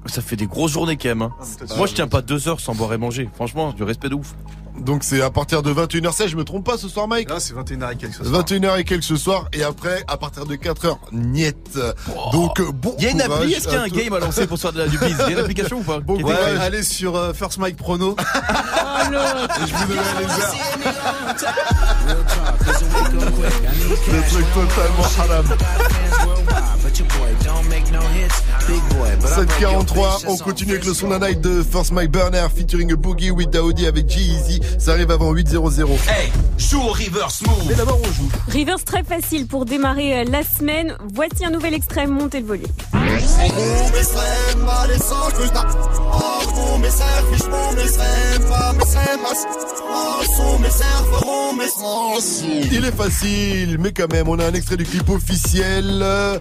[0.06, 1.22] Ça fait des grosses journées quand même.
[1.22, 1.32] hein.
[1.76, 3.28] Moi, je tiens pas deux heures sans boire et manger.
[3.34, 4.34] Franchement, du respect de ouf.
[4.80, 7.54] Donc c'est à partir de 21h16, je me trompe pas ce soir, Mike Là, c'est
[7.54, 8.42] 21h et quelques ce soir.
[8.44, 11.54] 21h et quelques ce soir, et après, à partir de 4h, niet.
[12.32, 14.18] Donc, euh, bon Il y a une appli, est-ce qu'il y a un game à
[14.20, 15.98] lancer pour se faire de la- du bise Il y a une application ou pas
[16.00, 18.16] Bon Ouais, allez sur euh, First Mike Prono.
[18.18, 18.22] Oh.
[19.06, 20.54] Et je vous donne les heures.
[24.08, 25.46] Le truc totalement haram.
[29.24, 33.50] 743, on continue avec le son d'un night de First Mike Burner featuring Boogie with
[33.50, 34.60] Daoudi avec G-Eazy.
[34.78, 35.88] Ça arrive avant 8.00.
[36.08, 37.64] Hey, joue au reverse move.
[37.68, 38.28] Mais d'abord, on joue.
[38.48, 40.94] Reverse très facile pour démarrer euh, la semaine.
[41.14, 42.66] Voici un nouvel extrait, montez le volume.
[52.72, 56.00] Il est facile, mais quand même, on a un extrait du clip officiel.
[56.02, 56.38] euh,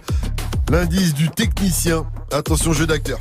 [0.68, 2.04] L'indice du technicien.
[2.32, 3.18] Attention, jeu d'acteur.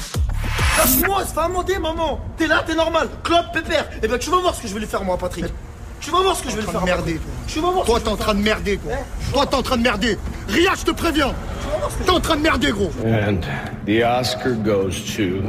[0.80, 2.19] Lâche-moi, c'est pas monter, maman.
[2.38, 3.07] T'es là, t'es normal.
[3.23, 3.88] Club, pépère.
[4.02, 5.46] Eh ben, tu vas voir ce que je vais lui faire, moi, Patrick.
[6.06, 6.84] Tu vas voir ce que je vais lui faire.
[6.86, 7.19] merder.
[7.48, 7.86] Tu vas voir.
[7.86, 8.94] Toi, t'es en train de merder, quoi.
[9.34, 10.18] Toi, t'es en train de merder.
[10.48, 11.34] Ria, je te préviens.
[12.03, 12.91] T'es en train de merder, gros.
[13.03, 13.40] And
[13.88, 15.41] the Oscar goes to.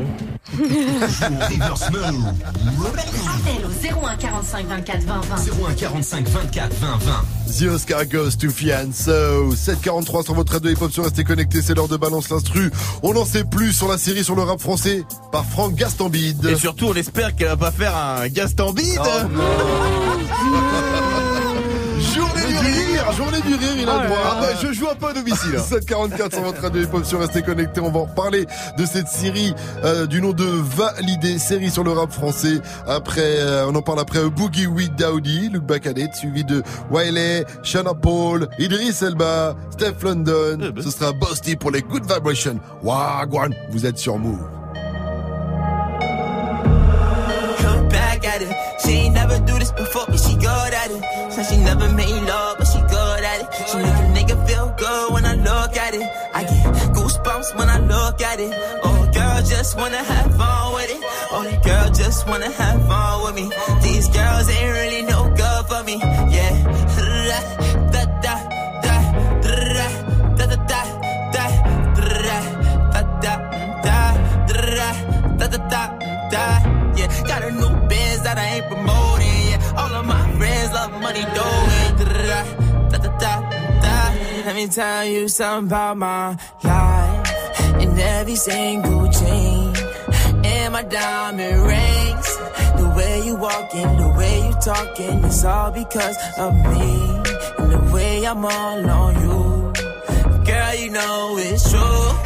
[3.28, 5.36] Appel au 01 45 24 20 20.
[5.68, 7.24] 01 45 24 20 20.
[7.58, 9.54] The Oscar goes to Fianso.
[9.54, 12.70] 743 sur votre radio hip-hop sur Restez Connectés, c'est l'heure de Balance l'Instru.
[13.02, 16.46] On n'en sait plus sur la série sur le rap français par Franck Gastambide.
[16.46, 19.00] Et surtout, on espère qu'elle va pas faire un Gaston bide.
[22.14, 24.18] Journée du rire, journée du rire, il a le droit.
[24.24, 25.59] Ah bah, je joue un peu à domicile.
[25.59, 27.81] 744 sur votre radio hip-hop sur Restez Connectés.
[27.81, 28.47] On va en reparler
[28.78, 29.55] de cette série
[29.85, 32.60] euh, du nom de Validé, série sur le rap français.
[32.86, 37.44] Après, euh, on en parle après euh, Boogie with Daoudi, Luc Bacadet, suivi de Wiley,
[37.62, 40.73] Shana Paul, Idris Elba, Steph London.
[40.81, 42.60] Ce sera Bosti pour les Good Vibrations.
[42.82, 44.55] Wagwan, vous êtes sur Move.
[51.66, 53.48] Never made love, but she good at it.
[53.68, 56.06] She make a nigga feel good when I look at it.
[56.38, 56.64] I get
[56.97, 58.52] goosebumps when I look at it.
[58.86, 61.01] Oh, girl, just wanna have fun with it.
[61.34, 63.47] Oh, girl just wanna have fun with me.
[63.82, 65.97] These girls ain't really no good for me.
[66.36, 66.55] Yeah.
[67.93, 68.34] Da da
[68.84, 68.97] da
[69.44, 69.66] da
[70.38, 70.80] da da da
[71.32, 71.44] da
[72.14, 72.24] da
[73.22, 73.34] da
[73.94, 74.88] da
[75.38, 75.82] da da
[76.32, 76.44] da
[76.98, 77.09] yeah.
[77.30, 79.05] Got a new biz that I ain't promoting,
[80.88, 81.76] love money, doing.
[84.46, 87.80] Let me tell you something about my life.
[87.82, 89.74] And every single chain,
[90.44, 92.36] and my diamond rings.
[92.76, 96.92] The way you walking, the way you talking, it's all because of me.
[97.58, 99.72] And the way I'm all on you.
[100.44, 102.25] Girl, you know it's true.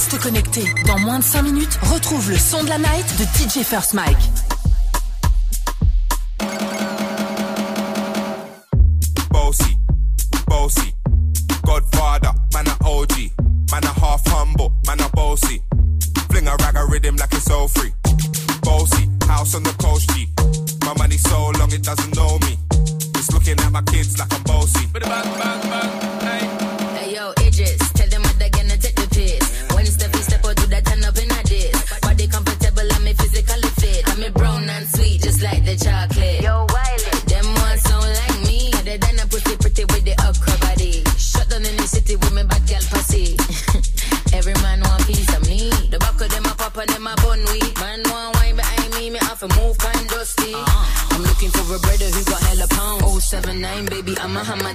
[0.00, 0.64] Reste connecté.
[0.86, 4.16] Dans moins de 5 minutes, retrouve le son de la night de DJ First Mike.
[9.30, 9.76] bossy,
[10.46, 10.94] bossy.
[11.66, 13.12] Godfather, man a OG,
[13.70, 15.60] man a half humble, man a bossy.
[16.30, 17.92] Fling a rag a rhythm like it's all free.
[18.62, 20.28] Bossy, house on the coast G.
[20.86, 22.56] My money so long it doesn't know me.
[23.16, 25.99] It's looking at my kids like I'm bossy.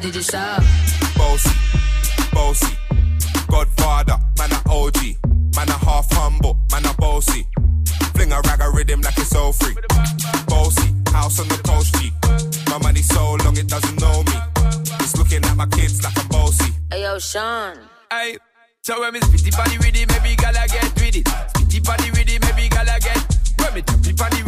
[0.06, 0.64] You stop?
[1.18, 1.49] Bossy,
[2.32, 2.77] bossy.
[3.48, 4.98] Godfather, man a OG,
[5.56, 7.48] man a half humble, man a bossy.
[8.14, 9.76] Fling a rag a rhythm like it's all free.
[10.48, 12.11] Bossy, house on the coast G.
[12.69, 14.38] My money so long it doesn't know me.
[15.02, 16.72] It's looking at my kids like I'm bossy.
[16.91, 17.76] Hey yo, Sean.
[18.11, 18.38] Hey,
[18.84, 21.26] so when me spitty body with it, maybe gala get with it.
[21.26, 23.19] Spitty body with it, maybe gala get.
[23.60, 24.44] When me tappy body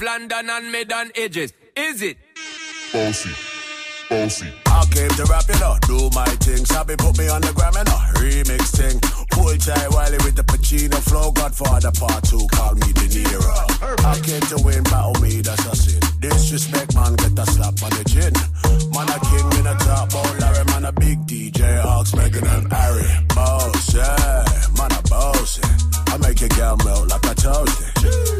[0.00, 1.52] base, London and mid on edges.
[1.76, 2.16] Is it?
[2.92, 3.30] Bossy,
[4.08, 4.48] bossy.
[4.66, 6.64] I came to rap, you know, do my thing.
[6.64, 9.00] Sabi put me on the gram, you know, remix thing.
[9.30, 11.30] Pull tight Wiley with the Pacino flow.
[11.32, 14.04] Godfather part two, call me De Niro.
[14.04, 16.00] I came to win, battle me, that's a sin.
[16.20, 18.34] Disrespect, man, get a slap on the chin.
[18.92, 22.72] Man, a king in a top, oh Larry, man, a big DJ, Ox, Megan and
[22.72, 23.08] Harry.
[23.34, 24.44] Boss, yeah,
[24.76, 26.14] man, a boss, yeah.
[26.14, 28.39] I make your girl melt like a toasty.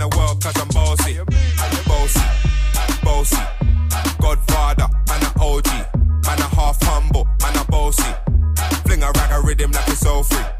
[0.00, 1.18] The world cause I'm bossy.
[1.86, 2.20] Bossy,
[3.04, 3.36] bossy.
[4.18, 5.66] Godfather, man a OG,
[6.24, 8.10] man a half humble, man a bossy.
[8.86, 10.59] Fling a rag a rhythm like it's all free.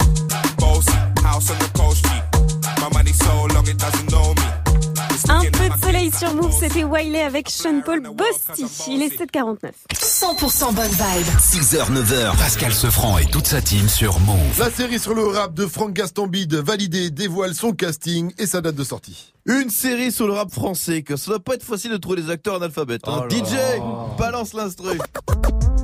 [6.59, 8.65] C'était Wiley avec Sean Paul Bosti.
[8.89, 9.71] Il est 7h49.
[9.95, 11.27] 100% bonne vibe.
[11.39, 14.59] 6h, 9h, Pascal Sefranc et toute sa team sur Move.
[14.59, 18.75] La série sur le rap de Franck Gastambide validée dévoile son casting et sa date
[18.75, 19.33] de sortie.
[19.51, 22.31] Une série sur le rap français, que ça doit pas être facile de trouver des
[22.31, 23.03] acteurs analphabètes.
[23.09, 23.23] hein.
[23.25, 23.57] Oh DJ,
[24.17, 24.97] balance l'instru.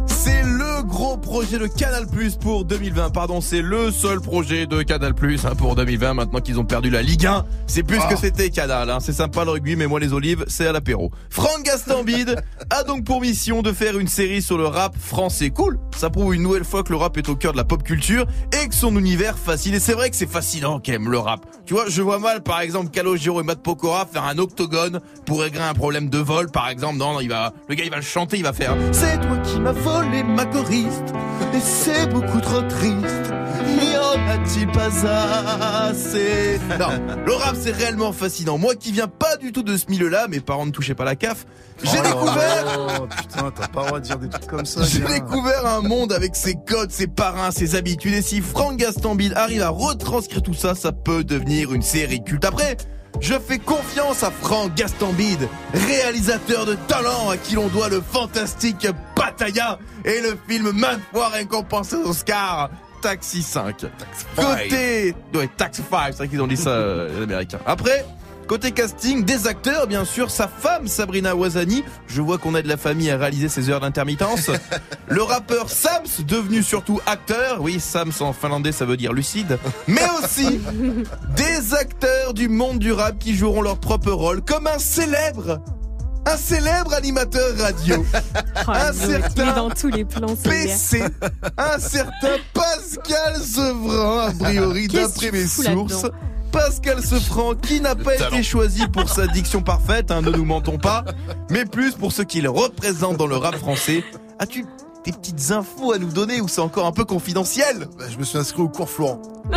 [0.06, 3.10] C'est le gros projet de Canal Plus pour 2020.
[3.10, 6.14] Pardon, c'est le seul projet de Canal Plus hein, pour 2020.
[6.14, 8.08] Maintenant qu'ils ont perdu la Ligue 1, c'est plus Ah.
[8.12, 8.90] que c'était Canal.
[8.90, 8.98] hein.
[9.00, 11.10] C'est sympa le rugby, mais moi les olives, c'est à l'apéro.
[11.30, 15.50] Franck Gastambide a donc pour mission de faire une série sur le rap français.
[15.50, 15.78] Cool.
[15.96, 18.26] Ça prouve une nouvelle fois que le rap est au cœur de la pop culture
[18.62, 19.74] et que son univers fascine.
[19.74, 21.46] Et c'est vrai que c'est fascinant quand même le rap.
[21.66, 25.40] Tu vois, je vois mal par exemple Calogero et Matt Pokora faire un octogone pour
[25.40, 26.96] régler un problème de vol par exemple.
[26.98, 28.74] Non, non, il va, le gars il va le chanter, il va faire.
[28.92, 31.14] C'est toi qui m'as volé ma choriste
[31.54, 33.32] et c'est beaucoup trop triste.
[33.66, 34.90] N'y en a-t-il pas
[35.88, 36.60] assez?
[36.78, 36.88] Non,
[37.26, 38.58] le rap c'est réellement fascinant.
[38.58, 41.16] Moi qui viens pas du tout de ce milieu-là, mes parents ne touchaient pas la
[41.16, 41.46] CAF.
[41.82, 44.82] J'ai Oh découvert là, putain, t'as pas le droit de dire des trucs comme ça.
[44.84, 48.14] j'ai découvert un monde avec ses codes, ses parrains, ses habitudes.
[48.14, 52.44] Et si Franck Gastambide arrive à retranscrire tout ça, ça peut devenir une série culte.
[52.44, 52.76] Après,
[53.20, 58.86] je fais confiance à Franck Gastambide, réalisateur de talent à qui l'on doit le fantastique
[59.16, 62.70] Batailla et le film maintes fois récompensé aux Oscar.
[63.02, 63.86] Taxi 5.
[64.34, 65.14] Côté...
[65.34, 67.60] Ouais, Taxi 5, c'est vrai qu'ils ont dit ça, euh, les Américains.
[67.66, 68.04] Après,
[68.46, 71.82] Côté casting, des acteurs, bien sûr, sa femme Sabrina Wazani.
[72.06, 74.50] Je vois qu'on a de la famille à réaliser ses heures d'intermittence.
[75.08, 77.60] Le rappeur Sams, devenu surtout acteur.
[77.60, 79.58] Oui, Sams en finlandais, ça veut dire lucide.
[79.88, 80.60] Mais aussi
[81.36, 85.60] des acteurs du monde du rap qui joueront leur propre rôle, comme un célèbre
[86.28, 88.04] un célèbre animateur radio.
[88.68, 90.34] Oh, un certain dans tous les plans.
[90.34, 90.50] ce gars.
[90.50, 91.02] PC.
[91.56, 96.06] Un certain Pascal Sevran, a priori, d'après mes sources.
[96.52, 100.78] Pascal Sevran, qui n'a pas été choisi pour sa diction parfaite, hein, ne nous mentons
[100.78, 101.04] pas,
[101.50, 104.04] mais plus pour ce qu'il représente dans le rap français.
[104.38, 104.64] As-tu
[105.04, 107.88] des petites infos à nous donner ou c'est encore un peu confidentiel?
[107.98, 109.20] Bah, Je me suis inscrit au cours Florent.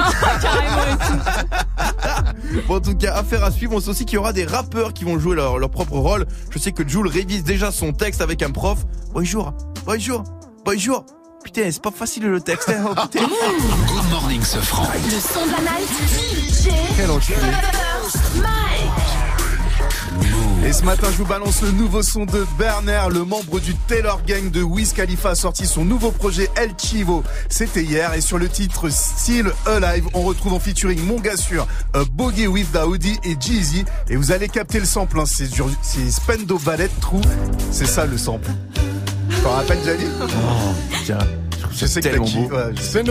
[2.68, 3.74] Bon, en tout cas, affaire à suivre.
[3.76, 6.26] On sait aussi qu'il y aura des rappeurs qui vont jouer leur, leur propre rôle.
[6.52, 8.86] Je sais que Jules révise déjà son texte avec un prof.
[9.14, 9.54] Bonjour,
[9.86, 10.24] bonjour,
[10.66, 11.06] bonjour.
[11.44, 12.70] Putain, c'est pas facile le texte.
[12.70, 13.26] Hein, oh, putain.
[13.26, 14.88] Good morning, ce franc.
[15.06, 15.90] Le son de la night.
[16.10, 16.70] DJ.
[16.98, 17.38] Quel enculé.
[20.66, 24.22] Et ce matin, je vous balance le nouveau son de Berner, le membre du Taylor
[24.28, 27.24] Gang de Wiz Khalifa a sorti son nouveau projet El Chivo.
[27.48, 31.66] C'était hier et sur le titre Still Alive, on retrouve en featuring mon gars sûr,
[31.96, 33.86] euh, Boogie with Daoudi et Jeezy.
[34.10, 37.22] Et vous allez capter le sample, hein, c'est Spendo Ballet True.
[37.72, 38.52] C'est ça le sample.
[39.30, 40.06] Tu t'en rappelles, Jali
[41.06, 41.18] Tiens.
[41.72, 42.36] Je sais que t'as qui.
[42.48, 42.56] beau.
[42.56, 43.04] Ouais, je sais.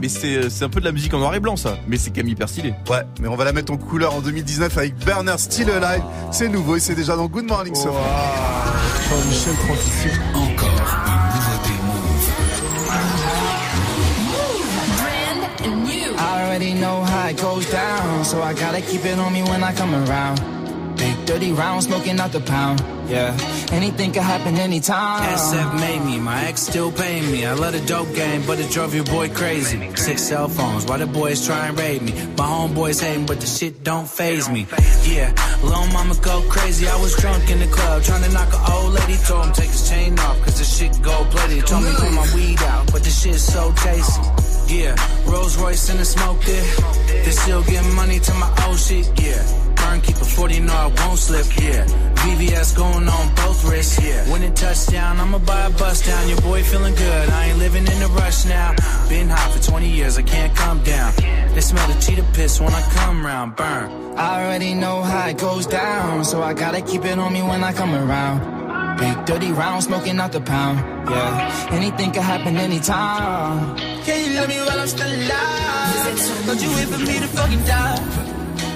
[0.00, 1.76] Mais c'est euh, c'est un peu de la musique en noir et blanc ça.
[1.88, 2.72] Mais c'est quand même hyper stylé.
[2.88, 6.02] Ouais, mais on va la mettre en couleur en 2019 avec Berner Still Alive.
[6.30, 8.00] C'est nouveau et c'est déjà dans Good Morning Sofran.
[9.10, 10.10] Jean-Michel Transition.
[10.34, 10.68] Encore
[11.06, 12.30] une nouveauté move.
[16.16, 19.62] I already know how it goes down, so I gotta keep it on me when
[19.62, 20.40] I come around.
[21.26, 22.80] Dirty round, smoking out the pound.
[23.08, 23.36] Yeah,
[23.72, 25.22] anything can happen anytime.
[25.36, 27.46] SF made me, my ex still paying me.
[27.46, 29.94] I love the dope game, but it drove your boy crazy.
[29.96, 32.12] Six cell phones, why the boys try and raid me?
[32.36, 34.66] My homeboys hating, but the shit don't phase me.
[35.04, 35.32] Yeah,
[35.62, 36.86] little mama go crazy.
[36.88, 39.16] I was drunk in the club, trying to knock an old lady.
[39.26, 41.66] Told him take his chain off, cause the shit gold plated.
[41.66, 44.53] Told me put my weed out, but the shit's so tasty.
[44.66, 44.96] Yeah,
[45.26, 47.24] Rolls Royce in the smoke it.
[47.24, 49.42] They still getting money to my old shit, yeah.
[49.76, 51.84] Burn, keep a 40, no, I won't slip, yeah.
[52.24, 54.30] VVS going on both wrists, yeah.
[54.30, 56.28] When it touchdown, I'ma buy a bus down.
[56.28, 58.74] Your boy feeling good, I ain't living in a rush now.
[59.08, 61.12] Been hot for 20 years, I can't come down.
[61.54, 64.16] They smell the cheetah piss when I come round, burn.
[64.16, 67.62] I already know how it goes down, so I gotta keep it on me when
[67.62, 68.64] I come around.
[68.98, 70.78] Big dirty round, smoking out the pound.
[71.10, 73.76] Yeah, anything can happen anytime.
[74.04, 76.46] Can you love me while I'm still alive?
[76.46, 77.98] Don't you wait for me to fucking die?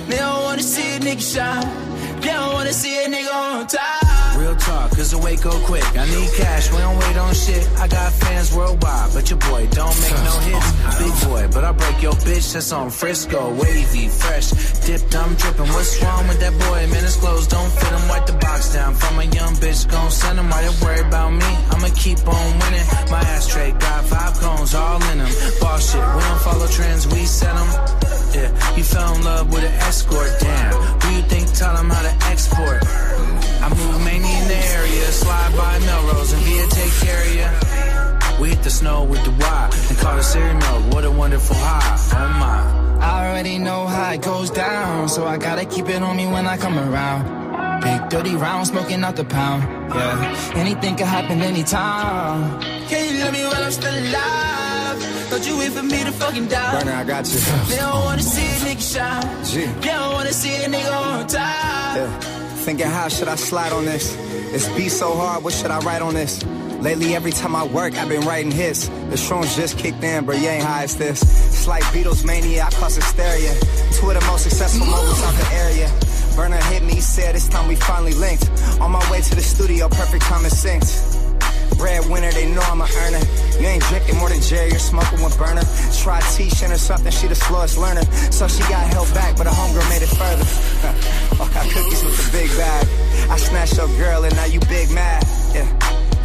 [0.08, 2.20] They don't wanna see a nigga shine.
[2.20, 4.07] They don't wanna see a nigga on top.
[4.38, 5.82] Real talk, cause the wait go quick.
[5.98, 7.68] I need cash, we don't wait on shit.
[7.76, 10.70] I got fans worldwide, but your boy don't make no hits.
[11.02, 13.52] Big boy, but I break your bitch, that's on Frisco.
[13.54, 14.50] Wavy, fresh,
[14.86, 15.66] dipped, I'm dripping.
[15.74, 16.86] What's wrong with that boy?
[16.86, 18.08] Man, his clothes don't fit him.
[18.08, 20.48] Wipe the box down from a young bitch, gon' send him.
[20.48, 21.50] Why they worry about me?
[21.74, 22.86] I'ma keep on winning.
[23.10, 25.32] My ashtray got five cones all in them.
[25.60, 27.70] Boss shit, we don't follow trends, we set them.
[28.34, 30.97] Yeah, you fell in love with an escort, damn.
[31.14, 32.82] You think taught him how to export?
[32.84, 38.38] I move mainly in the area, slide by Melrose and Via take care of ya.
[38.40, 40.94] We hit the snow with the Y and call it cereal milk.
[40.94, 43.04] What a wonderful high, oh my.
[43.04, 46.46] I already know how it goes down, so I gotta keep it on me when
[46.46, 47.38] I come around.
[47.80, 49.62] Big dirty round, smoking out the pound.
[49.94, 52.60] Yeah, anything can happen anytime.
[52.88, 54.67] Can you love me while I'm still alive?
[55.38, 56.80] Don't you wait for me to fucking die?
[56.80, 57.38] Burner, I got you.
[57.68, 59.44] They don't wanna see a nigga shine.
[59.44, 59.66] G.
[59.66, 61.96] They don't wanna see a nigga on top.
[61.96, 62.20] Yeah.
[62.66, 64.16] Thinking how should I slide on this?
[64.50, 66.44] This beat so hard, what should I write on this?
[66.80, 68.88] Lately, every time I work, I've been writing hits.
[68.88, 71.22] The shrooms just kicked in, but you ain't high as this.
[71.22, 73.54] It's like Beatles mania, I cause hysteria.
[73.92, 75.88] Two of the most successful moguls out the area.
[76.34, 78.50] Burner hit me, said it's time we finally linked.
[78.80, 81.17] On my way to the studio, perfect time to synced.
[81.76, 83.20] Breadwinner, they know I'm a earner.
[83.60, 85.62] You ain't drinking more than Jerry, you're smoking with burner.
[86.02, 88.02] Try teaching or something, she the slowest learner.
[88.30, 90.46] So she got held back, but her homegirl made it further.
[91.42, 92.86] I got cookies with the big bag.
[93.30, 95.22] I snatched your girl and now you big mad.
[95.54, 95.68] Yeah.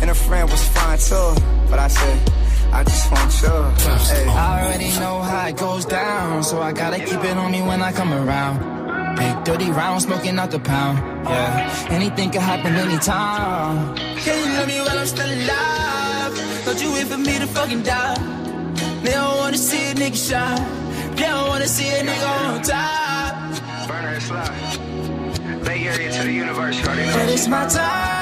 [0.02, 1.42] And her friend was fine too.
[1.70, 2.32] But I said,
[2.72, 4.14] I just want you.
[4.14, 4.28] Hey.
[4.28, 7.82] I already know how it goes down, so I gotta keep it on me when
[7.82, 9.16] I come around.
[9.16, 10.98] Big dirty round, smoking out the pound.
[11.26, 14.13] Yeah, anything can happen anytime.
[14.64, 16.64] Love me while I'm still alive?
[16.64, 18.16] Don't you wait for me to fucking die?
[19.04, 21.16] They don't wanna see a nigga shine.
[21.18, 23.90] They don't wanna see a nigga on top.
[23.90, 25.66] Burner is live.
[25.66, 28.13] Bay Area to the universe, already And it's my time.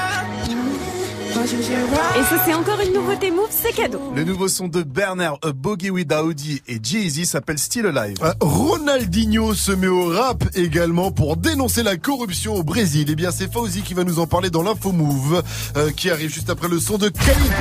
[1.44, 4.00] Et ça, c'est encore une nouveauté Move, c'est cadeau.
[4.14, 8.16] Le nouveau son de Bernard, A Boogie with Audi et Jay-Z s'appelle Still Alive.
[8.22, 13.08] Euh, Ronaldinho se met au rap également pour dénoncer la corruption au Brésil.
[13.10, 15.42] Eh bien, c'est Fauzi qui va nous en parler dans l'info Move,
[15.76, 17.52] euh, qui arrive juste après le son de Khalid.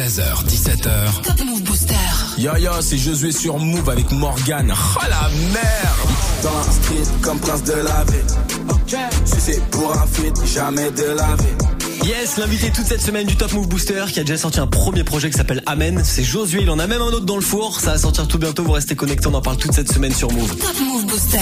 [0.00, 1.22] 16h, 17h.
[1.22, 1.94] Top Move Booster.
[2.38, 4.72] Yo yo, c'est Josué sur Move avec Morgan.
[4.96, 8.98] Oh la merde Dans la street comme prince de la ville.
[9.26, 12.08] Si c'est pour un feat, jamais de la vie.
[12.08, 15.04] Yes, l'invité toute cette semaine du Top Move Booster qui a déjà sorti un premier
[15.04, 16.00] projet qui s'appelle Amen.
[16.02, 17.78] C'est Josué, il en a même un autre dans le four.
[17.78, 20.32] Ça va sortir tout bientôt, vous restez connectés, on en parle toute cette semaine sur
[20.32, 20.56] Move.
[20.56, 21.38] Top Move Booster.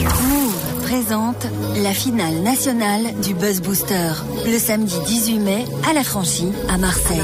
[0.00, 1.46] Move présente
[1.76, 4.10] la finale nationale du Buzz Booster.
[4.46, 7.20] Le samedi 18 mai à la franchie à Marseille.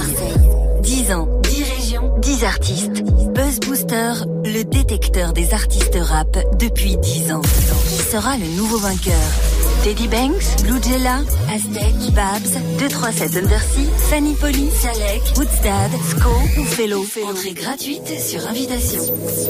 [1.06, 3.04] 10 ans, 10 régions, 10 artistes.
[3.32, 4.12] Buzz Booster,
[4.44, 7.42] le détecteur des artistes rap depuis 10 ans.
[7.42, 9.14] Qui sera le nouveau vainqueur?
[9.84, 17.04] Teddy Banks, Blue Jella, Aztec, Babs, 237 Undersea, Fanny Polly, Salek, Woodstad, Sco ou Fellow.
[17.24, 19.02] Entrée gratuite sur invitation.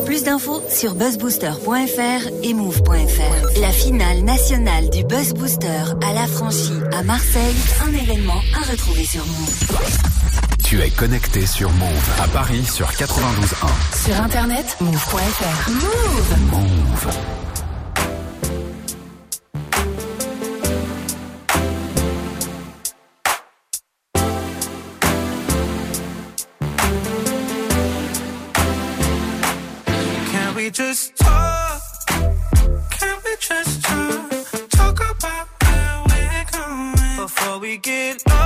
[0.04, 3.60] Plus d'infos sur buzzbooster.fr et move.fr.
[3.62, 9.04] La finale nationale du Buzz Booster à la franchie à Marseille, un événement à retrouver
[9.04, 10.45] sur Move.
[10.68, 14.04] Tu es connecté sur Move à Paris sur 92.1.
[14.04, 15.70] Sur internet, move.fr.
[15.70, 16.50] Move.
[16.50, 17.06] Move.
[30.32, 31.80] Can we just talk?
[32.98, 34.68] Can we just talk?
[34.70, 38.45] Talk about where we're going before we get lost.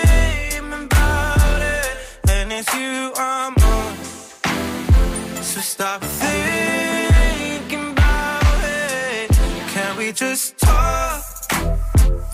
[2.61, 3.11] it's you.
[5.41, 9.31] So stop thinking about it.
[9.73, 11.23] Can we just talk?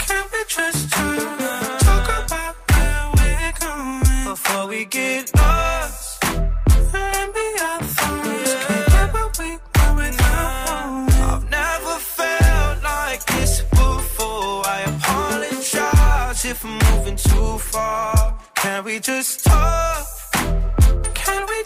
[0.06, 1.40] Can we just talk?
[1.80, 6.24] Talk about where we're going before we get lost.
[6.94, 11.10] Maybe our thoughts can't we want without.
[11.32, 14.68] I've never felt like this before.
[14.76, 18.38] I apologize if I'm moving too far.
[18.56, 20.17] Can we just talk?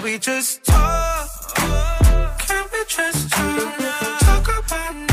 [0.00, 1.28] Can we just talk?
[2.38, 3.78] Can we just talk?
[4.20, 5.09] Talk about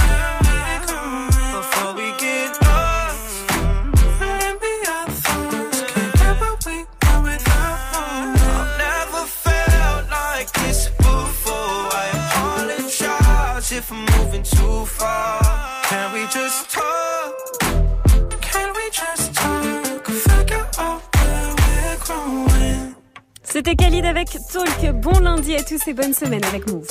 [23.50, 24.96] C'était Khalid avec Talk.
[25.02, 26.88] Bon lundi à tous et bonne semaine avec Move.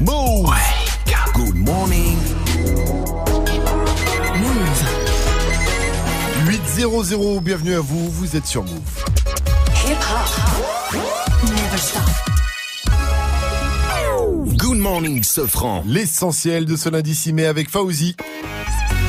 [0.00, 0.50] Move.
[1.34, 2.18] Good morning.
[6.46, 9.04] 800, bienvenue à vous, vous êtes sur Move.
[9.86, 10.94] Hip hop.
[11.44, 12.02] Never stop.
[14.56, 15.82] Good morning, Sofran.
[15.86, 18.16] L'essentiel de ce lundi 6 mai avec Fauzi.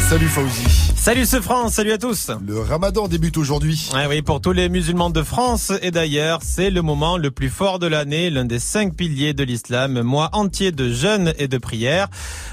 [0.10, 0.93] Salut Fauzi.
[1.03, 2.31] Salut ce France, salut à tous.
[2.47, 3.89] Le ramadan débute aujourd'hui.
[3.93, 7.49] Ouais, oui, pour tous les musulmans de France et d'ailleurs, c'est le moment le plus
[7.49, 11.57] fort de l'année, l'un des cinq piliers de l'islam, mois entier de jeûne et de
[11.57, 12.07] prière.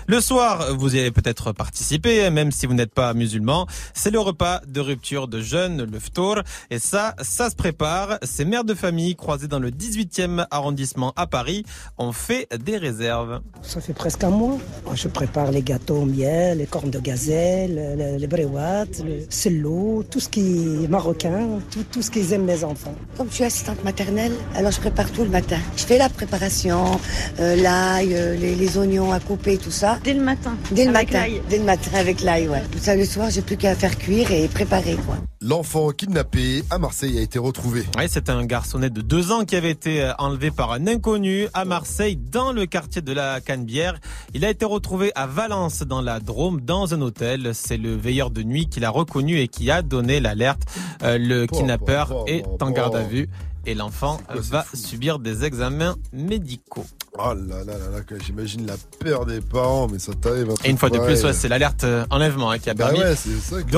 [0.08, 3.68] Le soir, vous y avez peut-être participé, même si vous n'êtes pas musulman.
[3.94, 6.40] C'est le repas de rupture de jeûne, le ftour.
[6.72, 8.18] Et ça, ça se prépare.
[8.24, 11.64] Ces mères de famille croisées dans le 18e arrondissement à Paris
[11.98, 13.42] ont fait des réserves.
[13.62, 14.58] Ça fait presque un mois.
[14.94, 20.04] Je prépare les gâteaux au miel, les cornes de gazelle, le- les bréouates, le cello,
[20.10, 22.94] tout ce qui est marocain, tout, tout ce qu'ils aiment les enfants.
[23.16, 25.58] Comme je suis assistante maternelle, alors je prépare tout le matin.
[25.76, 26.98] Je fais la préparation,
[27.40, 29.98] euh, l'ail, euh, les, les oignons à couper, tout ça.
[30.04, 30.56] Dès le matin.
[30.72, 31.26] Dès le Avec matin.
[31.26, 31.42] l'ail.
[31.48, 32.62] Dès le matin avec l'ail, ouais.
[32.72, 35.16] Tout ça le soir, j'ai plus qu'à faire cuire et préparer, quoi.
[35.42, 37.84] L'enfant kidnappé à Marseille a été retrouvé.
[37.96, 41.46] Oui, c'est un garçonnet de deux ans qui avait été euh, enlevé par un inconnu
[41.54, 43.98] à Marseille, dans le quartier de la Canebière.
[44.34, 47.50] Il a été retrouvé à Valence, dans la Drôme, dans un hôtel.
[47.54, 50.62] C'est le veilleur de nuit qui l'a reconnu et qui a donné l'alerte.
[51.02, 53.28] Euh, le kidnappeur est en garde à vue
[53.66, 56.86] et l'enfant va subir des examens médicaux.
[57.18, 60.70] Oh là là là là, j'imagine la peur des parents, mais ça t'arrive un Et
[60.70, 63.16] une fois de plus, ouais, c'est l'alerte euh, enlèvement hein, qui a Bah permis ouais,
[63.16, 63.70] c'est ça que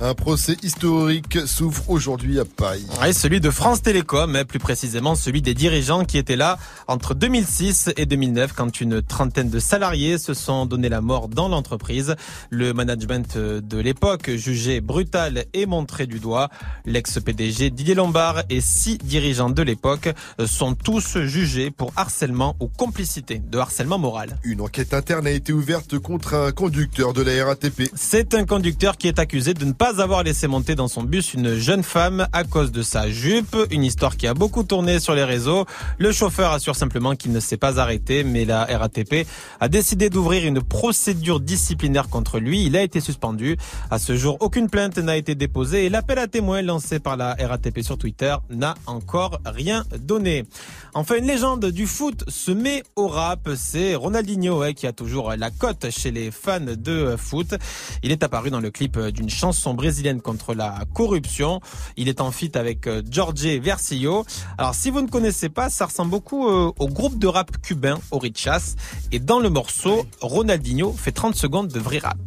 [0.00, 2.86] Un procès historique s'ouvre aujourd'hui à Paris.
[3.02, 6.58] Oui, celui de France Télécom, plus précisément celui des dirigeants qui étaient là
[6.88, 11.48] entre 2006 et 2009 quand une trentaine de salariés se sont donné la mort dans
[11.48, 12.16] l'entreprise.
[12.50, 16.48] Le management de l'époque, jugé brutal et montré du doigt,
[16.86, 20.10] l'ex-PDG Didier Lombard et six dirigeants de l'époque
[20.46, 24.38] sont tous jugés pour harcèlement ou complicité de harcèlement moral.
[24.44, 27.90] Une enquête interne a été ouverte contre un conducteur de la RATP.
[27.94, 31.32] C'est un conducteur qui est accusé de ne pas avoir laissé monter dans son bus
[31.32, 33.56] une jeune femme à cause de sa jupe.
[33.70, 35.64] Une histoire qui a beaucoup tourné sur les réseaux.
[35.98, 39.28] Le chauffeur assure simplement qu'il ne s'est pas arrêté, mais la RATP
[39.60, 42.66] a décidé d'ouvrir une procédure disciplinaire contre lui.
[42.66, 43.58] Il a été suspendu.
[43.92, 47.36] À ce jour, aucune plainte n'a été déposée et l'appel à témoins lancé par la
[47.38, 50.46] RATP sur Twitter n'a encore rien donné.
[50.94, 53.48] Enfin, une légende du foot se met au rap.
[53.54, 57.54] C'est Ronaldinho qui a toujours la cote chez les fans de foot.
[58.02, 61.60] Il est apparu dans le clip d'une chanson brésilienne contre la corruption.
[61.96, 64.24] Il est en feat avec euh, Jorge Versillo.
[64.58, 67.98] Alors, si vous ne connaissez pas, ça ressemble beaucoup euh, au groupe de rap cubain
[68.10, 68.74] Orichas.
[69.12, 72.18] Et dans le morceau, Ronaldinho fait 30 secondes de vrai rap.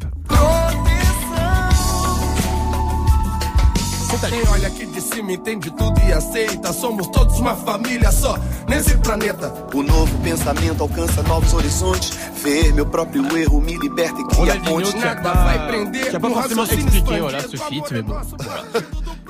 [5.13, 6.73] De cima entende tudo e aceita.
[6.73, 8.37] Somos todos uma família só
[8.67, 9.53] nesse planeta.
[9.73, 12.11] O novo pensamento alcança novos horizontes.
[12.43, 14.93] Ver meu próprio erro me liberta e cria pontes.
[14.93, 15.53] qui a pas,
[16.09, 18.15] qui a pas forcément expliqué voilà, ce feat, mais bon.
[18.37, 18.63] voilà.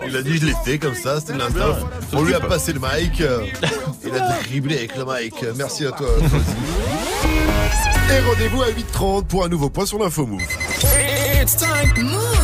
[0.08, 1.78] Il a dit je l'ai fait comme ça, c'était l'instinct.
[2.14, 3.22] On lui a passé le mic.
[3.22, 3.46] euh,
[4.06, 5.36] Il a dribblé avec le mic.
[5.56, 6.08] Merci à toi.
[8.10, 10.42] Et rendez-vous à 8h30 pour un nouveau point sur l'info move.
[11.44, 11.92] It's time.
[11.98, 12.44] Move.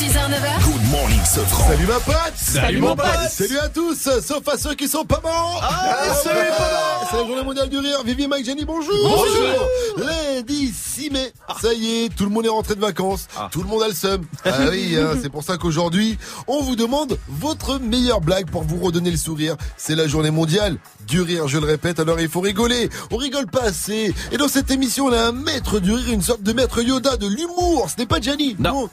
[0.00, 0.64] 6h, 9h.
[0.64, 1.68] Good morning, Sofran.
[1.68, 2.34] Salut ma pote.
[2.34, 3.06] Salut, mon pote.
[3.28, 5.60] Salut à tous, sauf à ceux qui sont pas morts.
[5.62, 6.38] Ah, salut
[7.10, 7.98] C'est la journée mondiale du rire.
[8.06, 8.94] Vivi, Mike, Jenny, bonjour.
[9.02, 9.68] Bonjour.
[9.98, 11.32] Lundi 6 mai.
[11.60, 13.28] Ça y est, tout le monde est rentré de vacances.
[13.50, 14.22] Tout le monde a le seum.
[14.44, 18.78] Ah oui, hein, c'est pour ça qu'aujourd'hui, on vous demande votre meilleure blague pour vous
[18.78, 19.56] redonner le sourire.
[19.76, 22.88] C'est la journée mondiale du rire, je le répète, alors il faut rigoler.
[23.10, 24.14] On rigole pas assez.
[24.32, 27.16] Et dans cette émission, on a un maître du rire, une sorte de maître Yoda
[27.16, 27.88] de l'humour.
[27.90, 28.56] Ce n'est pas Gianni.
[28.58, 28.90] Non.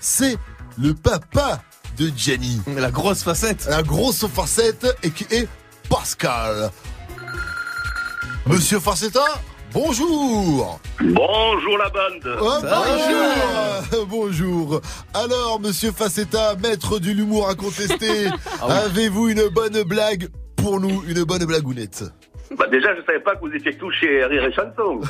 [0.00, 0.38] C'est
[0.78, 1.60] le papa
[1.98, 2.60] de Jenny.
[2.76, 3.66] La grosse facette.
[3.68, 5.46] La grosse facette et qui est
[5.90, 6.70] Pascal.
[8.46, 9.24] Monsieur Facetta,
[9.72, 10.80] bonjour.
[10.98, 12.38] Bonjour la bande.
[12.40, 14.06] Oh, bonjour.
[14.08, 14.80] bonjour.
[15.12, 18.26] Alors, monsieur Facetta, maître de l'humour incontesté,
[18.62, 18.72] Ah oui.
[18.86, 22.04] avez-vous une bonne blague pour nous, une bonne blagounette?
[22.56, 25.00] Bah déjà, je savais pas que vous étiez tous chez Rire et Chanson.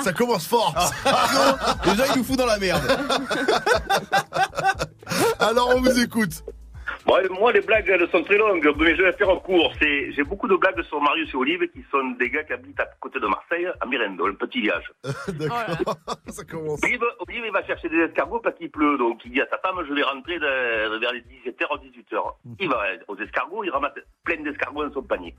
[0.00, 0.74] Ça commence fort.
[1.84, 2.82] Déjà, il nous fout dans la merde.
[5.38, 6.42] Alors, on vous écoute.
[7.06, 9.70] Bon, moi, les blagues, elles sont très longues, mais je vais faire en court.
[9.78, 12.80] C'est, j'ai beaucoup de blagues sur Marius et Olive, qui sont des gars qui habitent
[12.80, 14.90] à côté de Marseille, à Mirendo, un petit village.
[15.28, 15.96] D'accord.
[16.28, 16.80] Ça commence.
[16.82, 19.58] Olive, Olive, il va chercher des escargots parce qu'il pleut, donc il dit à sa
[19.58, 22.16] femme, je vais rentrer de- vers les 17h, 18h.
[22.60, 23.92] Il va aux escargots, il ramasse
[24.24, 25.34] plein d'escargots dans son panier.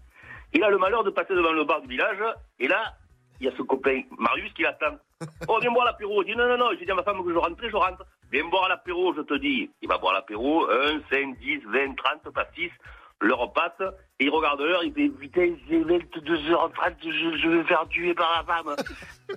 [0.55, 2.17] Il a le malheur de passer devant le bar du village,
[2.59, 2.93] et là,
[3.41, 4.97] il y a ce copain, Marius, qui l'attend.
[5.49, 6.23] Oh, viens boire l'apéro.
[6.23, 6.69] Il dit non, non, non.
[6.79, 8.05] J'ai dit à ma femme que je rentrais, je rentre.
[8.31, 9.69] Viens boire l'apéro, je te dis.
[9.81, 10.69] Il va boire l'apéro.
[10.69, 12.69] 1, 5, 10, 20, 30, pas 6.
[13.21, 13.81] L'heure passe.
[14.19, 14.83] Et il regarde l'heure.
[14.83, 16.95] Il fait putain, c'est 22h30.
[17.01, 18.75] Je, je vais faire tuer par la femme.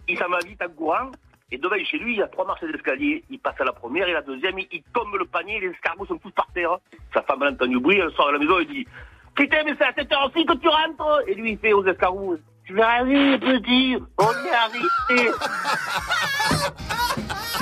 [0.09, 1.11] il s'en va vite en courant.
[1.51, 3.25] Et devant chez lui, il y a trois marches d'escalier.
[3.31, 4.59] Il passe à la première et la deuxième.
[4.59, 5.61] Il, il tombe le panier.
[5.61, 6.79] Les escargots sont tous par terre.
[7.15, 7.99] Sa femme elle entend du bruit.
[7.99, 8.87] Elle sort de la maison et dit
[9.39, 12.39] Putain, mais c'est à cette heure-ci que tu rentres Et lui, il fait aux escargots
[12.67, 13.97] Tu vas aller, petit.
[14.19, 15.31] On est arrivé.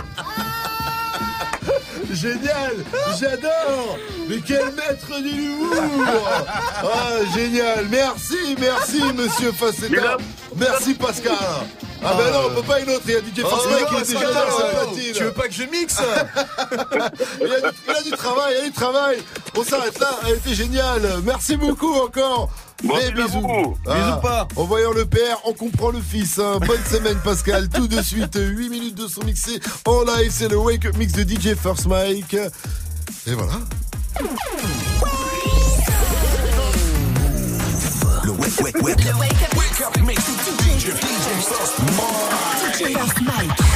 [2.12, 2.74] Génial
[3.18, 3.98] J'adore.
[4.28, 5.74] Mais quel maître du l'humour
[6.82, 7.86] Ah, génial.
[7.90, 10.16] Merci, merci, monsieur Facetta
[10.56, 11.34] Merci, Pascal.
[12.04, 13.94] Ah ben non, on peut pas une autre, il y a DJ Oh, Forceman qui
[13.96, 15.12] est déjà dans sa platine.
[15.14, 16.00] Tu veux pas que je mixe
[17.40, 19.18] il, y a du, il y a du travail, il y a du travail.
[19.56, 21.02] On s'arrête là, elle était géniale.
[21.24, 22.50] Merci beaucoup encore
[22.82, 23.76] Des bisous.
[23.86, 24.48] Ah, Bisous pas.
[24.56, 26.58] En voyant le père, on comprend le fils hein.
[26.66, 27.68] Bonne semaine Pascal.
[27.68, 30.30] Tout de suite, 8 minutes de son mixé en live.
[30.30, 32.34] C'est le Wake Up Mix de DJ First Mike.
[32.34, 33.52] Et voilà.
[38.24, 39.16] Le wake, wake, wake, up.
[39.56, 40.22] Wake up mix.
[40.24, 40.90] DJ
[42.92, 43.75] First Mike.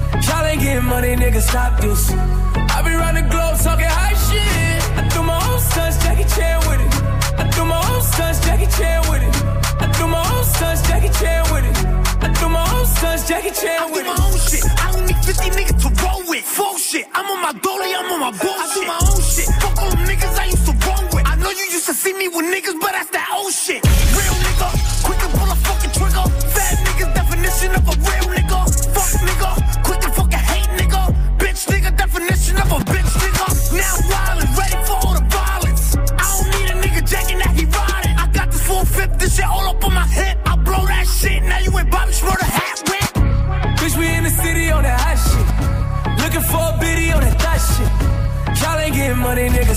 [0.27, 2.11] Y'all ain't getting money, nigga, stop this.
[2.11, 4.81] I be round the globe talking high shit.
[4.99, 6.91] I do my own stunts, Jackie Chan with it.
[7.39, 9.35] I do my own stunts, Jackie Chan with it.
[9.81, 11.77] I do my own stunts, Jackie Chan with it.
[12.23, 14.07] I do my own stunts, Jackie Chan with it.
[14.07, 14.63] I do my own shit.
[14.83, 16.43] I don't need 50 niggas to roll with.
[16.43, 17.07] Full shit.
[17.13, 18.59] I'm on my dolly, I'm on my bullshit.
[18.59, 19.10] I do my own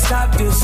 [0.04, 0.63] stop this.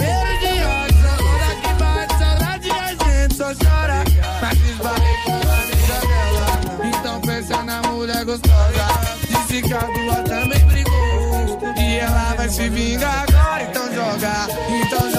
[0.00, 4.04] Os primeiros dias, agora que bate saudade a gente só chora.
[4.40, 6.52] Mas esbarrei com a amiga dela,
[6.84, 8.86] então pensa na mulher gostosa.
[9.28, 13.62] Disse que a tua também brigou, e ela vai se vingar agora.
[13.64, 15.09] Então joga, então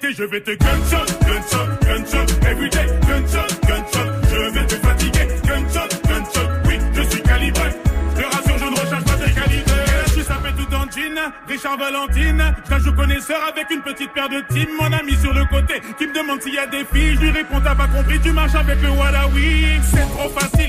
[0.00, 4.08] Je vais te gunshot, gunshot, gunshot, everyday, gunshot, gunshot.
[4.30, 6.48] Je vais te fatiguer, gunshot, gunshot.
[6.66, 7.70] Oui, je suis calibré.
[8.16, 9.72] Je rassure, je ne recherche pas tes qualités.
[10.06, 12.54] Je suis sapé tout en jean, Richard Valentine.
[12.70, 14.68] Je joue connaisseur avec une petite paire de team.
[14.80, 17.14] Mon ami sur le côté qui me demande s'il y a des filles.
[17.16, 19.78] Je lui réponds, t'as pas compris, tu marches avec le Wallawi.
[19.92, 20.61] C'est trop facile,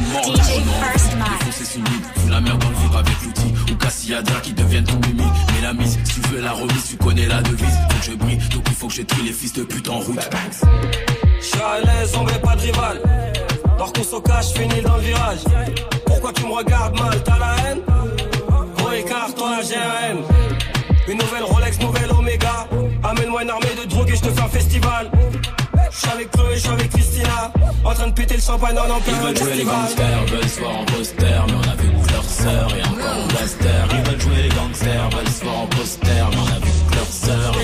[0.00, 0.32] tu mords.
[0.32, 3.54] Le défoncer solide, fous la merde dans le vivre avec l'outil.
[3.72, 5.28] Ou Cassiadra qui deviennent ton mimi.
[5.54, 7.78] Mais la mise, si tu veux la remise, tu connais la devise.
[7.90, 9.98] Faut que je brille, donc il faut que je trie les fils de pute en
[9.98, 10.28] route.
[11.40, 13.00] Je suis à l'aise, on veut pas de rival.
[13.78, 15.38] Leur qu'on se cache, finis dans le virage.
[16.06, 17.80] Pourquoi tu me regardes mal, t'as la haine?
[18.76, 20.18] Gros écart, toi la GRM.
[21.08, 22.68] Une nouvelle Rolex, nouvelle Omega.
[23.02, 25.10] Amène-moi une armée de drogue et je te fais un festival.
[25.92, 27.52] Je suis avec Chloé, je suis avec Christina.
[27.84, 30.60] En train de péter le champagne en Ils plein veulent jouer les gangsters, veulent se
[30.60, 33.30] voir en poster, mais on a vu que leur sœur et encore
[33.60, 33.88] taire.
[33.90, 36.94] Ils veulent jouer les gangsters, veulent se voir en poster, mais on a vu que
[36.94, 37.59] leur sœur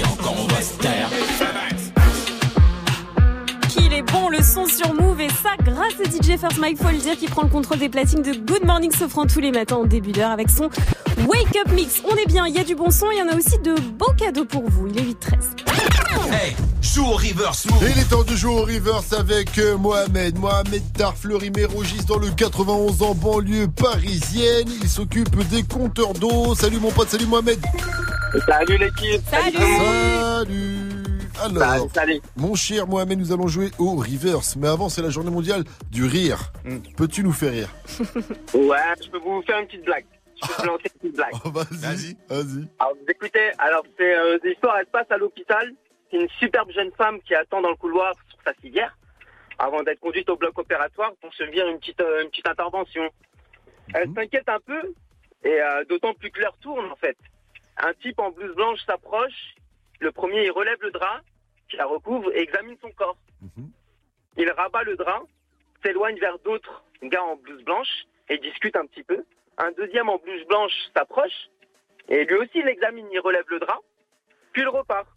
[5.88, 8.32] grâce à DJ First Mike, faut le dire, qui prend le contrôle des platines de
[8.32, 10.64] Good Morning Sofran tous les matins en début d'heure avec son
[11.26, 12.02] Wake Up Mix.
[12.10, 13.74] On est bien, il y a du bon son, il y en a aussi de
[13.74, 14.88] beaux cadeaux pour vous.
[14.88, 15.12] Il est 8-13.
[16.32, 17.82] Hey, joue au reverse move.
[17.82, 20.38] Il est temps de jouer au reverse avec euh, Mohamed.
[20.38, 24.68] Mohamed Darfleury Mérogis dans le 91 en banlieue parisienne.
[24.82, 26.54] Il s'occupe des compteurs d'eau.
[26.54, 27.58] Salut mon pote, salut Mohamed.
[28.46, 29.22] Salut l'équipe.
[29.30, 29.56] Salut.
[29.56, 30.85] Salut.
[31.42, 31.88] Alors,
[32.36, 34.56] mon cher Mohamed, nous allons jouer au reverse.
[34.56, 36.52] Mais avant, c'est la journée mondiale du rire.
[36.96, 37.68] Peux-tu nous faire rire
[38.54, 40.06] Ouais, je peux vous faire une petite blague.
[40.42, 41.32] Je peux vous lancer une petite blague.
[41.44, 42.68] Oh, Vas-y, vas-y.
[42.78, 45.72] Alors, vous écoutez, alors c'est euh, l'histoire, elle se passe à l'hôpital.
[46.10, 48.96] C'est une superbe jeune femme qui attend dans le couloir sur sa civière
[49.58, 53.02] avant d'être conduite au bloc opératoire pour se faire une petite, euh, une petite intervention.
[53.94, 54.94] Elle s'inquiète un peu,
[55.44, 57.16] et euh, d'autant plus que l'heure tourne en fait.
[57.78, 59.54] Un type en blouse blanche s'approche.
[60.00, 61.22] Le premier, il relève le drap,
[61.68, 63.16] qui la recouvre et examine son corps.
[64.36, 65.22] Il rabat le drap,
[65.82, 69.24] s'éloigne vers d'autres gars en blouse blanche et discute un petit peu.
[69.58, 71.48] Un deuxième en blouse blanche s'approche
[72.08, 73.80] et lui aussi il examine, il relève le drap,
[74.52, 75.08] puis il repart.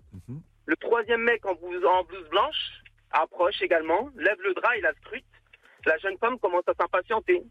[0.65, 2.81] Le troisième mec en blouse, en blouse blanche
[3.11, 5.25] approche également, lève le drap, il la scrute.
[5.85, 7.43] La jeune femme commence à s'impatienter.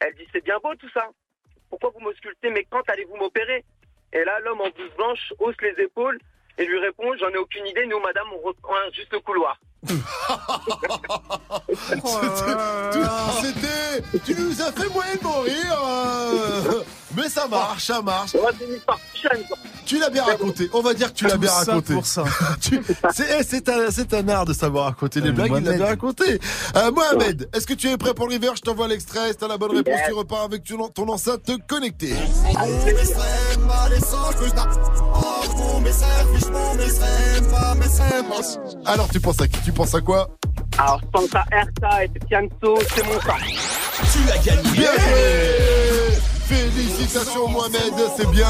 [0.00, 1.08] Elle dit c'est bien beau tout ça.
[1.70, 3.64] Pourquoi vous m'auscultez mais quand allez-vous m'opérer?
[4.12, 6.18] Et là l'homme en blouse blanche hausse les épaules
[6.58, 9.58] et lui répond j'en ai aucune idée, nous madame on reprend juste le couloir.
[13.42, 14.02] C'était.
[14.24, 15.82] Tu nous as fait moyennement rire.
[15.86, 16.82] euh,
[17.16, 18.32] Mais ça marche, ça marche.
[19.86, 20.68] Tu l'as bien raconté.
[20.72, 21.94] On va dire que tu l'as bien raconté.
[21.94, 22.24] pour ça.
[22.60, 22.80] Tu-
[23.12, 25.48] C'est un, art de savoir raconter les Euh, blagues.
[25.48, 25.76] Il l'a Mohamed.
[25.78, 26.40] bien raconté.
[26.76, 28.52] Euh, Mohamed, est-ce que tu es prêt pour l'hiver?
[28.56, 29.30] Je t'envoie l'extrait.
[29.30, 32.14] Si t'as la bonne réponse, tu repars avec ton, ton enceinte connectée.
[38.86, 39.60] Alors, tu penses à qui?
[39.64, 40.28] Tu penses à quoi?
[40.76, 43.36] Alors je pense à RK et c'est mon sang.
[44.12, 44.70] Tu as gagné.
[44.72, 48.48] Bien joué Félicitations Mohamed, c'est bien.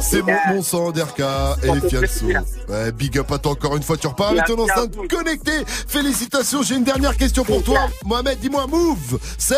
[0.00, 1.20] C'est mon, mon sang d'RK
[1.62, 2.26] et Fianso.
[2.68, 5.64] Ouais, big up à toi encore une fois, tu repars avec ton enceinte connectée.
[5.66, 7.88] Félicitations, j'ai une dernière question pour toi.
[8.04, 9.18] Mohamed, dis-moi, move.
[9.38, 9.54] C'est...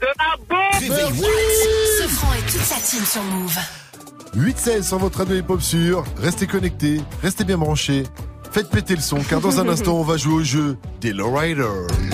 [0.00, 3.58] De la bombe Ce franc et toute sa team sur Move.
[4.36, 6.04] 8-16 sur votre radio hip-hop sûr.
[6.18, 8.04] Restez connectés, restez bien branchés.
[8.52, 11.62] Faites péter le son, car dans un instant, on va jouer au jeu des Lowrider.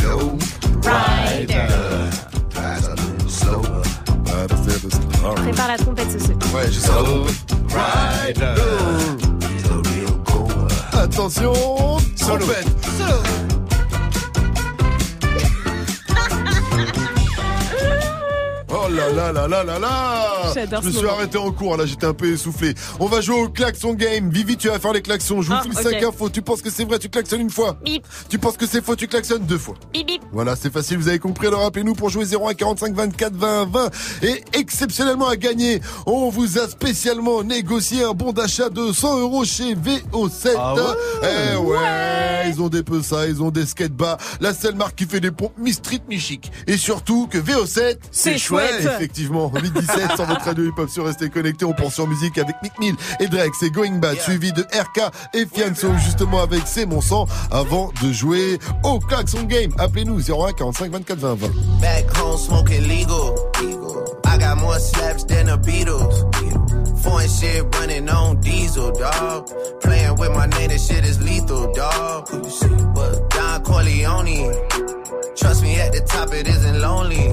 [0.03, 0.39] Low
[0.85, 1.67] Rider.
[5.37, 6.33] Prépare la trompette, ce.
[6.55, 8.43] Ouais, je sais la trompette.
[10.93, 11.53] Attention,
[12.17, 12.67] trompette.
[18.85, 21.15] Oh là là là là là là J'adore Je me suis moment.
[21.15, 22.75] arrêté en cours là, j'étais un peu essoufflé.
[22.99, 24.29] On va jouer au klaxon game.
[24.31, 25.41] Vivi, tu vas faire les klaxons.
[25.41, 25.83] Je vous Ah, file ok.
[25.83, 26.31] 5 infos.
[26.31, 27.77] Tu penses que c'est vrai, tu klaxonnes une fois.
[27.85, 28.05] Bip.
[28.29, 29.75] Tu penses que c'est faux, tu klaxonnes deux fois.
[29.93, 30.23] Bip bip.
[30.33, 31.47] Voilà, c'est facile, vous avez compris.
[31.47, 33.91] Alors appelez-nous pour jouer 01 45 24 20 20.
[34.23, 39.45] Et exceptionnellement à gagner, on vous a spécialement négocié un bon d'achat de 100 euros
[39.45, 40.55] chez VO7.
[40.59, 40.81] Ah ouais
[41.23, 44.17] eh ouais, ils ont des peu ça, ils ont des skate-bas.
[44.41, 46.51] La seule marque qui fait des pompes mi-street, mi-chic.
[46.67, 48.72] Et surtout que VO7, C'est chouette.
[48.81, 51.65] Effectivement, 8-17 sur votre radio hip-hop sur Restez Connectés.
[51.65, 53.53] On pense en musique avec Mick Mill et Drake.
[53.59, 58.13] C'est Going Bad, suivi de RK et Fianso, justement avec C'est mon sang, avant de
[58.13, 59.73] jouer au Klaxon Game.
[59.79, 61.49] Appelez-nous 01 45 24 20 20.
[61.81, 63.35] Back home smoking legal.
[64.27, 66.25] I got more slaps than the Beatles.
[67.03, 69.51] Foreign shit running on diesel, dog.
[69.83, 72.29] Playing with my name, this shit is lethal, dog.
[72.29, 72.67] Who you see?
[72.67, 73.29] What?
[73.31, 74.55] Don Corleone?
[75.37, 77.33] Trust me, at the top it isn't lonely.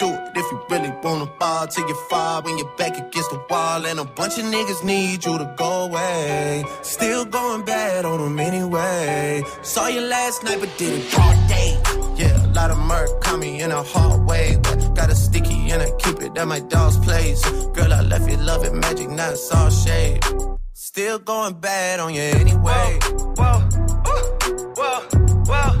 [0.41, 3.85] If you really wanna ball till you fall when you're back against the wall.
[3.85, 6.65] And a bunch of niggas need you to go away.
[6.81, 9.43] Still going bad on them anyway.
[9.61, 11.77] Saw you last night, but did it all day.
[12.15, 14.57] Yeah, a lot of murk caught me in a hard way.
[14.63, 17.47] But got a sticky and I keep it at my dog's place.
[17.75, 20.25] Girl, I left you love it magic, not all shade.
[20.73, 22.97] Still going bad on you anyway.
[23.37, 23.59] Whoa,
[24.05, 24.21] whoa,
[24.75, 25.01] whoa,
[25.45, 25.80] whoa.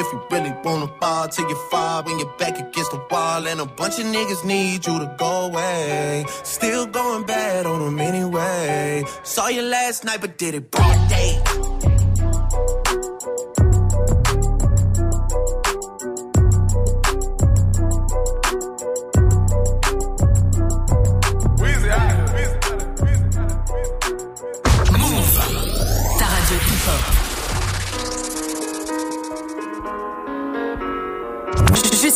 [0.00, 3.46] If you really wanna ball till you fall when you're back against the wall.
[3.46, 6.24] And a bunch of niggas need you to go away.
[6.42, 9.04] Still going bad on them anyway.
[9.24, 11.89] Saw you last night, but did it broad day.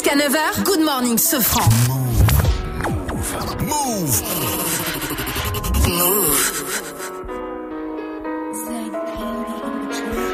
[0.05, 1.69] Jusqu'à 9h, Good Morning Sofran.
[3.61, 4.23] Move.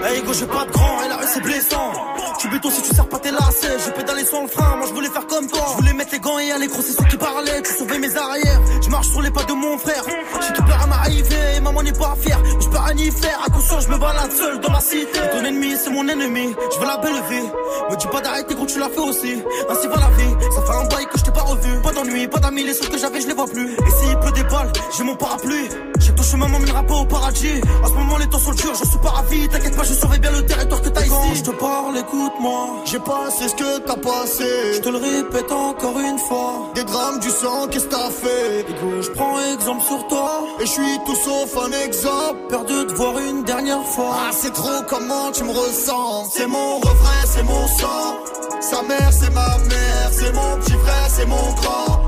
[0.04, 1.92] Hey go, j'ai pas de grand et la rue c'est blessant.
[2.40, 3.78] Tu béton si tu sers pas tes lacets.
[3.84, 5.60] J'ai pédalé sans le frein, moi je voulais faire comme toi.
[5.72, 7.60] Je voulais mettre les gants et aller gros, c'est ceux qui parlaient.
[7.60, 8.60] Tu sauvais mes arrières.
[8.80, 10.02] Je marche sur les pas de mon frère.
[10.40, 12.40] J'ai tout peur à m'arriver et maman n'est pas fière.
[12.58, 13.38] Je peux rien y faire.
[13.46, 15.20] À conscience, je me balade seul dans ma cité.
[15.32, 16.54] Ton ennemi, c'est mon ennemi.
[16.72, 17.46] Je veux la belle vie.
[17.90, 19.42] Me dis pas d'arrêter quand tu l'as fait aussi.
[19.68, 20.34] Ainsi va la vie.
[20.54, 21.82] Ça fait un bail que je t'ai pas revu.
[21.82, 22.64] Pas d'ennui, pas d'amis.
[22.64, 23.74] Les seuls que j'avais, je les vois plus.
[23.74, 25.68] Et s'il pleut des balles, j'ai mon parapluie.
[26.00, 27.60] J'ai ton chemin m'emmènera pas au paradis.
[27.84, 29.48] En ce moment, les temps sont durs, je suis pas ravi.
[29.48, 31.10] T'inquiète pas, je surveille bien le territoire que t'as ici.
[31.10, 32.66] quand je te parle, écoute-moi.
[32.86, 34.44] J'ai passé ce que t'as passé.
[34.74, 36.70] Je te le répète encore une fois.
[36.74, 38.66] Des drames, du sang, qu'est-ce que t'as fait?
[39.02, 40.44] Je prends exemple sur toi.
[40.60, 42.38] Et je suis tout sauf un exemple.
[42.48, 44.16] Perdu de voir une dernière fois.
[44.18, 46.30] Ah, c'est trop comment tu me ressens?
[46.32, 48.16] C'est mon refrain, c'est mon sang.
[48.60, 50.08] Sa mère, c'est ma mère.
[50.12, 52.00] C'est mon petit frère, c'est mon grand.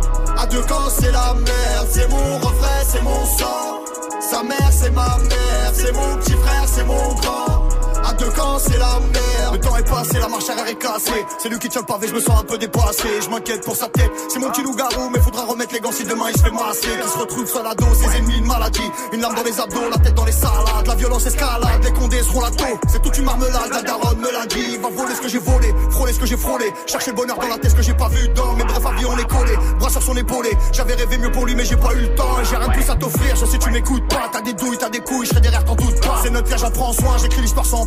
[0.43, 1.89] À deux camps, c'est la merde.
[1.89, 3.85] C'est mon refrain, c'est mon sang.
[4.29, 5.71] Sa mère, c'est ma mère.
[5.73, 7.69] C'est mon petit frère, c'est mon grand.
[8.13, 9.55] À deux camps, c'est la merde.
[9.55, 11.25] Le temps est passé, la marche arrière est cassée.
[11.39, 13.09] C'est lui qui tient le pavé, je me sens un peu dépassé.
[13.23, 14.11] Je m'inquiète pour sa tête.
[14.29, 16.89] C'est mon petit loup-garou, mais faudra remettre les gants si demain il se fait masser.
[17.03, 18.91] Qui se retrouve sur la dos, ses ennemis, une maladie.
[19.15, 20.87] Une larme dans les abdos, la tête dans les salades.
[20.87, 22.79] La violence escalade, les condés seront la taux.
[22.87, 24.77] C'est toute une marmelade, la daronne me l'a dit.
[24.77, 26.71] Va voler ce que j'ai volé, frôler ce que j'ai frôlé.
[26.87, 29.07] Chercher le bonheur dans la tête, ce que j'ai pas vu dans mes brefs avis,
[29.07, 29.57] on est collé.
[29.79, 30.51] Bras sur son épaulé.
[30.73, 32.37] J'avais rêvé mieux pour lui, mais j'ai pas eu le temps.
[32.45, 34.29] J'ai rien de plus à t'offrir, je sais tu m'écoutes pas.
[34.31, 36.21] T'as des douilles, t'as des couilles, je serai derrière, t'en doute pas.
[36.23, 37.87] C'est notre frère, j'en prends soin, j'écris l'histoire sans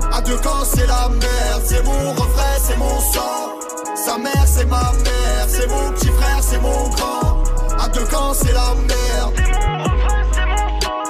[0.21, 1.63] À deux camps, c'est la merde.
[1.65, 3.57] C'est mon refrain, c'est mon sang.
[3.95, 5.47] Sa mère, c'est ma mère.
[5.47, 7.43] C'est mon petit frère, c'est mon grand.
[7.79, 9.33] À deux camps, c'est la merde.
[9.35, 11.03] C'est mon refrain, c'est mon sang.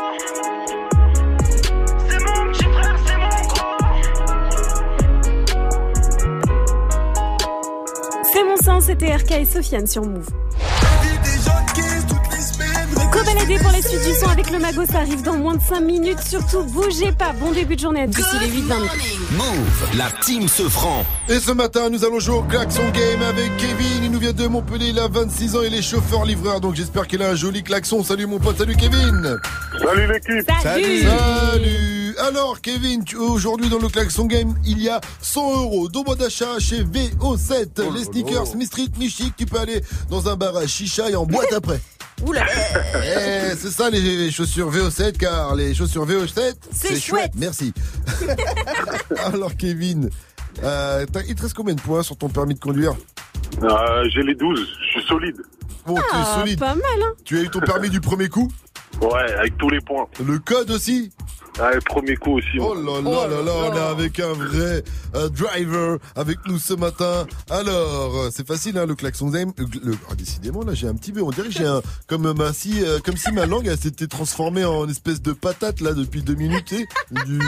[2.08, 3.32] C'est mon petit frère, c'est mon
[8.34, 10.30] C'est mon sang, c'était RK et Sofiane sur Move.
[13.22, 15.82] Cobaladé pour la suite du son avec le mago, ça arrive dans moins de 5
[15.82, 16.22] minutes.
[16.28, 17.34] Surtout, bougez pas.
[17.34, 21.06] Bon début de journée à tous, il est 8 Move, la team se franc.
[21.30, 24.06] Et ce matin, nous allons jouer au klaxon game avec Kevin.
[24.06, 26.62] Il nous vient de Montpellier, il a 26 ans, il est chauffeur-livreur.
[26.62, 28.04] Donc j'espère qu'il a un joli klaxon.
[28.04, 29.38] Salut mon pote, salut Kevin.
[29.78, 30.52] Salut l'équipe.
[30.64, 31.04] Salut.
[31.04, 32.16] Salut.
[32.28, 36.58] Alors Kevin, aujourd'hui dans le klaxon game, il y a 100 euros de bon d'achat
[36.58, 37.94] chez VO7.
[37.94, 39.36] Les sneakers, Mi Street, Mi Chic.
[39.38, 41.80] Tu peux aller dans un bar à chicha et en boîte après.
[42.26, 42.46] Oula
[43.04, 47.32] Eh, c'est ça les chaussures VO7 car les chaussures VO7 C'est chouette.
[47.36, 47.74] Merci.
[49.18, 50.10] Alors Kevin,
[50.64, 52.94] euh, t'as- il te reste combien de points sur ton permis de conduire?
[53.64, 55.38] Euh, J'ai les 12, je suis solide.
[55.86, 56.60] Bon, tu es Ah, solide.
[56.60, 58.52] pas mal, hein Tu as eu ton permis du premier coup?
[59.02, 60.06] Ouais, avec tous les points.
[60.24, 61.12] Le code aussi?
[61.60, 62.58] Ouais, premier coup aussi.
[62.60, 64.84] Oh là là là là, on est avec un vrai
[65.16, 67.28] euh, driver avec nous ce matin.
[67.50, 69.52] Alors, euh, c'est facile hein, le klaxon game.
[69.60, 72.32] euh, Le, oh, décidément là, j'ai un petit peu, on dirait que j'ai un comme
[72.34, 75.94] ma si euh, comme si ma langue elle s'était transformée en espèce de patate là
[75.94, 76.88] depuis deux minutes, tu sais,
[77.26, 77.40] du-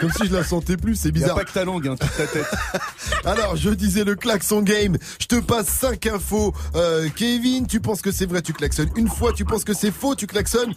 [0.00, 0.96] comme si je la sentais plus.
[0.96, 1.36] C'est Y a bizarre.
[1.36, 2.50] pas que ta langue, hein, toute ta tête.
[3.24, 4.96] Alors, je disais le klaxon game.
[5.20, 6.52] Je te passe 5 infos.
[6.74, 9.32] Euh, Kevin, tu penses que c'est vrai, tu klaxonnes une fois.
[9.32, 10.74] Tu penses que c'est faux, tu klaxonnes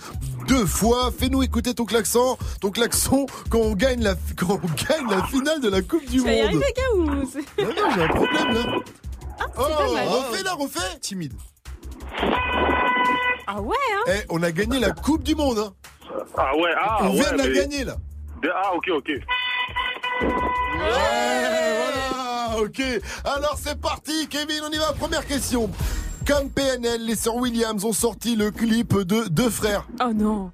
[0.48, 1.12] deux fois.
[1.18, 2.38] Fais-nous écouter ton klaxon.
[2.62, 6.18] Ton klaxon quand on gagne la, quand on gagne la finale de la Coupe du
[6.18, 6.46] Tu vas y Monde.
[6.48, 8.64] arriver, gars, ou c'est- Non, non, j'ai un problème là.
[9.58, 10.08] oh, pas mal.
[10.08, 11.00] refais là, refais.
[11.02, 11.34] Timide.
[13.48, 15.60] Ah ouais, hein Eh, on a gagné la Coupe du Monde.
[15.60, 15.74] Hein.
[16.38, 17.16] Ah ouais, ah on ouais.
[17.20, 17.96] vient de la mais- gagner là.
[18.42, 19.10] De- Ah ok, ok.
[19.10, 19.20] Ouais,
[21.82, 22.82] voilà, ok.
[23.26, 24.94] Alors c'est parti, Kevin, on y va.
[24.94, 25.70] Première question.
[26.26, 29.86] Comme PNL, les sœurs Williams ont sorti le clip de Deux Frères.
[30.02, 30.52] Oh non.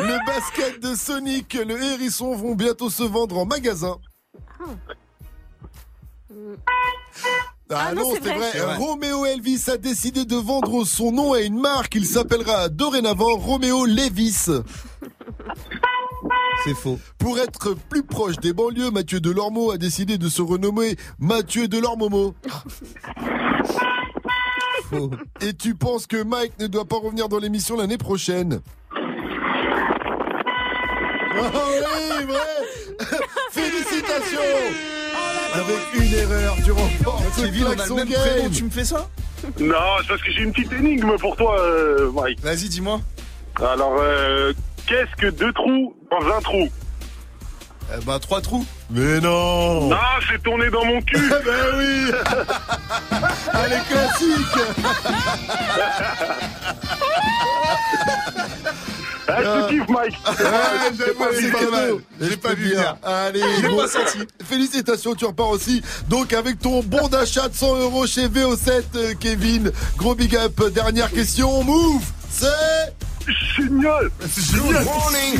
[0.00, 3.96] Le basket de Sonic, le hérisson vont bientôt se vendre en magasin.
[7.70, 8.38] Ah, Ah non, non, c'est c'est vrai.
[8.38, 8.50] vrai.
[8.52, 8.76] C'est vrai.
[8.76, 11.94] Roméo Elvis a décidé de vendre son nom à une marque.
[11.94, 14.46] Il s'appellera dorénavant Roméo Levis.
[16.64, 16.98] C'est faux.
[17.18, 22.34] Pour être plus proche des banlieues, Mathieu Delormeau a décidé de se renommer Mathieu Delormomo.
[24.90, 25.10] Faux.
[25.40, 28.60] Et tu penses que Mike ne doit pas revenir dans l'émission l'année prochaine?
[31.36, 31.50] Ah
[32.18, 32.38] oui, vrai
[33.50, 34.40] Félicitations
[35.54, 38.20] Avec une erreur, tu remportes ce Kevin, on a le klaxon même game.
[38.20, 39.08] prénom, tu me fais ça?
[39.60, 42.40] Non, c'est parce que j'ai une petite énigme pour toi, euh, Mike.
[42.40, 43.00] Vas-y, dis-moi.
[43.60, 44.52] Alors, euh,
[44.86, 46.68] qu'est-ce que deux trous dans un trou?
[47.94, 48.64] Eh ben, trois trous.
[48.90, 52.10] Mais non Ah, c'est tourné dans mon cul Ben oui
[53.52, 54.56] Allez, classique
[59.26, 60.14] Ah, je te kiffe, Mike
[60.98, 61.94] j'ai pas vu mal.
[62.20, 62.96] J'ai pas vu bien.
[63.02, 64.18] Allez, J'ai bon, pas senti.
[64.44, 65.82] Félicitations, tu repars aussi.
[66.08, 69.70] Donc avec ton bon d'achat de 100 euros chez VO7, euh, Kevin.
[69.96, 70.60] Gros big up.
[70.72, 71.62] Dernière question.
[71.64, 72.02] Move.
[72.36, 74.10] C'est génial.
[74.28, 74.84] C'est génial.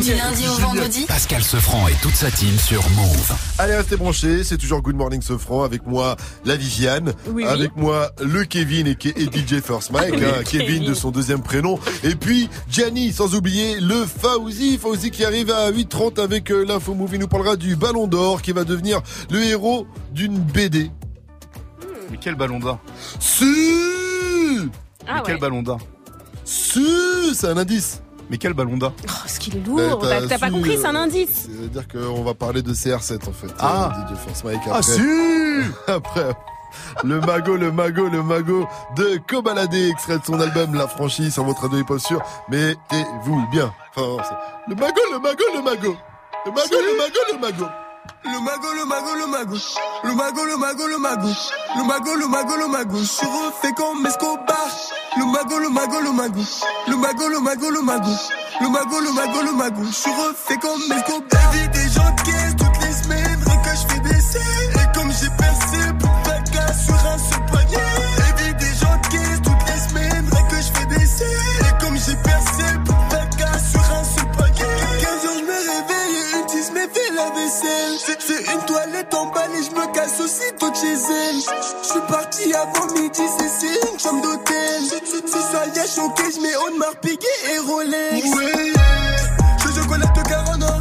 [0.01, 3.33] Du lundi au vendredi Pascal Sefranc et toute sa team sur Move.
[3.59, 4.45] Allez, restez branchés.
[4.45, 6.15] C'est toujours Good Morning Sofran avec moi,
[6.45, 7.13] la Viviane.
[7.27, 7.45] Oui, oui.
[7.45, 10.15] avec moi, le Kevin et, et DJ First Mike.
[10.15, 10.85] hein, Kevin Kevin.
[10.85, 11.79] de son deuxième prénom.
[12.05, 14.79] Et puis, Gianni, sans oublier le Fauzi.
[14.79, 17.11] Fauzi qui arrive à 8h30 avec euh, l'info Move.
[17.15, 19.01] Il nous parlera du Ballon d'Or qui va devenir
[19.31, 20.91] le héros d'une BD.
[22.11, 22.79] Mais quel ballon d'or?
[23.19, 23.45] Si
[25.07, 25.41] Ah Mais quel ouais.
[25.41, 25.81] ballon d'or?
[26.45, 28.01] Si C'est un indice.
[28.31, 30.01] Mais quel ballon d'or Oh, ce qu'il est lourd.
[30.01, 31.47] T'as t'as pas su, compris, c'est un euh, indice.
[31.47, 33.49] C'est-à-dire qu'on va parler de CR7 en fait.
[33.59, 33.93] Ah.
[34.11, 34.61] euh, DJ Force Mike.
[34.67, 35.03] Ah Après, si
[35.87, 36.37] après
[37.05, 38.67] le mago, le mago, le mago
[38.97, 42.21] de Kobalade, extrait de son album La franchise sur votre radio hip-hop sûr.
[42.49, 43.73] Mettez-vous bien.
[43.95, 45.97] Enfin, c'est- le mago, le mago, le mago.
[46.47, 47.67] Le mago, le mago, le mago.
[48.25, 49.57] Le mago, le mago, le mago.
[50.03, 51.29] Le mago, le mago, le mago.
[51.77, 52.97] Le mago, le mago, le mago.
[52.99, 54.69] Je suis refait comme Escobar.
[55.17, 56.41] Le mago, le mago, le mago.
[56.89, 57.29] Le mago,
[59.43, 59.83] le mago.
[59.87, 61.53] Je suis refait comme Escobar.
[61.53, 63.41] Vie des gens de toutes les semaines.
[63.47, 64.73] Rien que je fais des scènes.
[64.75, 67.89] Et comme j'ai percé, plus de vacances sur un seul panier.
[68.19, 70.27] Et vie des gens de toutes les semaines.
[70.33, 71.61] Rien que je fais des scènes.
[71.61, 74.73] Et comme j'ai percé, plus de vacances sur un seul panier.
[75.01, 77.95] 15 heures, je me réveille une tisse me fait la vaisselle.
[78.05, 81.41] C'est- une toilette en balle et je me casse aussitôt de chez elle.
[81.83, 84.83] Je suis parti avant midi, c'est une chambre d'hôtel.
[84.83, 88.27] Si ça y choqué, je mets Audemars Piguet et Rolex.
[88.35, 88.73] Ouais,
[89.63, 90.81] je, je collecte car en or.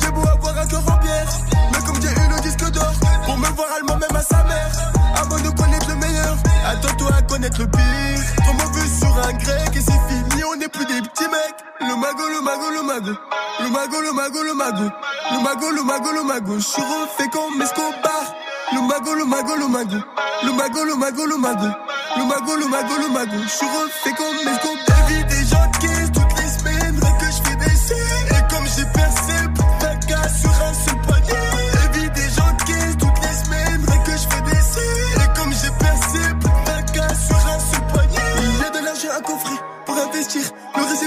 [0.00, 1.28] J'ai beau avoir un cœur en pierre,
[1.72, 2.92] mais comme j'ai eu le disque d'or,
[3.24, 4.72] pour me voir allemand même à sa mère.
[5.16, 8.20] Avant de connaître le meilleur, attends-toi à connaître le pire.
[8.44, 11.60] Trop mauvais sur un grec et c'est fini, on n'est plus des petits mecs.
[11.80, 13.18] Le mago, le mago, le mago.
[13.60, 14.90] Le mago, le mago, le mago.
[15.32, 16.54] Le mago, le mago, le mago.
[16.56, 18.34] Je suis refait comme Escobar.
[18.74, 19.96] Le mago, le mago, le mago.
[20.42, 21.68] Le mago, le mago, le mago.
[22.16, 23.36] Le mago, le mago, le mago.
[23.44, 24.93] Je suis refait comme.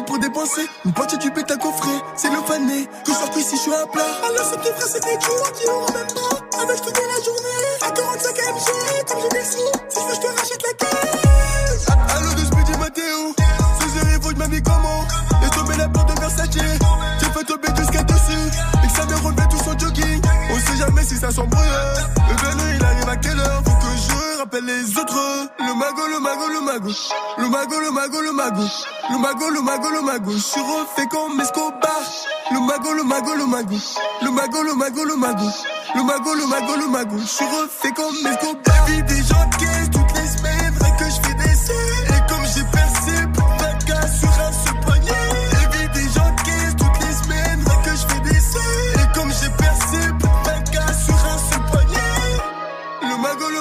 [0.07, 0.65] Pour dépenser.
[0.85, 1.97] Une partie du bête à coffrer.
[2.15, 2.87] C'est le fané.
[3.05, 4.01] Que je sorte ici, je suis à plat.
[4.25, 6.61] Alors c'est tes frères, c'est tes jours qui auront même pas.
[6.63, 7.67] Avec toute la journée.
[7.85, 9.71] À 45 MG, comme j'ai des sous.
[9.89, 11.85] Si je veux, je te rachète la caisse.
[12.15, 13.35] Allo de Speedy Matteo.
[13.79, 15.03] Ce soir, il faut que je comment.
[15.45, 16.49] Et tomber la porte de Versace.
[16.53, 18.47] J'ai fait tomber skate dessus.
[18.83, 20.21] Et que ça me tout son jogging.
[20.49, 21.67] On sait jamais si ça s'embrouille.
[22.29, 23.66] Le vélo, il arrive à quelle heure?
[24.37, 25.49] Rappelle les autres.
[25.57, 26.91] Le mago, le mago, le mago.
[27.39, 28.61] Le mago, le mago, le mago.
[29.09, 30.31] Le mago, le mago, le mago.
[30.31, 32.01] Je suis refait comme Escobar.
[32.51, 33.75] Le mago, le mago, le mago.
[34.21, 35.45] Le mago, le mago, le mago.
[35.95, 37.17] Le mago, le mago, le mago.
[37.17, 38.87] Je suis refait comme Escobar.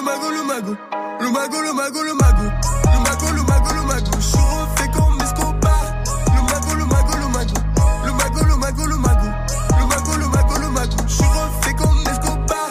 [0.06, 0.76] Mago, le mago, le mago.
[1.20, 2.42] Le mago, le mago, le mago.
[2.92, 4.10] Le mago, le mago, le mago.
[4.16, 5.84] Je suis refait comme Escobar.
[6.34, 7.54] Le mago, le mago, le mago.
[8.06, 9.28] Le mago, le mago, le mago.
[9.78, 10.96] Le mago, le mago, le mago.
[11.08, 12.70] Je suis refait comme Escobar.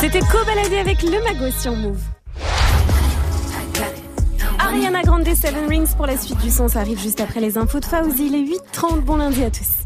[0.00, 2.15] C'était co-baladé avec le mago sur Move.
[4.76, 7.80] Ariana Grande Seven Rings pour la suite du son, ça arrive juste après les infos
[7.80, 9.00] de Fauzi, les 8h30.
[9.00, 9.85] Bon lundi à tous.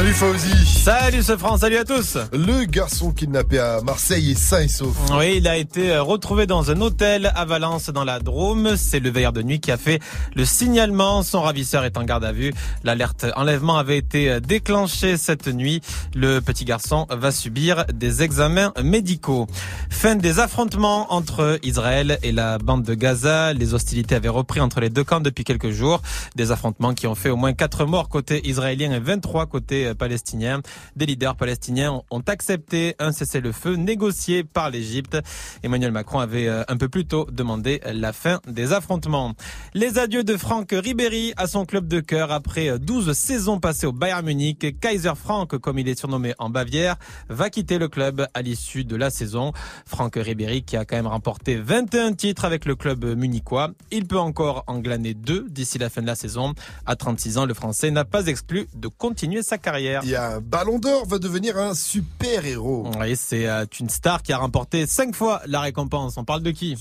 [0.00, 0.66] Salut Fauzi.
[0.66, 2.16] Salut ce France, salut à tous.
[2.32, 4.96] Le garçon kidnappé à Marseille est sain et sauf.
[5.12, 8.76] Oui, il a été euh, retrouvé dans un hôtel à Valence dans la Drôme.
[8.78, 10.00] C'est le veilleur de nuit qui a fait
[10.34, 11.22] le signalement.
[11.22, 12.54] Son ravisseur est en garde à vue.
[12.82, 15.82] L'alerte enlèvement avait été euh, déclenchée cette nuit.
[16.14, 19.48] Le petit garçon va subir des examens médicaux.
[19.90, 23.52] Fin des affrontements entre Israël et la bande de Gaza.
[23.52, 26.00] Les hostilités avaient repris entre les deux camps depuis quelques jours.
[26.36, 29.94] Des affrontements qui ont fait au moins 4 morts côté israélien et 23 côté euh,
[29.94, 30.60] palestiniens.
[30.96, 35.18] Des leaders palestiniens ont- accepté un cessez-le-feu négocié par l'Égypte.
[35.62, 39.34] Emmanuel Macron avait euh, un peu plus tôt demandé la fin des affrontements.
[39.74, 43.92] Les adieux de Franck Ribéry à son club de cœur après 12 saisons passées au
[43.92, 44.78] Bayern Munich.
[44.80, 46.96] Kaiser Frank, comme il est surnommé en Bavière,
[47.28, 49.52] va quitter le club à l'issue de la saison.
[49.86, 53.70] Franck Ribéry qui a quand même remporté 21 titres avec le club munichois.
[53.90, 56.54] Il peut encore en glaner deux d'ici la fin de la saison.
[56.86, 59.79] À 36 ans, le Français n'a pas exclu de continuer sa carrière.
[60.02, 62.90] Il y a un Ballon d'Or va devenir un super héros.
[62.98, 66.14] Oui, c'est euh, une star qui a remporté cinq fois la récompense.
[66.16, 66.76] On parle de qui?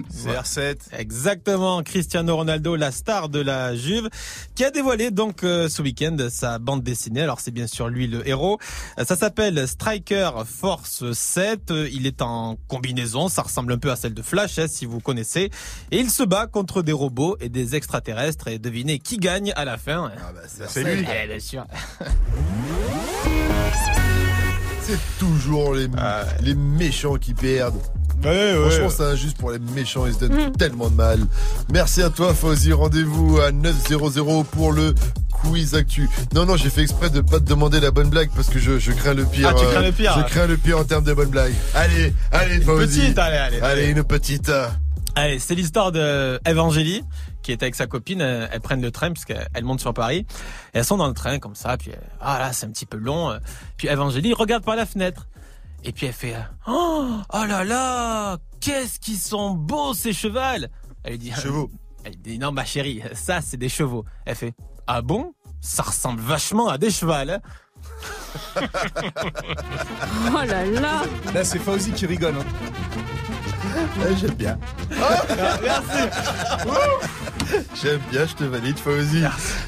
[0.00, 0.76] CR7.
[0.92, 4.08] Exactement, Cristiano Ronaldo, la star de la Juve,
[4.54, 7.22] qui a dévoilé donc euh, ce week-end sa bande dessinée.
[7.22, 8.58] Alors c'est bien sûr lui le héros.
[8.98, 11.70] Euh, Ça s'appelle Striker Force 7.
[11.70, 14.86] Euh, Il est en combinaison, ça ressemble un peu à celle de Flash, hein, si
[14.86, 15.50] vous connaissez.
[15.90, 18.48] Et il se bat contre des robots et des extraterrestres.
[18.48, 20.10] Et devinez qui gagne à la fin
[20.68, 21.04] c'est lui.
[21.22, 21.66] Eh, bien sûr.
[24.82, 25.86] C'est toujours les,
[26.42, 27.76] les méchants qui perdent.
[28.24, 28.54] ouais.
[28.60, 31.20] Franchement, c'est injuste pour les méchants, ils se donnent tellement de mal.
[31.72, 32.72] Merci à toi, Fauzi.
[32.72, 34.92] Rendez-vous à 900 pour le
[35.30, 36.08] quiz actu.
[36.34, 38.78] Non, non, j'ai fait exprès de pas te demander la bonne blague parce que je,
[38.80, 39.50] je crains le pire.
[39.50, 41.54] Ah, tu euh, crains le pire, Je crains le pire en termes de bonne blague.
[41.74, 43.00] Allez, allez, Une Fauzi.
[43.00, 43.60] petite, allez, allez.
[43.60, 44.50] Allez, une petite.
[45.14, 47.04] Allez, c'est l'histoire de Evangélie
[47.42, 48.20] qui est avec sa copine.
[48.20, 50.26] Elles prennent le train puisqu'elles montent sur Paris.
[50.74, 51.76] Et elles sont dans le train comme ça.
[51.76, 53.30] Puis euh, ah là, c'est un petit peu long.
[53.30, 53.38] euh.
[53.76, 55.26] Puis Evangélie regarde par la fenêtre.
[55.84, 60.68] Et puis elle fait euh, oh, oh là là, qu'est-ce qu'ils sont beaux ces chevals.
[61.04, 61.70] Elle lui dit chevaux.
[62.04, 64.04] Elle dit non ma chérie, ça c'est des chevaux.
[64.24, 64.54] Elle fait
[64.88, 67.30] ah bon, ça ressemble vachement à des chevals.
[67.30, 67.40] hein.
[70.34, 71.02] Oh là là
[71.34, 72.34] Là, c'est Fauzi qui rigole.
[72.36, 72.44] hein.
[74.20, 74.58] J'aime bien.
[77.82, 79.22] J'aime bien, je te valide, Fauzi.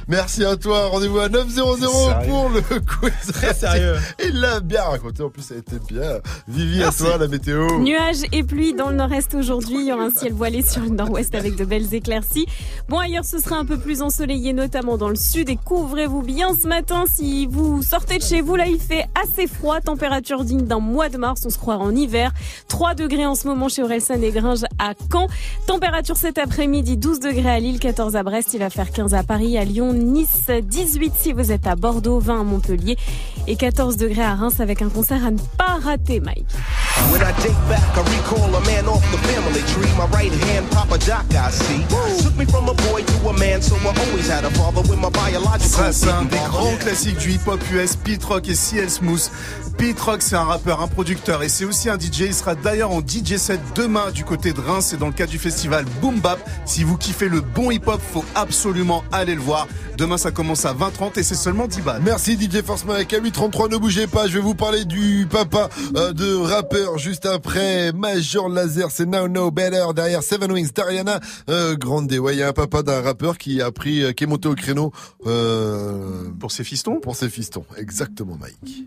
[0.09, 0.87] Merci à toi.
[0.87, 2.29] Rendez-vous à 900 Sérieux.
[2.29, 3.33] pour le quiz.
[3.33, 3.97] Très sérieux.
[4.25, 5.23] Il l'a bien raconté.
[5.23, 6.19] En plus, ça a été bien.
[6.49, 7.03] Vivi, Merci.
[7.03, 7.79] à toi, la météo.
[7.81, 9.77] Nuages et pluie dans le nord-est aujourd'hui.
[9.81, 12.47] Il y aura un ciel voilé sur le nord-ouest avec de belles éclaircies.
[12.89, 15.49] Bon, ailleurs, ce sera un peu plus ensoleillé, notamment dans le sud.
[15.51, 17.05] Et couvrez-vous bien ce matin.
[17.15, 19.81] Si vous sortez de chez vous, là, il fait assez froid.
[19.81, 21.43] Température digne d'un mois de mars.
[21.45, 22.31] On se croira en hiver.
[22.69, 25.29] 3 degrés en ce moment chez Orelsan et Gringe à Caen.
[25.67, 28.51] Température cet après-midi, 12 degrés à Lille, 14 à Brest.
[28.55, 32.19] Il va faire 15 à Paris, à Lyon, Nice, 18 si vous êtes à Bordeaux,
[32.19, 32.97] 20 à Montpellier
[33.47, 36.47] et 14 degrés à Reims avec un concert à ne pas rater, Mike.
[37.11, 37.33] When I
[37.69, 39.91] back, I recall a man off the family tree.
[39.97, 41.83] My right hand, Papa Doc, I see.
[42.23, 44.99] Took me from a boy to a man, so I always had a father with
[45.01, 48.89] my biological Ça, c'est un des grands classiques du hip-hop US, Pete Rock et CL
[48.89, 49.31] Smooth.
[49.77, 52.21] Pete Rock, c'est un rappeur, un producteur et c'est aussi un DJ.
[52.21, 55.31] Il sera d'ailleurs en DJ set demain du côté de Reims et dans le cadre
[55.31, 56.39] du festival Boom Bap.
[56.65, 59.69] Si vous kiffez le bon hip-hop, faut absolument aller le voir.
[59.99, 62.01] Demain, ça commence à 20h30 et c'est seulement 10 balles.
[62.03, 65.69] Merci DJ Force Mike à 833 ne bougez pas, je vais vous parler du papa
[65.97, 71.21] euh, de rappeur juste après Major Laser, c'est Now No Better derrière Seven Wings, Dariana
[71.51, 72.11] euh, Grande.
[72.11, 74.49] Ouais, il y a un papa d'un rappeur qui a pris euh, qui est monté
[74.49, 74.93] au créneau
[75.27, 77.01] euh, pour ses fistons?
[77.01, 78.87] Pour ses fistons, exactement Mike.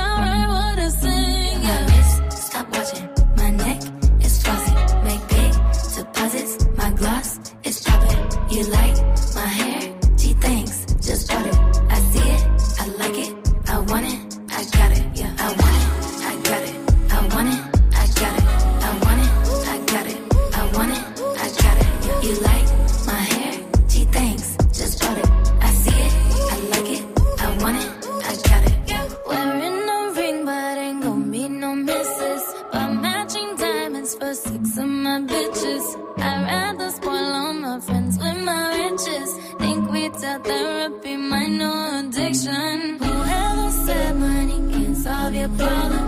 [40.43, 42.97] therapy, my no addiction.
[42.99, 46.00] Whoever said money can solve your problems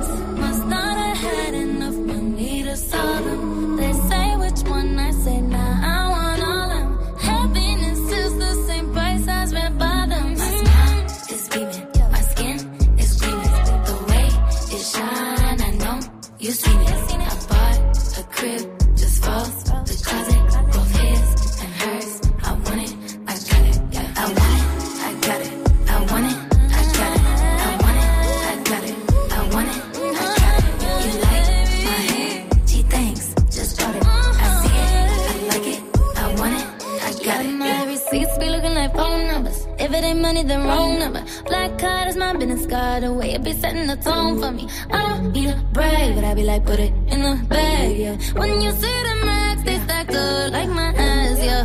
[40.42, 41.24] the wrong number.
[41.46, 43.04] Black card is my business card.
[43.04, 44.68] The way it be setting the tone for me.
[44.90, 48.18] I don't need a brag, but I be like, put it in the bag, yeah.
[48.34, 51.64] When you see the max, they stacked up like my ass, yeah.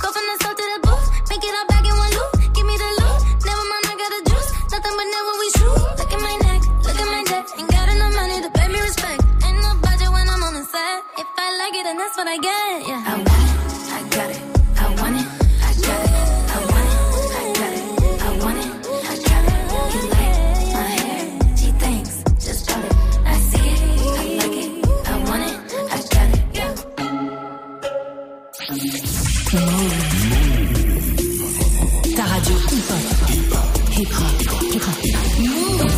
[0.00, 2.32] Go from the south to the booth, make it all back in one loop.
[2.54, 4.48] Give me the loot, never mind, I got the juice.
[4.72, 5.78] Nothing but never we shoot.
[6.00, 7.44] Look at my neck, look at my neck.
[7.58, 9.20] Ain't got enough money to pay me respect.
[9.44, 10.96] Ain't no budget when I'm on the set.
[11.20, 13.04] If I like it, then that's what I get, yeah.
[13.04, 13.27] I
[29.48, 29.56] Ta
[32.28, 33.64] radio hip-hop.
[33.96, 34.34] Hip-hop.
[34.72, 34.98] Hip-hop.
[35.38, 35.88] Move.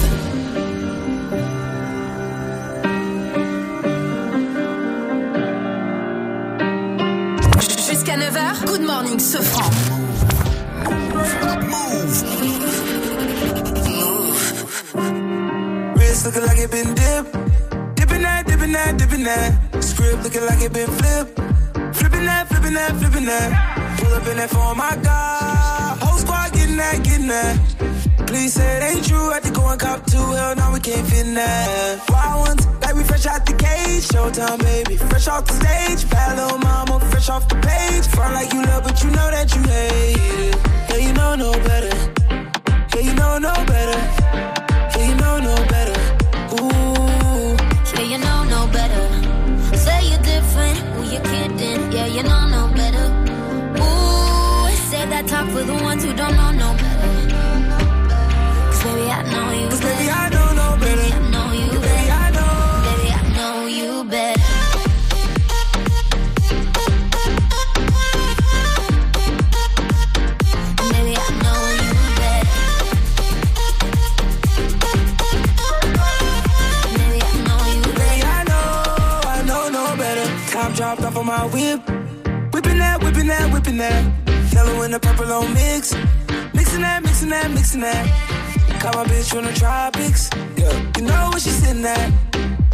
[7.89, 9.71] Jusqu'à 9h, Good Morning Sofran.
[15.97, 17.33] Wrist looking like it been dipped.
[17.97, 19.53] Dipping dipping that, dipping that.
[19.83, 21.40] Script looking like it been flipped.
[22.31, 23.51] That, flipping that, flipping that.
[23.99, 25.99] Pull up in that phone, my God.
[26.03, 27.55] Whole squad getting that, getting that.
[28.29, 29.31] Please say it ain't true.
[29.31, 30.17] Had to go and cop two.
[30.39, 32.09] Hell no, we can't fit in that.
[32.09, 34.07] Wild ones, like we fresh out the cage.
[34.13, 34.97] Showtime, baby.
[35.11, 36.09] Fresh off the stage.
[36.09, 38.07] Bad little mama, fresh off the page.
[38.15, 40.15] Front like you love, but you know that you hate
[40.47, 40.57] it.
[40.89, 41.95] Yeah, you know no better.
[42.95, 44.01] Yeah, you know no better.
[44.95, 45.99] Yeah, you know no better.
[46.55, 47.57] Ooh.
[47.99, 49.03] Yeah, you know no better.
[49.77, 51.50] Say you're different, who you kidding?
[52.17, 53.07] You know no better.
[53.79, 57.11] Ooh, say that talk for the ones who don't know no better.
[58.71, 59.97] Cause baby, I know you Cause better.
[59.97, 61.09] baby, I know no better.
[61.31, 62.13] Know Baby, better.
[62.13, 62.55] I know.
[62.87, 64.43] Baby, I know you better.
[70.93, 72.57] Baby, I know you better.
[76.99, 78.27] Baby, I know you better.
[78.27, 78.69] I know,
[79.25, 80.27] I know no better.
[80.51, 82.00] Top dropped off of my whip.
[82.81, 84.03] That, whipping that, whipping that.
[84.55, 85.95] Yellow and the purple on mix.
[86.55, 88.05] Mixing that, mixing that, mixing that.
[88.81, 90.31] Caught my bitch from the tropics.
[90.57, 92.09] Yeah, you know where she sitting at.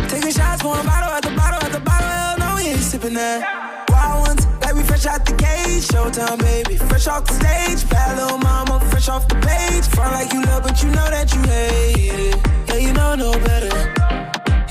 [0.08, 2.06] Taking shots, pouring bottle at the bottle at the bottle.
[2.06, 3.42] Hell no, we ain't sipping that.
[3.90, 5.88] Wild ones, like we fresh out the cage.
[5.90, 6.76] Showtime, baby.
[6.76, 7.90] Fresh off the stage.
[7.90, 9.84] Bad little mama, fresh off the page.
[9.88, 12.36] Front like you love, but you know that you hate it.
[12.68, 13.74] Yeah, you know no better.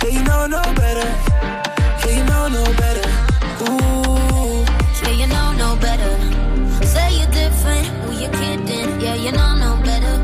[0.01, 1.07] Yeah, you know no better.
[2.07, 3.07] Yeah, you know no better.
[3.67, 4.04] Ooh.
[5.65, 6.85] Yeah, you know no better.
[6.85, 9.01] Say you're different, who you kidding?
[9.01, 10.15] Yeah, you know no better.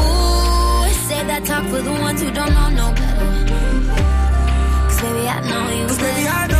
[0.00, 3.30] Ooh, say that talk for the ones who don't know no better.
[4.88, 6.28] Cause baby, I know you Cause baby.
[6.28, 6.53] I know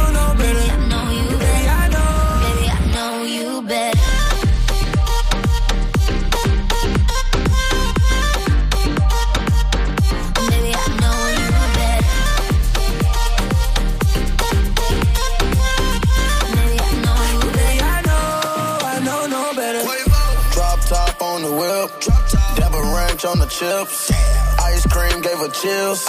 [23.59, 24.11] chips.
[24.59, 26.03] Ice cream gave her chills.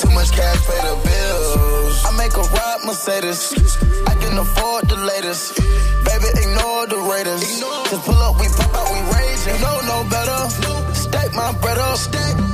[0.00, 2.04] Too much cash pay the bills.
[2.08, 3.52] I make a ride Mercedes.
[4.06, 5.56] I can afford the latest.
[6.08, 7.42] Baby, ignore the Raiders.
[7.90, 9.40] Just pull up, we pop out, we rage.
[9.44, 10.40] You know no better.
[10.94, 11.98] Stack my bread up.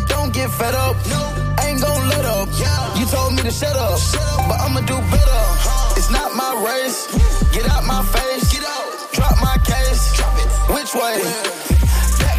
[0.09, 0.97] Don't get fed up.
[1.63, 2.49] Ain't gon' let up.
[2.99, 3.99] You told me to shut up,
[4.49, 5.43] but I'ma do better.
[5.55, 5.95] Uh-huh.
[5.99, 7.07] It's not my race.
[7.55, 8.51] Get out my face.
[8.53, 8.91] Get out.
[9.13, 10.17] Drop my case.
[10.17, 10.51] Drop it.
[10.75, 11.23] Which way?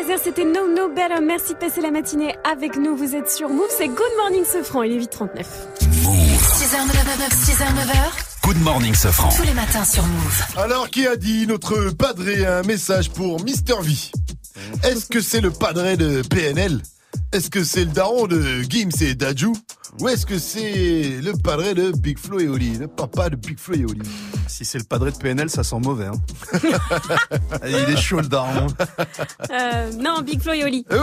[0.00, 1.20] Laser, c'était No No Better.
[1.22, 2.96] Merci de passer la matinée avec nous.
[2.96, 4.82] Vous êtes sur Move, c'est Good Morning Sofran.
[4.84, 5.44] Il est 8h39.
[5.80, 8.42] 6h, 9h, 6h, 9h.
[8.42, 9.28] Good morning, Sofran.
[9.36, 10.42] Tous les matins sur Move.
[10.56, 13.92] Alors, qui a dit notre padré un message pour Mister V
[14.84, 16.80] Est-ce que c'est le padré de PNL
[17.32, 19.56] Est-ce que c'est le daron de Gims et Dajou
[20.00, 23.58] Ou est-ce que c'est le padré de Big Flo et Oli Le papa de Big
[23.58, 24.02] Flo et Oli?
[24.48, 26.06] Si c'est le padré de PNL, ça sent mauvais.
[26.06, 26.20] Hein.
[27.66, 28.66] Il est chaud le daron.
[29.50, 30.84] Euh, non, Big Flo et Oli.
[30.90, 30.98] Oui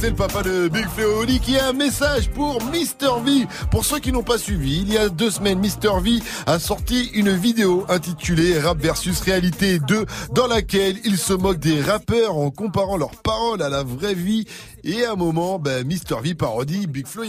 [0.00, 3.46] c'est le papa de Big Flo Oli qui a un message pour Mister V.
[3.70, 7.10] Pour ceux qui n'ont pas suivi, il y a deux semaines, Mister V a sorti
[7.12, 12.50] une vidéo intitulée Rap versus Réalité 2 dans laquelle il se moque des rappeurs en
[12.50, 14.46] comparant leurs paroles à la vraie vie.
[14.84, 17.24] Et à un moment, ben, Mister V parodie Big Flo.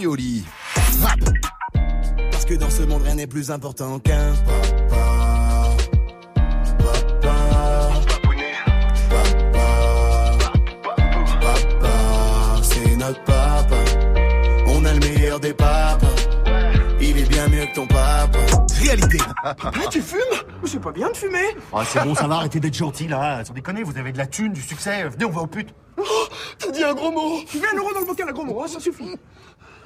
[2.30, 4.32] Parce que dans ce monde, rien n'est plus important qu'un
[15.32, 15.98] meilleur des papas.
[17.00, 18.38] Il est bien mieux que ton papa.
[18.80, 19.18] Réalité.
[19.42, 19.54] Ah,
[19.90, 20.18] tu fumes?
[20.62, 21.56] Mais C'est pas bien de fumer.
[21.72, 23.44] Ah, c'est bon, ça va, arrêtez d'être gentil là.
[23.44, 25.04] Sans déconner, vous avez de la thune, du succès.
[25.08, 25.68] Venez, on va au pute.
[25.96, 26.02] Oh,
[26.58, 27.40] T'as dit un gros mot.
[27.46, 29.16] Tu mets un euro dans le bocal, un gros mot, hein, ça suffit.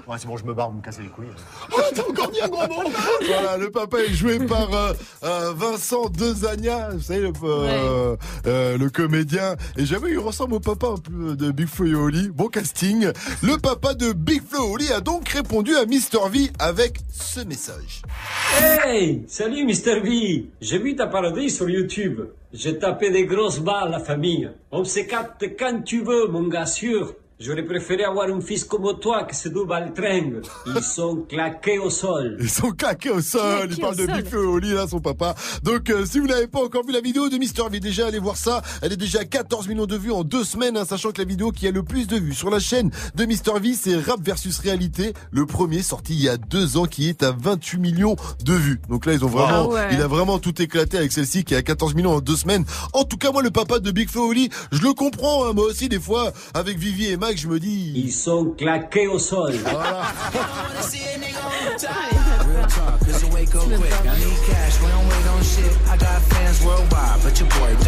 [0.07, 1.27] Ouais, c'est bon, je me barre, vous me cassez les couilles.
[1.73, 2.89] Oh, t'as encore dit un gros mot.
[3.27, 4.93] Voilà, le papa est joué par euh,
[5.25, 9.57] euh, Vincent Dezania, vous savez, le, euh, euh, le comédien.
[9.77, 12.29] Et j'avoue, il ressemble au papa un peu de Big Flo et Oli.
[12.29, 13.11] Bon casting.
[13.43, 17.41] Le papa de Big Flo et Oli a donc répondu à Mister V avec ce
[17.41, 18.03] message.
[18.63, 20.01] Hey, salut Mr.
[20.05, 20.47] V.
[20.61, 22.21] J'ai vu ta parodie sur YouTube.
[22.53, 24.49] J'ai tapé des grosses balles, la famille.
[24.71, 27.15] On se capte quand tu veux, mon gars sûr.
[27.39, 30.41] J'aurais préféré avoir un fils comme toi que ce deux baltringues.
[30.75, 32.39] Ils sont claqués au sol.
[32.41, 33.41] Ils sont claqués au sol.
[33.69, 35.35] Claqués Il parle au de Flo et Oli, là, son papa.
[35.63, 38.21] Donc, euh, si vous n'avez pas encore vu la vidéo de Mister V, déjà allez
[38.21, 38.63] voir ça.
[38.81, 41.27] Elle est déjà à 14 millions de vues en deux semaines, hein, sachant que la
[41.27, 44.21] vidéo qui a le plus de vues sur la chaîne de Mister V, c'est Rap
[44.23, 45.13] versus Réalité.
[45.31, 48.17] Le premier sorti il y a deux ans, qui est à 28 millions
[48.47, 48.81] de vues.
[48.89, 49.89] Donc là, ils ont vraiment, Ah ouais.
[49.93, 52.65] il a vraiment tout éclaté avec celle-ci qui est à 14 millions en deux semaines.
[52.95, 55.45] En tout cas, moi, le papa de Big Flo et Oli, je le comprends.
[55.45, 55.53] hein.
[55.53, 57.93] moi aussi, des fois, avec Vivi et Je me dis.
[57.97, 59.55] Ils sont claqués au sol.
[59.65, 60.03] Voilà.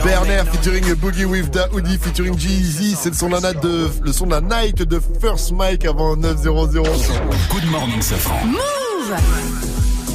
[0.05, 4.12] Berner featuring Boogie with Daoudi featuring Jeezy, c'est le son de la night de le
[4.12, 6.67] son de la night de First Mike avant 900.
[7.50, 8.47] Good morning, Safran.
[8.47, 9.17] Move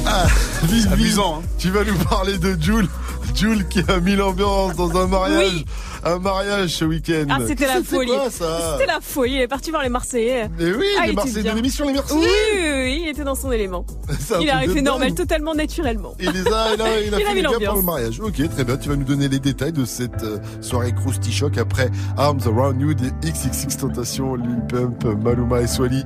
[0.06, 0.26] Ah,
[0.64, 1.16] Vivi,
[1.58, 2.88] tu vas nous parler de Jules.
[3.34, 5.66] Jules qui a mis l'ambiance dans un mariage, Oui.
[6.04, 7.26] Un mariage ce week-end.
[7.30, 8.10] Ah, c'était la folie.
[8.30, 9.34] C'était la folie.
[9.34, 10.48] Il est parti voir les Marseillais.
[10.58, 12.20] Mais oui, Ah, les il était Marseillais de l'émission Les Marseillais.
[12.20, 13.86] Oui, oui, oui, il était dans son élément.
[14.40, 15.16] Il a fait normal, dingue.
[15.16, 16.14] totalement naturellement.
[16.20, 17.82] Il les a, il a, il a Il a fait mis les gars pour le
[17.82, 18.20] mariage.
[18.20, 18.76] Ok, très bien.
[18.76, 22.80] Tu vas nous donner les détails de cette euh, soirée Krusty Shock après Arms Around
[22.80, 26.04] You des XXX Tentation, Lil Pump, Maluma et Swally.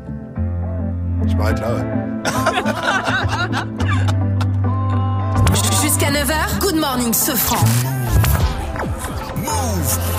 [1.26, 1.84] Je m'arrête là, ouais.
[5.82, 7.64] Jusqu'à 9h, Good Morning Sofran.
[9.88, 10.17] Yes,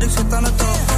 [0.00, 0.88] the code.
[0.88, 0.97] Put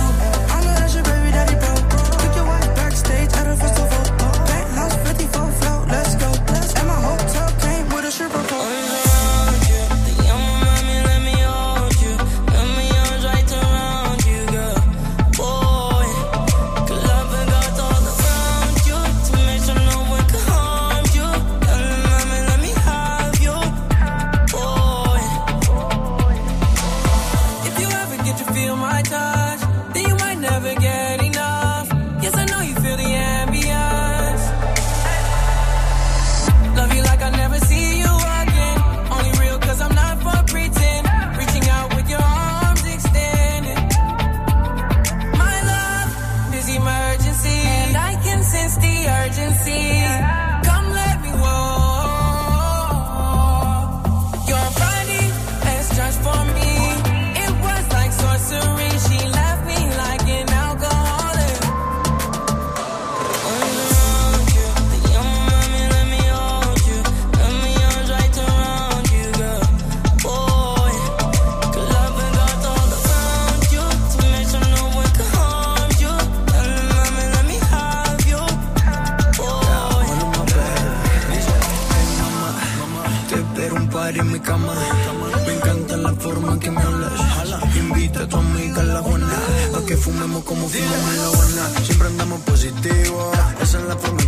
[90.69, 91.85] como.
[91.85, 93.33] Siempre andamos positivo.
[93.61, 94.20] Esa es la forma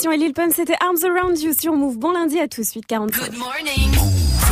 [0.00, 1.98] Tentation et Lil Pump, c'était Arms Around You sur Move.
[1.98, 2.88] Bon lundi à tous, 8h45.
[2.90, 3.92] Good morning.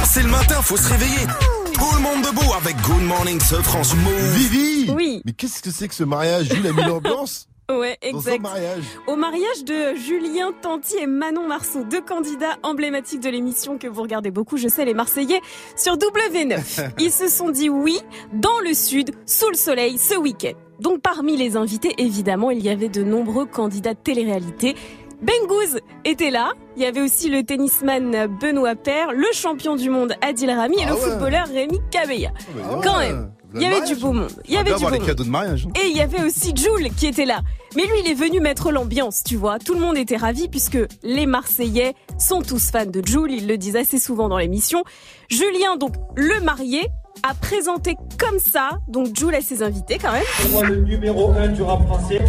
[0.05, 1.27] C'est le matin, faut se réveiller.
[1.73, 4.35] Tout le monde debout avec Good Morning ce France Move.
[4.35, 5.23] Vivi Oui.
[5.25, 8.43] Mais qu'est-ce que c'est que ce mariage Jules a mis l'ambiance Ouais, exact.
[8.43, 8.83] mariage.
[9.07, 14.03] Au mariage de Julien Tanti et Manon Marceau, deux candidats emblématiques de l'émission que vous
[14.03, 15.41] regardez beaucoup, je sais, les Marseillais,
[15.77, 16.91] sur W9.
[16.99, 17.99] Ils se sont dit oui,
[18.35, 20.53] dans le sud, sous le soleil, ce week-end.
[20.81, 24.75] Donc parmi les invités, évidemment, il y avait de nombreux candidats de télé-réalité.
[25.23, 26.53] Bengouz était là.
[26.77, 30.85] Il y avait aussi le tennisman Benoît Paire, le champion du monde Adil Rami et
[30.85, 31.01] Ah le ouais.
[31.01, 32.29] footballeur Rémi Cabella.
[32.55, 32.81] ouais.
[32.85, 34.31] Quand même, il y avait du beau monde.
[34.47, 35.09] Il y On avait peut du avoir beau les monde.
[35.09, 35.67] cadeaux de mariage.
[35.69, 35.73] hein.
[35.83, 37.41] Et il y avait aussi Jules qui était là.
[37.77, 39.59] Mais lui, il est venu mettre l'ambiance, tu vois.
[39.59, 43.33] Tout le monde était ravi puisque les Marseillais sont tous fans de Jules.
[43.33, 44.85] Ils le disent assez souvent dans l'émission.
[45.29, 46.87] Julien, donc le marié,
[47.29, 48.79] a présenté comme ça.
[48.87, 50.23] Donc Jules a ses invités quand même.
[50.53, 52.21] Moi, le numéro 1 du rap français.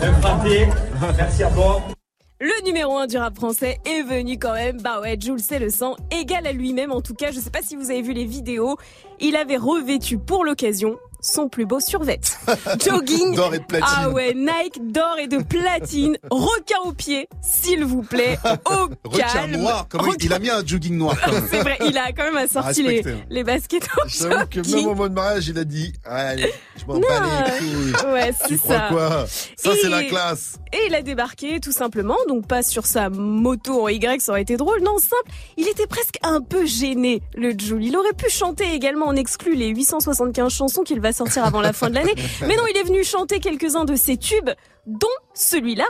[0.00, 0.68] Un fraté.
[1.16, 1.80] Merci à toi.
[2.38, 4.78] Le numéro 1 du rap français est venu quand même.
[4.82, 7.30] Bah ouais, Jules c'est le sang, égal à lui-même en tout cas.
[7.30, 8.76] Je sais pas si vous avez vu les vidéos.
[9.20, 12.20] Il avait revêtu pour l'occasion son plus beau survêt.
[12.84, 13.34] Jogging.
[13.34, 13.88] D'or et de platine.
[13.96, 16.16] Ah ouais, Nike d'or et de platine.
[16.30, 18.38] Requin au pied, s'il vous plaît.
[18.66, 19.56] Au Requin calme.
[19.56, 19.86] noir.
[19.88, 21.16] Comment il- il a mis un jogging noir.
[21.50, 24.88] C'est vrai, il a quand même assorti les, les baskets au J'avoue que même au
[24.94, 28.12] moment de mariage, il a dit Allez, je m'en bats les couilles.
[28.12, 28.88] Ouais, c'est ça.
[28.90, 29.26] quoi?
[29.56, 30.58] Ça, c'est la classe.
[30.72, 34.42] Et il a débarqué tout simplement, donc pas sur sa moto en Y, ça aurait
[34.42, 34.80] été drôle.
[34.82, 37.84] Non, simple, il était presque un peu gêné, le Jules.
[37.84, 41.72] Il aurait pu chanter également en exclu les 875 chansons qu'il va sortir avant la
[41.72, 42.14] fin de l'année.
[42.42, 44.50] Mais non, il est venu chanter quelques-uns de ses tubes,
[44.86, 45.86] dont celui-là.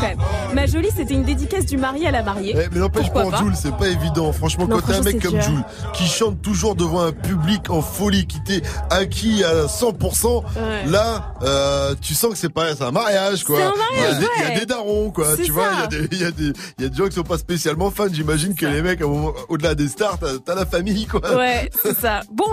[0.00, 0.18] Quand même.
[0.62, 2.54] Ma jolie, c'était une dédicace du marié à la mariée.
[2.56, 4.32] Eh, mais n'empêche pour pas Jules, c'est pas évident.
[4.32, 5.42] Franchement, Non, quand t'es un mec comme.
[5.42, 10.86] Jules, qui chante toujours devant un public en folie, qui t'est acquis à 100%, Ouais.
[10.86, 13.58] là, euh, tu sens que c'est pas, c'est un mariage, quoi.
[13.58, 14.60] Il, y a des, il y a ouais.
[14.60, 15.36] des darons, quoi.
[15.36, 17.08] Tu vois, il y a des, il y a des, il y a des gens
[17.08, 18.06] qui sont pas spécialement fans.
[18.12, 19.00] J'imagine que les mecs,
[19.48, 21.22] au-delà des stars, t'as, t'as la famille, quoi.
[21.36, 22.20] Ouais, c'est ça.
[22.30, 22.44] Bon,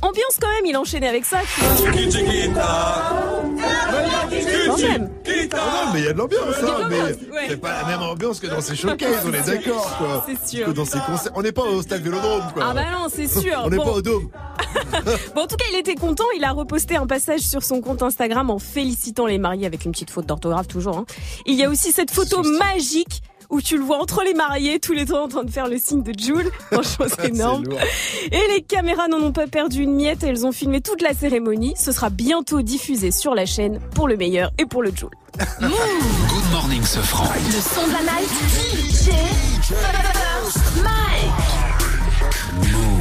[0.00, 1.40] ambiance quand même, il a enchaîné avec ça.
[1.54, 1.90] tu vois.
[4.66, 5.10] Quand même.
[5.52, 7.49] Ah non, mais il y a de l'ambiance, hein, mais ouais.
[7.50, 10.26] C'est pas la même ambiance que dans ces showcases, on est d'accord, quoi.
[10.26, 10.66] C'est sûr.
[10.66, 12.64] Que dans ces concerts, on n'est pas au stade Vélodrome, quoi.
[12.70, 13.60] Ah bah non, c'est sûr.
[13.64, 13.84] on n'est Bon.
[13.84, 14.28] pas au dôme.
[15.34, 16.24] Bon, en tout cas, il était content.
[16.36, 19.92] Il a reposté un passage sur son compte Instagram en félicitant les mariés avec une
[19.92, 20.96] petite faute d'orthographe toujours.
[20.98, 21.06] hein.
[21.46, 24.92] Il y a aussi cette photo magique où tu le vois entre les mariés, tous
[24.92, 26.50] les deux en train de faire le signe de Jules.
[26.72, 27.64] Franchement, c'est énorme.
[28.30, 30.22] Et les caméras n'en ont pas perdu une miette.
[30.22, 31.74] Elles ont filmé toute la cérémonie.
[31.76, 35.08] Ce sera bientôt diffusé sur la chaîne pour le meilleur et pour le Jules.
[35.60, 37.28] Good morning, ce franc.
[37.34, 38.30] Le son de la night.
[38.88, 41.59] DJ First Mike.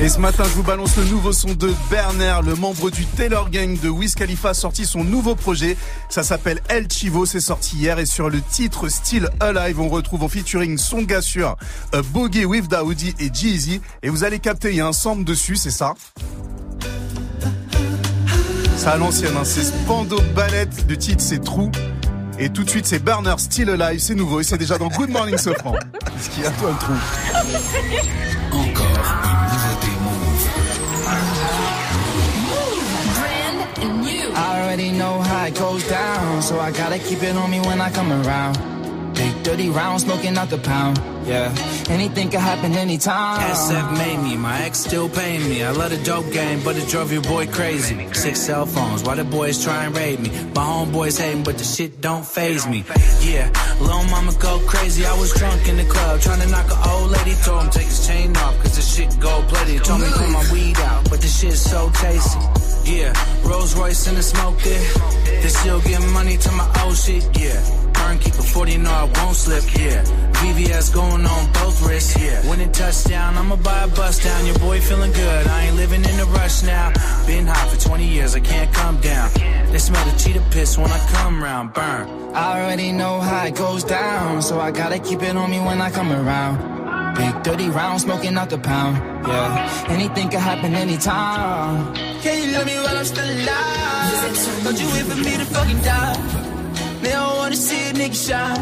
[0.01, 3.49] Et ce matin, je vous balance le nouveau son de Berner, le membre du Taylor
[3.49, 5.75] Gang de Wiz Khalifa, a sorti son nouveau projet.
[6.07, 10.23] Ça s'appelle El Chivo, c'est sorti hier et sur le titre Still Alive, on retrouve
[10.23, 11.57] en featuring son gars sûr,
[11.93, 13.81] euh, Bogey with Daoudi et Jeezy.
[14.01, 15.95] Et vous allez capter, il y a un sample dessus, c'est ça.
[18.77, 21.69] Ça à l'ancienne, hein, c'est Spando Ballet, le titre c'est Trou.
[22.39, 25.09] Et tout de suite, c'est Berner Still Alive, c'est nouveau et c'est déjà dans Good
[25.09, 25.75] Morning Sofran.
[26.21, 26.93] Ce qui a toi le trou?
[28.53, 29.38] Encore
[34.69, 37.89] already know how it goes down, so I gotta keep it on me when I
[37.89, 38.53] come around.
[39.15, 40.99] Big dirty round, smoking out the pound.
[41.25, 41.49] Yeah,
[41.89, 43.39] anything can happen anytime.
[43.49, 45.63] SF made me, my ex still paying me.
[45.63, 47.95] I love the dope game, but it drove your boy crazy.
[48.13, 50.29] Six cell phones, why the boys try and raid me?
[50.53, 52.83] My homeboys hating, but the shit don't phase me.
[53.21, 53.49] Yeah,
[53.81, 55.03] little mama go crazy.
[55.03, 57.33] I was drunk in the club, trying to knock an old lady.
[57.43, 59.83] Told him take his chain off, cause the shit gold plated.
[59.83, 62.68] Told me put my weed out, but the shit's so tasty.
[62.85, 65.41] Yeah, Rolls Royce in the smoke there.
[65.41, 67.59] They still give money to my old shit, yeah.
[67.93, 70.03] Burn, keep a 40, no, I won't slip, yeah.
[70.39, 72.47] VVS going on both wrists, yeah.
[72.49, 74.45] When it touchdown, I'ma buy a bus down.
[74.45, 76.91] Your boy feeling good, I ain't living in a rush now.
[77.27, 79.29] Been hot for 20 years, I can't come down.
[79.71, 82.07] They smell the cheetah piss when I come round, burn.
[82.33, 85.81] I already know how it goes down, so I gotta keep it on me when
[85.81, 86.79] I come around.
[87.15, 88.95] Big dirty round, smoking out the pound.
[89.27, 91.93] Yeah, anything can happen anytime.
[92.21, 94.63] Can you love me while I'm still alive?
[94.63, 96.17] Don't you wait for me to fucking die?
[97.01, 98.61] They don't wanna see a nigga shine.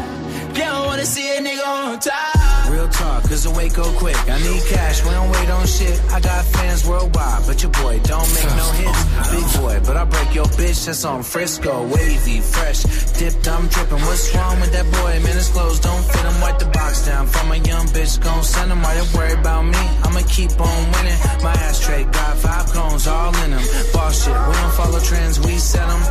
[0.54, 2.37] They don't wanna see a nigga on top.
[2.78, 4.16] Real talk, cause the wait go quick.
[4.28, 5.96] I need cash, we don't wait on shit.
[6.12, 9.02] I got fans worldwide, but your boy don't make no hits.
[9.34, 11.86] Big boy, but I break your bitch, that's on Frisco.
[11.88, 12.82] Wavy, fresh,
[13.18, 14.02] dipped, I'm dripping.
[14.08, 15.12] What's wrong with that boy?
[15.24, 16.40] Man, his clothes don't fit him.
[16.40, 18.80] Wipe the box down from a young bitch, gon' send him.
[18.82, 19.84] Why they worry about me?
[20.04, 21.18] I'ma keep on winning.
[21.42, 23.64] My ashtray got five cones all in them.
[23.92, 26.02] Boss shit, we don't follow trends, we set them.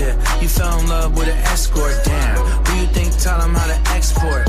[0.00, 2.36] Yeah, you fell in love with an escort, damn.
[2.66, 4.48] Who you think taught him how to export?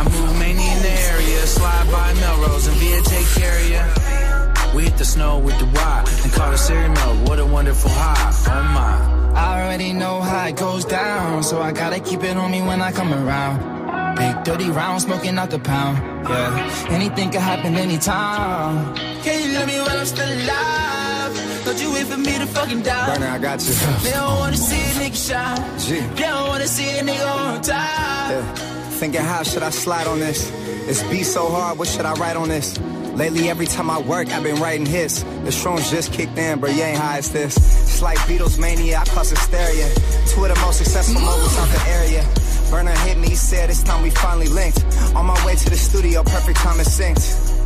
[0.00, 4.74] I move mainly area, slide by Melrose and via take care of ya.
[4.74, 7.28] We hit the snow with the Y and call it cereal milk.
[7.28, 9.20] What a wonderful high, oh my.
[9.34, 12.80] I already know how it goes down, so I gotta keep it on me when
[12.80, 13.80] I come around.
[14.16, 15.98] Big dirty round, smoking out the pound.
[16.28, 18.94] Yeah, anything can happen anytime.
[19.22, 21.64] Can you love me while I'm still alive?
[21.64, 23.14] Don't you wait for me to fucking die?
[23.14, 23.74] Burner, I got you.
[24.02, 26.14] They don't wanna see a nigga shine.
[26.16, 28.30] They don't wanna see a nigga on top.
[28.30, 28.79] Yeah.
[29.00, 30.50] Thinking how should I slide on this?
[30.84, 32.78] This beat so hard, what should I write on this?
[33.14, 35.22] Lately, every time I work, I've been writing hits.
[35.22, 37.56] The shrooms just kicked in, but you ain't high as this.
[37.56, 39.88] It's like Beatles mania, I cause hysteria.
[40.28, 42.28] Two of the most successful moguls out the area.
[42.70, 44.84] Burner hit me, he said it's time we finally linked.
[45.16, 47.59] On my way to the studio, perfect time is synced.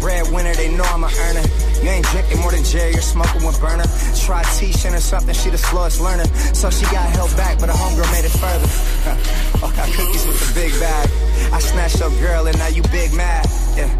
[0.00, 1.44] Breadwinner, they know I'm a earner.
[1.82, 3.84] You ain't drinking more than Jerry, you're smoking with burner.
[4.24, 6.26] Try teaching her something, she the slowest learner.
[6.54, 8.68] So she got held back, but her homegirl made it further.
[9.62, 11.08] oh, got cookies with the big bag.
[11.52, 13.46] I snatched your girl and now you big mad.
[13.76, 13.90] Yeah.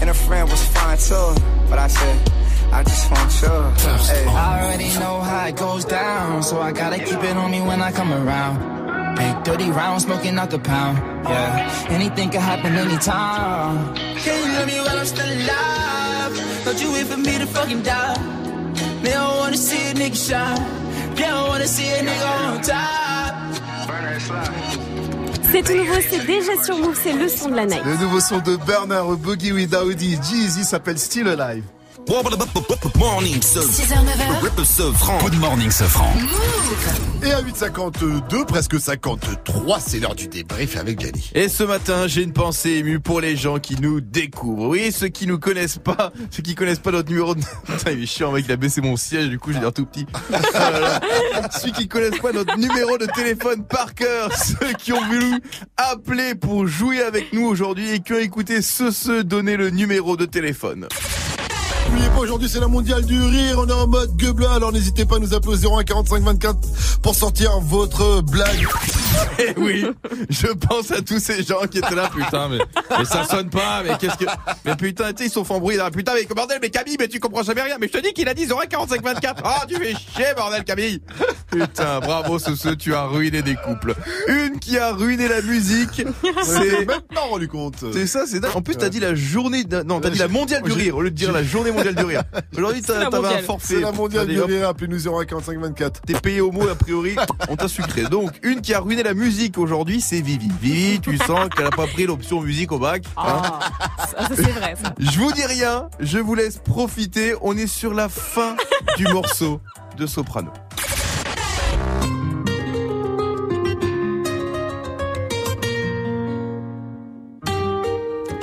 [0.00, 1.34] And her friend was fine too.
[1.68, 2.16] But I said,
[2.72, 3.48] I just want you.
[4.06, 4.26] Hey.
[4.26, 7.80] I already know how it goes down, so I gotta keep it on me when
[7.82, 9.16] I come around.
[9.16, 10.98] Big dirty round, smoking out the pound.
[11.24, 13.94] Yeah, anything can happen anytime.
[13.94, 16.64] Can you love me while I'm still alive?
[16.64, 18.14] Don't you wait for me to fucking die?
[19.02, 21.14] They don't wanna see a nigga shine.
[21.16, 23.00] They don't wanna see a nigga on top.
[25.50, 27.84] C'est tout nouveau, c'est déjà sur Move, c'est le son de la night.
[27.84, 31.64] Le nouveau son de Burner, Boogie with Audi, Jeezy s'appelle Still Alive.
[32.98, 34.64] Morning, ce 6h, 9h.
[34.64, 35.18] ce franc.
[35.18, 36.12] Good morning, ce franc.
[37.22, 41.30] Et à 8h52, presque 53, c'est l'heure du débrief avec Gianni.
[41.34, 44.68] Et ce matin, j'ai une pensée émue pour les gens qui nous découvrent.
[44.68, 47.40] Oui, ceux qui nous connaissent pas, ceux qui connaissent pas notre numéro de...
[47.66, 49.86] Putain, il est chiant, mec, il a baissé mon siège, du coup, j'ai l'air tout
[49.86, 50.06] petit.
[50.30, 51.00] Là.
[51.52, 55.40] Ceux qui connaissent pas notre numéro de téléphone par cœur, ceux qui ont voulu
[55.76, 60.16] appeler pour jouer avec nous aujourd'hui et qui ont écouté ce, ce donner le numéro
[60.16, 60.88] de téléphone.
[61.90, 65.04] N'oubliez pas, aujourd'hui c'est la mondiale du rire, on est en mode gueubla, alors n'hésitez
[65.04, 66.58] pas à nous appeler au 01 45 24
[67.02, 68.66] pour sortir votre blague.
[69.38, 69.84] Eh oui,
[70.28, 72.58] je pense à tous ces gens qui étaient là, putain, mais,
[72.96, 74.24] mais ça sonne pas, mais qu'est-ce que,
[74.64, 77.42] mais putain, tu ils sont embrouillés là, putain, mais bordel, mais Camille, mais tu comprends
[77.42, 79.42] jamais rien, mais je te dis qu'il a dit 01 45 24.
[79.44, 81.02] Ah, tu fais chier, bordel, Camille.
[81.50, 83.94] Putain, bravo, ce, tu as ruiné des couples.
[84.28, 86.02] Une qui a ruiné la musique,
[86.44, 87.84] c'est, même pas rendu compte.
[87.92, 88.52] c'est ça, c'est dingue.
[88.54, 91.02] En plus, t'as dit la journée, de- non, t'as dit la mondiale du rire, au
[91.02, 92.22] lieu de dire la journée mondiale du rire.
[92.56, 93.74] Aujourd'hui, t'avais un forfait.
[93.74, 96.00] C'est la mondiale du rire, appelez-nous 01 45 24.
[96.02, 97.16] T'es payé au mot, a priori,
[97.48, 98.02] on t'a sucré.
[98.04, 100.48] Donc, une qui a ruiné la musique aujourd'hui, c'est Vivi.
[100.60, 103.02] Vivi, tu sens qu'elle a pas pris l'option musique au bac.
[103.16, 103.42] hein
[103.98, 104.94] Ça, c'est vrai, ça.
[104.98, 107.34] je vous dis rien, je vous laisse profiter.
[107.42, 108.54] On est sur la fin
[108.96, 109.60] du morceau
[109.96, 110.50] de Soprano.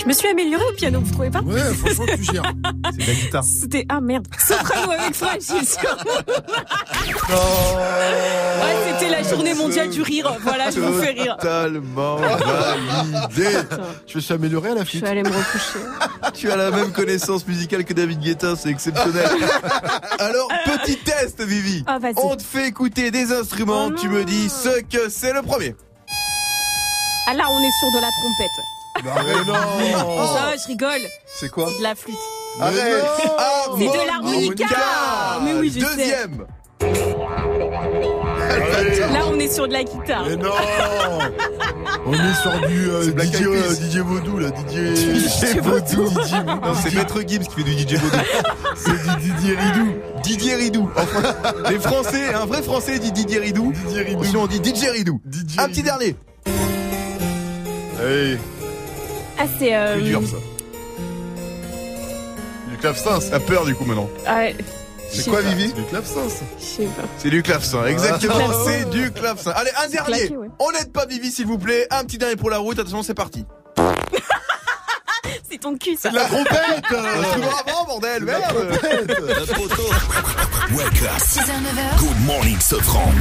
[0.08, 2.54] Me suis améliorée au piano, vous trouvez pas Ouais, franchement, tu gères.
[2.98, 3.44] C'est la guitare.
[3.44, 5.56] C'était ah merde, soprano avec fragile.
[7.30, 10.34] Ouais, c'était la journée mondiale du rire.
[10.42, 11.36] Voilà, je vous fais rire.
[11.38, 13.50] Totalement validé.
[14.08, 15.04] Je me suis à la Je flûte.
[15.04, 15.80] vais aller me recoucher.
[16.34, 19.28] Tu as la même connaissance musicale que David Guetta, c'est exceptionnel.
[20.20, 21.84] Alors, petit test, Vivi.
[21.88, 22.00] Ah.
[22.16, 25.76] On te fait écouter des instruments, tu me dis ce que c'est le premier.
[27.30, 28.77] Ah là, on est sur de la trompette.
[29.04, 30.28] Bah, mais non.
[30.28, 31.02] Ça, je rigole.
[31.40, 32.16] C'est quoi De la flûte.
[32.60, 33.06] Arrête
[33.78, 34.66] C'est de l'harmonica.
[35.44, 35.96] Mais oui, je sais.
[35.96, 36.46] Deuxième
[39.14, 40.26] Là, on est sur de la guitare.
[40.28, 40.52] Mais non
[42.06, 44.00] On est sur du euh, Black DJ, Eyed euh, Peas.
[44.04, 44.96] Vaudou là, DJ,
[45.56, 46.08] DJ Vaudou.
[46.10, 48.18] DJ, Non, c'est Maître Gibbs qui fait du DJ Vaudou.
[48.76, 49.96] c'est du Didier Ridou.
[50.24, 50.90] Didier Ridou.
[50.96, 51.22] Enfin,
[51.70, 53.72] les Français, un vrai Français dit Didier Ridou.
[53.74, 54.24] Didier Ridou.
[54.24, 55.22] Sinon on dit DJ Ridou.
[55.30, 55.84] DJ Un petit Ridou.
[55.84, 56.16] dernier.
[58.00, 58.38] Hey,
[59.40, 59.76] Ah, c'est.
[59.76, 60.38] euh, Plus dur ça.
[62.70, 63.20] du clavecin.
[63.30, 64.10] T'as peur du coup maintenant.
[64.26, 64.46] ah,
[65.12, 65.50] C'est quoi pas.
[65.50, 66.22] Vivi Du clavecin.
[66.60, 67.04] Je sais pas.
[67.18, 68.64] C'est du clavecin, exactement, Clavecin.
[68.66, 69.52] c'est du clavecin.
[69.52, 70.18] Allez, un dernier.
[70.20, 70.48] claqué, ouais.
[70.60, 71.88] On n'aide pas Vivi s'il vous plaît.
[71.92, 72.78] Un petit dernier pour la route.
[72.80, 73.46] Attention, c'est parti.
[75.58, 76.10] C'est ton cul, ça.
[76.10, 78.56] C'est de la trompette Bravo, bordel, merde
[80.72, 81.18] Wake up.
[81.18, 82.00] 6h, 9h.
[82.00, 83.12] Good morning, Sofran.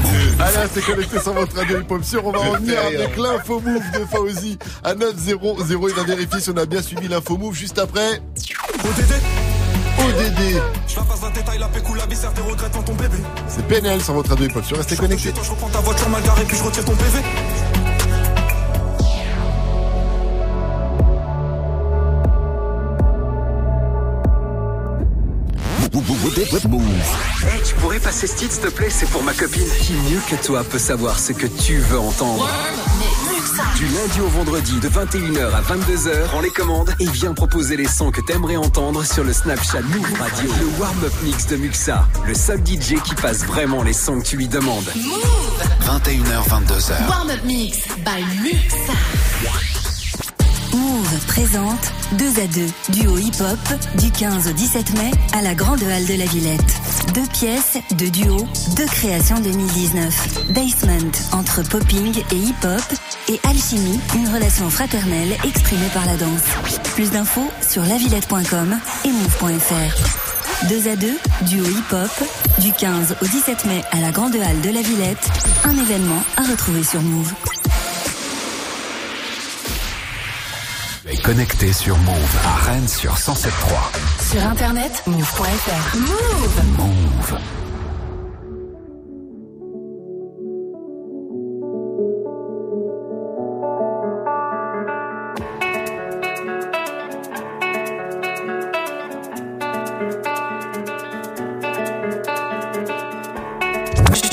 [0.40, 2.26] Allez, c'est connecté sur votre radio hip-hop sûr.
[2.26, 5.88] On va revenir avec l'info move de Fauzi à 9-0-0.
[5.88, 8.20] Il va vérifier si on a bien suivi l'info move juste après.
[8.84, 9.14] ODD
[9.98, 10.60] ODD.
[10.88, 13.16] Je la passe la détail, la pécou, la viscère, tes regrets devant ton bébé.
[13.48, 14.76] C'est PNL sur votre radio hip-hop sûr.
[14.76, 15.32] Restez connectés.
[15.42, 17.20] Je reprends ta voiture mal garée, puis je retire ton PV.
[27.42, 28.90] Hey, tu pourrais passer ce titre, s'il te plaît?
[28.90, 29.66] C'est pour ma copine.
[29.80, 32.48] Qui mieux que toi peut savoir ce que tu veux entendre?
[33.76, 37.88] Du lundi au vendredi, de 21h à 22h, prends les commandes et viens proposer les
[37.88, 40.50] sons que t'aimerais entendre sur le Snapchat Move Radio.
[40.60, 44.36] Le warm-up mix de Muxa, le seul DJ qui passe vraiment les sons que tu
[44.36, 44.92] lui demandes.
[45.82, 47.08] 21h, 22h.
[47.08, 49.85] Warm Up Mix by Muxa.
[50.76, 53.58] Move présente 2 à 2 duo hip-hop
[53.98, 56.60] du 15 au 17 mai à la Grande Halle de la Villette.
[57.14, 58.46] Deux pièces, deux duos,
[58.76, 60.50] deux créations 2019.
[60.50, 62.82] Basement entre popping et hip-hop
[63.28, 66.44] et Alchimie, une relation fraternelle exprimée par la danse.
[66.94, 70.68] Plus d'infos sur lavillette.com et move.fr.
[70.68, 71.08] 2 à 2,
[71.42, 72.10] duo hip-hop,
[72.60, 75.30] du 15 au 17 mai à la Grande Halle de la Villette,
[75.64, 77.32] un événement à retrouver sur Move.
[81.08, 84.32] Et connecté sur Move à Rennes sur 107.3.
[84.32, 85.96] Sur internet, move.fr.
[85.98, 87.38] Move Move.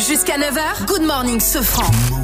[0.07, 1.91] Jusqu'à 9h, Good Morning Sofran.
[1.91, 2.22] Bas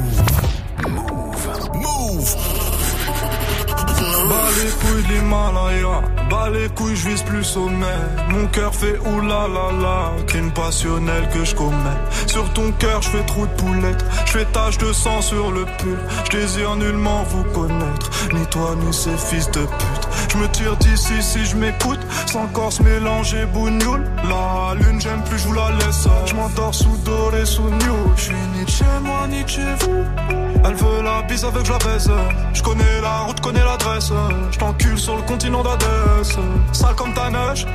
[4.56, 7.86] les couilles de l'Himalaya, bas les couilles, je vise plus sommet.
[8.28, 12.00] Mon cœur fait oulala, crime passionnel que je commets.
[12.26, 15.64] Sur ton cœur, je fais trou de poulette, je fais tache de sang sur le
[15.78, 15.98] pull.
[16.24, 20.08] Je désire nullement vous connaître, ni toi ni ces fils de pute.
[20.32, 24.04] Je me tire d'ici si je m'écoute, sans corps se mélanger bougnoule.
[24.24, 26.08] La lune, j'aime plus, je vous la laisse.
[26.26, 27.96] Je m'endors sous doré, sous new.
[28.16, 30.49] Je suis ni chez moi, ni chez vous.
[30.62, 32.10] Elle veut la bise avec je la baise.
[32.52, 34.12] Je connais la route, connais l'adresse.
[34.50, 36.38] Je t'encule sur le continent d'Adès.
[36.72, 37.66] Sale comme ta neige,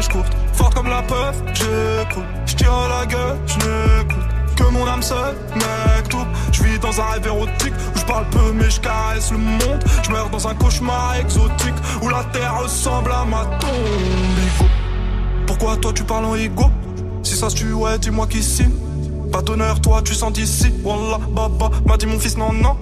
[0.00, 0.32] je courte.
[0.54, 2.24] Forte comme la peur, j'écoute.
[2.46, 4.24] Je tire à la gueule, je n'écoute.
[4.56, 6.26] Que mon âme seule, mec, tout.
[6.52, 9.84] Je vis dans un rêve érotique où je parle peu, mais je caresse le monde.
[10.02, 14.70] Je meurs dans un cauchemar exotique où la terre ressemble à ma tombe.
[15.46, 16.70] Pourquoi toi tu parles en ego?
[17.22, 18.72] Si ça se tue, ouais, dis-moi qui signe.
[19.32, 20.72] Pas d'honneur, toi tu sens d'ici.
[20.82, 22.76] Wallah, baba, m'a dit mon fils, non, non.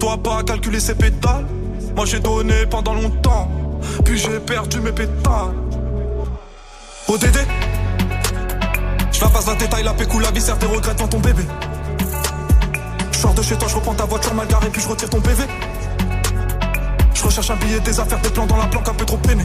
[0.00, 1.46] Toi pas calculer ses pétales.
[1.96, 3.48] Moi j'ai donné pendant longtemps.
[4.04, 5.54] Puis j'ai perdu mes pétales.
[7.08, 7.38] ODD
[9.12, 11.44] Je la passe la détail, la pécou, la viscère, tes regrets devant ton bébé.
[13.12, 15.44] Je de chez toi, je reprends ta voiture mal garée, puis je retire ton PV.
[17.14, 19.44] Je recherche un billet, des affaires, des plans dans la planque, un peu trop peiné.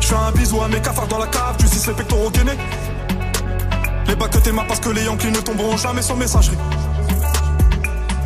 [0.00, 2.58] Je fais un bisou à mes cafards dans la cave, tu sais les pectoraux gainés.
[4.06, 6.58] Les bacs que t'es parce que les Yankees ne tomberont jamais sans messagerie.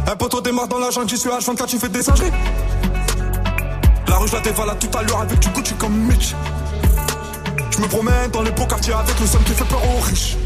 [0.06, 2.32] Un poteau démarre dans la jungle, j'y suis H24, tu fais des singeries.
[4.08, 6.34] La rue, je la dévalade tout à l'heure avec du Gucci comme Mitch.
[7.70, 10.36] Je me promène dans les beaux quartiers avec le seum qui fait peur aux riches.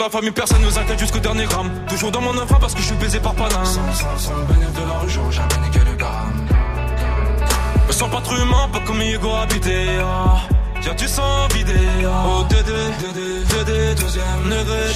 [0.00, 1.70] La famille, personne nous inquiète jusqu'au dernier gramme.
[1.88, 3.64] Toujours dans mon enfant parce que je suis baisé par Paname.
[3.64, 6.46] Sans, sans, de la rue, j'aurais jamais niqué le gramme.
[7.86, 9.86] Me sens pas trop humain, pas comme Hugo habité.
[10.02, 10.38] Ah.
[10.80, 11.74] Tiens, tu sens vidé.
[12.04, 12.24] Ah.
[12.26, 14.88] Oh, Dédé, Dédé, Dédé, deuxième degré.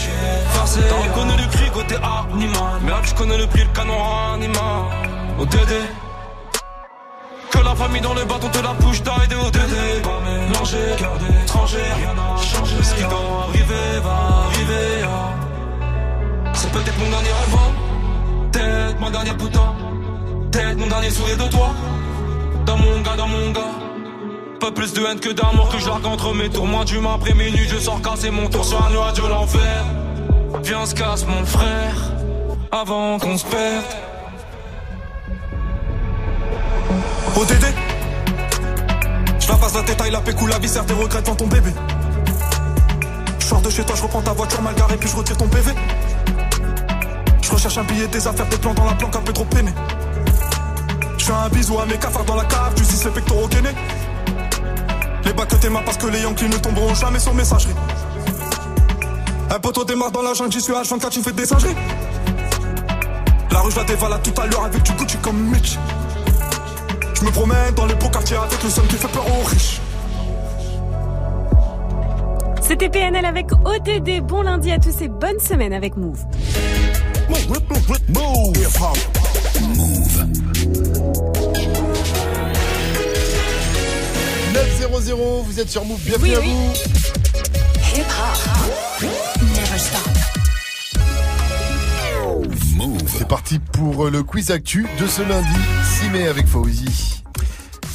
[0.53, 0.81] Forcé.
[0.89, 2.81] T'en connais le cri côté animal.
[2.83, 3.99] Merde, je connais le prix, le canon
[4.35, 4.85] animal.
[5.39, 5.81] Oh, Dédé.
[7.65, 10.01] La famille dans le bâton te la bouche d'aider au Dédé.
[10.03, 12.77] Pas mélangé, cœur d'étranger, rien n'a changé.
[12.83, 15.05] Ce qui doit arriver va arriver.
[15.05, 16.53] ah.
[16.53, 17.73] C'est peut-être mon dernier rêve, hein.
[18.53, 19.75] peut-être mon dernier putain,
[20.53, 21.71] peut-être mon dernier sourire de toi.
[22.67, 23.75] Dans mon gars, dans mon gars.
[24.61, 26.67] Pas plus de haine que d'amour que je entre mes tours.
[26.67, 29.85] Moins d'humain après minuit, je sors casser mon tour sur un nuage de l'enfer.
[30.63, 31.97] Viens, se casse mon frère,
[32.71, 34.14] avant qu'on se perde.
[37.37, 37.67] ODD
[39.41, 41.71] Je la passe la détail, la pécou, la viscère, tes regrets devant ton bébé.
[43.41, 45.49] Je sors de chez toi, je reprends ta voiture mal garée, puis je retire ton
[45.49, 45.73] PV.
[47.43, 49.73] Je recherche un billet, des affaires, des plans dans la planque, un peu trop peiné.
[51.19, 53.75] Je fais un bisou à mes cafards dans la cave, tu sais les pectoraux gainés.
[55.37, 57.75] bats que tes parce que les Yankees ne tomberont jamais sur messagerie.
[59.51, 61.75] Un poteau démarre dans la jungle, j'y suis H24, tu fais des singeries.
[63.51, 65.79] La rue, je la dévale à tout à l'heure avec du Gucci comme Mitch.
[67.25, 69.81] Je me promène dans les beaux quartiers avec le son qui fait peur aux riches.
[72.61, 74.21] C'était PNL avec ODD.
[74.23, 76.23] Bon lundi à tous et bonne semaine avec Move.
[77.31, 77.49] Move.
[78.11, 78.69] Move.
[84.53, 86.53] 900, vous êtes sur Move, bienvenue Oui, à oui.
[86.53, 86.73] vous.
[87.97, 88.39] Hip hop.
[89.41, 90.11] Never stop.
[93.07, 95.49] C'est parti pour le quiz actu de ce lundi
[96.03, 97.14] 6 mai avec Fauzi.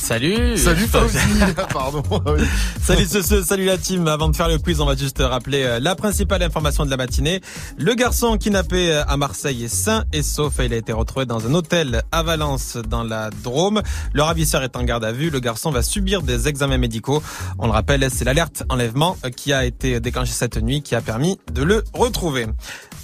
[0.10, 1.20] Salut Salut Fauzi.
[1.72, 2.02] Pardon.
[2.82, 4.08] Salut ce, ce- salut la team.
[4.08, 6.98] Avant de faire le quiz, on va juste rappeler euh, la principale information de la
[6.98, 7.42] matinée.
[7.78, 10.56] Le garçon kidnappé euh, à Marseille est sain et sauf.
[10.66, 13.84] Il a été retrouvé dans un hôtel à Valence dans la Drôme.
[14.14, 15.30] Le ravisseur est en garde à vue.
[15.30, 17.22] Le garçon va subir des examens médicaux.
[17.60, 21.02] On le rappelle, c'est l'alerte enlèvement euh, qui a été déclenchée cette nuit qui a
[21.02, 22.48] permis de le retrouver.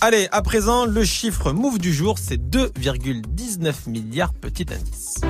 [0.02, 5.22] Allez, à présent, le chiffre move du jour, c'est 2,19 milliards petit indice.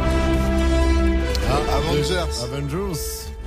[1.49, 2.43] Ah, Avengers.
[2.43, 2.99] Avengers.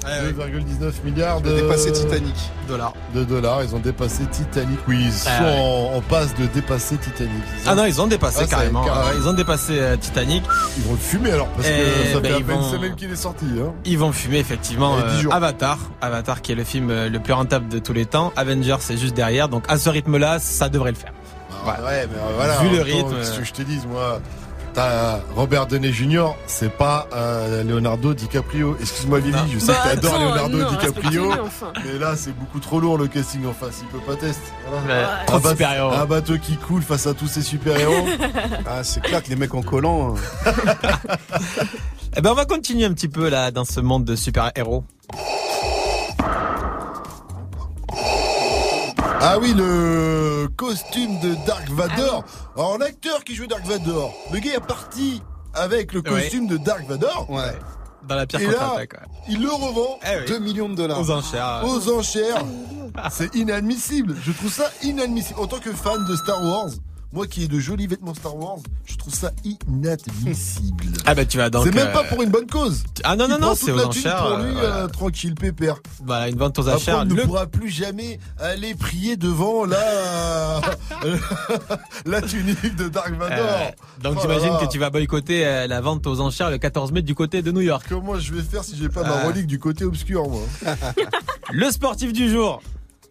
[0.05, 2.35] Ouais, 2,19 milliards de dépassé Titanic.
[2.69, 2.95] Dollars.
[3.15, 3.65] de dollars.
[3.65, 4.79] Ils ont dépassé Titanic.
[4.87, 5.59] Oui, ils sont Ah ouais.
[5.59, 7.43] en, en passe de dépasser Titanic.
[7.67, 8.85] Ah non, ils ont dépassé Ah, carrément.
[8.89, 10.45] Ah ils ont dépassé euh, Titanic.
[10.79, 12.63] Ils vont le fumer alors parce que Eh, ça ben, fait à ils peine vont-
[12.63, 13.45] une semaine qu'il est sorti.
[13.61, 13.73] Hein.
[13.85, 15.29] Ils vont fumer effectivement euh.
[15.31, 18.33] Avatar, Avatar qui est le film euh, le plus rentable de tous les temps.
[18.37, 21.13] Avengers c'est juste derrière, donc à ce rythme-là, ça devrait le faire.
[21.67, 22.57] Ah, ouais, mais voilà.
[22.61, 24.21] Vu le temps, rythme, qu'est-ce que je te dise, moi?
[24.79, 28.77] T'as Robert Downey Jr., c'est pas euh, Leonardo DiCaprio.
[28.81, 31.73] Excuse-moi Lily, je sais Bah, que t'adores Leonardo non, DiCaprio, enfin.
[31.85, 33.81] mais là c'est beaucoup trop lourd le casting en face.
[33.83, 34.53] Il peut pas tester.
[34.71, 34.87] Voilà.
[34.87, 35.91] Ouais, Un, trop de bateau- super-héros.
[35.93, 38.07] un bateau qui coule face à tous ces super-héros.
[38.69, 40.15] Ah, c'est clair que les mecs en collant.
[40.47, 40.53] hein.
[42.17, 44.85] Eh ben on va continuer un petit peu là dans ce monde de super-héros.
[49.21, 52.25] Ah oui, le costume de Dark Vador.
[52.57, 55.23] Alors l'acteur qui joue Dark Vador, le gars est parti
[55.55, 57.27] avec le costume de Dark Vador.
[57.29, 57.55] Ouais.
[58.07, 58.93] Dans la pire Et là, contre-attaque.
[58.95, 59.07] ouais.
[59.29, 60.25] il le revend Eh oui.
[60.29, 61.01] 2 millions de dollars.
[61.01, 61.63] Aux enchères.
[61.65, 62.43] aux enchères.
[63.11, 64.17] C'est inadmissible.
[64.23, 65.39] Je trouve ça inadmissible.
[65.41, 66.71] En tant que fan de Star Wars,
[67.13, 70.85] moi qui ai de jolis vêtements Star Wars, je trouve ça inadmissible.
[71.07, 71.65] Ah bah tu vas donc.
[71.65, 72.85] c'est même euh, pas pour une bonne cause.
[73.05, 74.27] Ah non Il non non, c'est aux enchères.
[74.27, 74.77] Pour lui, euh, voilà.
[74.77, 75.77] euh, tranquille, pépère.
[76.05, 76.99] Voilà, une vente aux enchères.
[77.01, 80.61] on ne Le- pourra plus jamais aller prier devant la
[82.07, 83.39] la tunique de Dark Vador.
[83.39, 83.69] Euh,
[84.03, 87.03] donc Oh là j'imagine que tu vas boycotter la vente aux enchères le 14 mai
[87.03, 87.87] du côté de New York.
[87.89, 90.43] Comment je vais faire si j'ai pas ma relique du côté obscur, moi
[91.53, 92.61] Le sportif du jour.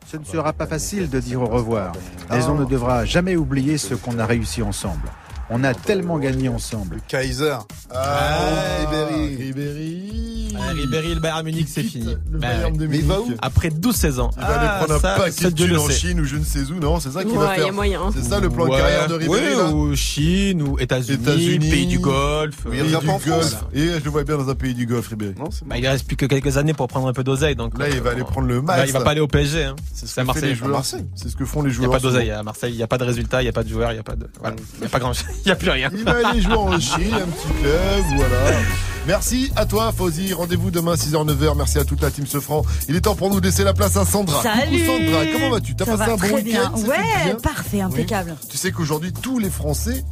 [0.10, 1.92] Ce ne sera pas facile de dire au revoir,
[2.30, 5.10] mais on ne devra jamais oublier ce qu'on a réussi ensemble.
[5.50, 6.98] On a tellement gagné ensemble.
[7.08, 7.56] Kaiser.
[7.94, 8.38] Ah,
[8.82, 9.36] Ribéry.
[9.38, 10.54] Ribéry.
[10.58, 12.18] Euh, Ribéry, le Bayern Munich, c'est fini.
[12.32, 13.32] Le Bah, Bayern de Mais il va Munich.
[13.36, 14.32] où Après 12-16 ans.
[14.36, 15.88] Il va aller Ah, prendre un paquet de thunes le en.
[15.90, 17.66] Chine ou je ne sais où, non C'est ça qu'il va Ouais, il y a
[17.66, 17.74] faire.
[17.74, 18.02] moyen.
[18.14, 21.70] C'est ça le plan de carrière de Ribéry ouais, là ou Chine, ou États-Unis, États-Unis.
[21.70, 22.58] pays du Golfe.
[22.66, 23.52] Oui, il Pays revient du pas en France.
[23.52, 23.64] Golfe.
[23.74, 25.36] Et je le vois bien dans un pays du Golfe, Ribéry.
[25.40, 27.56] Non, c'est Bah, il reste plus que quelques années pour prendre un peu d'oseille.
[27.56, 28.84] Donc, Là, il va aller prendre le Là, max.
[28.88, 29.64] il va pas aller au PSG.
[29.64, 29.76] Hein.
[29.94, 30.56] C'est ce C'est à que fait Marseille.
[30.56, 30.84] joueurs.
[31.16, 31.92] C'est ce que font les Il n'y joueurs.
[31.92, 32.74] a pas d'oseille à Marseille.
[32.74, 34.04] Il n'y a pas de résultat, il n'y a pas de joueurs, il n'y a
[34.04, 34.28] pas de.
[34.42, 34.56] Voilà.
[34.76, 35.14] Il n'y a pas grand
[35.46, 35.90] Il n'y a plus rien.
[35.94, 38.60] Il va aller jouer en Chine, un petit club, voilà.
[39.08, 40.34] Merci à toi, Fauzi.
[40.34, 41.56] Rendez-vous demain 6h, 9h.
[41.58, 42.64] Merci à toute la team Sefran.
[42.90, 44.44] Il est temps pour nous de laisser la place à Sandra.
[44.44, 45.76] Salut Coucou Sandra, comment vas-tu?
[45.76, 46.74] T'as Ça passé va un bon très week-end?
[46.80, 48.36] Ouais, bien parfait, impeccable.
[48.50, 50.04] Tu sais qu'aujourd'hui, tous les Français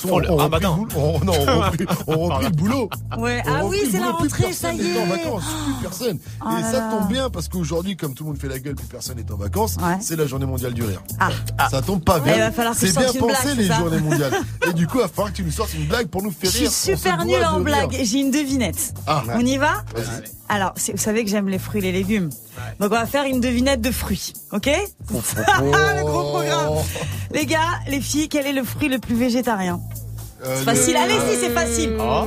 [0.00, 0.76] sont, Oh, le- ah, bah non.
[0.76, 0.88] boulot.
[2.06, 2.90] Oh, le boulot.
[3.18, 5.08] Ouais, ah oui, c'est la rentrée, ça personne y n'est en est.
[5.24, 6.18] vacances, plus personne.
[6.44, 6.90] Oh Et là ça là.
[6.90, 9.36] tombe bien parce qu'aujourd'hui, comme tout le monde fait la gueule, plus personne n'est en
[9.36, 9.76] vacances.
[9.76, 9.96] Ouais.
[10.00, 11.02] C'est la journée mondiale du rire.
[11.18, 11.30] Ah.
[11.70, 12.34] Ça tombe pas bien.
[12.34, 14.32] il va falloir que je C'est bien pensé blague, les journées mondiales.
[14.68, 16.50] Et du coup, il va falloir que tu nous sortes une blague pour nous faire
[16.50, 16.70] Je rire.
[16.72, 17.96] suis On se super de en blague.
[18.02, 18.94] J'ai une devinette.
[19.06, 19.22] Ah.
[19.34, 19.84] On y va
[20.50, 22.28] Alors, vous savez que j'aime les fruits et les légumes.
[22.80, 24.32] Donc, on va faire une devinette de fruits.
[24.52, 24.66] OK
[25.12, 26.74] Le gros programme.
[27.32, 29.80] Les gars, les filles, quel est le fruit le plus végétarien
[30.44, 30.94] Euh, C'est facile.
[30.94, 31.96] le- Allez-y, c'est facile.
[32.00, 32.24] Oh.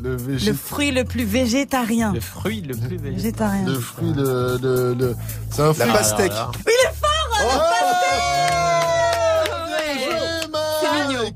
[0.00, 2.12] Le Le fruit le plus végétarien.
[2.14, 3.66] Le fruit le plus végétarien.
[3.66, 5.16] Le fruit, le, le, le-
[5.50, 5.86] c'est un fruit.
[5.88, 6.32] La pastèque.
[6.66, 7.28] Oui, il est fort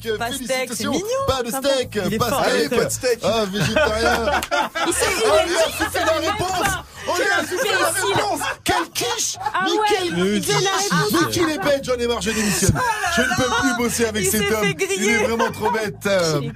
[0.05, 0.93] Mike, Pastèque, félicitations.
[0.93, 1.27] c'est mignon.
[1.27, 2.45] Pas de steak, pas fort.
[2.45, 2.71] steak.
[2.71, 3.19] Pas de steak.
[3.23, 4.31] Ah, végétarien.
[4.87, 6.61] Il s'est- Oh, a lui a soufflé la réponse.
[6.61, 6.85] pas.
[7.09, 8.41] Oh, lui a soufflé la réponse.
[8.65, 9.37] Quelle quiche.
[9.43, 11.13] Ah Mais ouais, quel il donne la réponse.
[11.13, 12.81] Mais qu'il est bête, j'en ai marre, je démissionne.
[13.17, 14.65] Je ne peux plus bosser avec cet homme.
[14.97, 15.95] Il est vraiment trop bête.
[16.07, 16.41] Euh,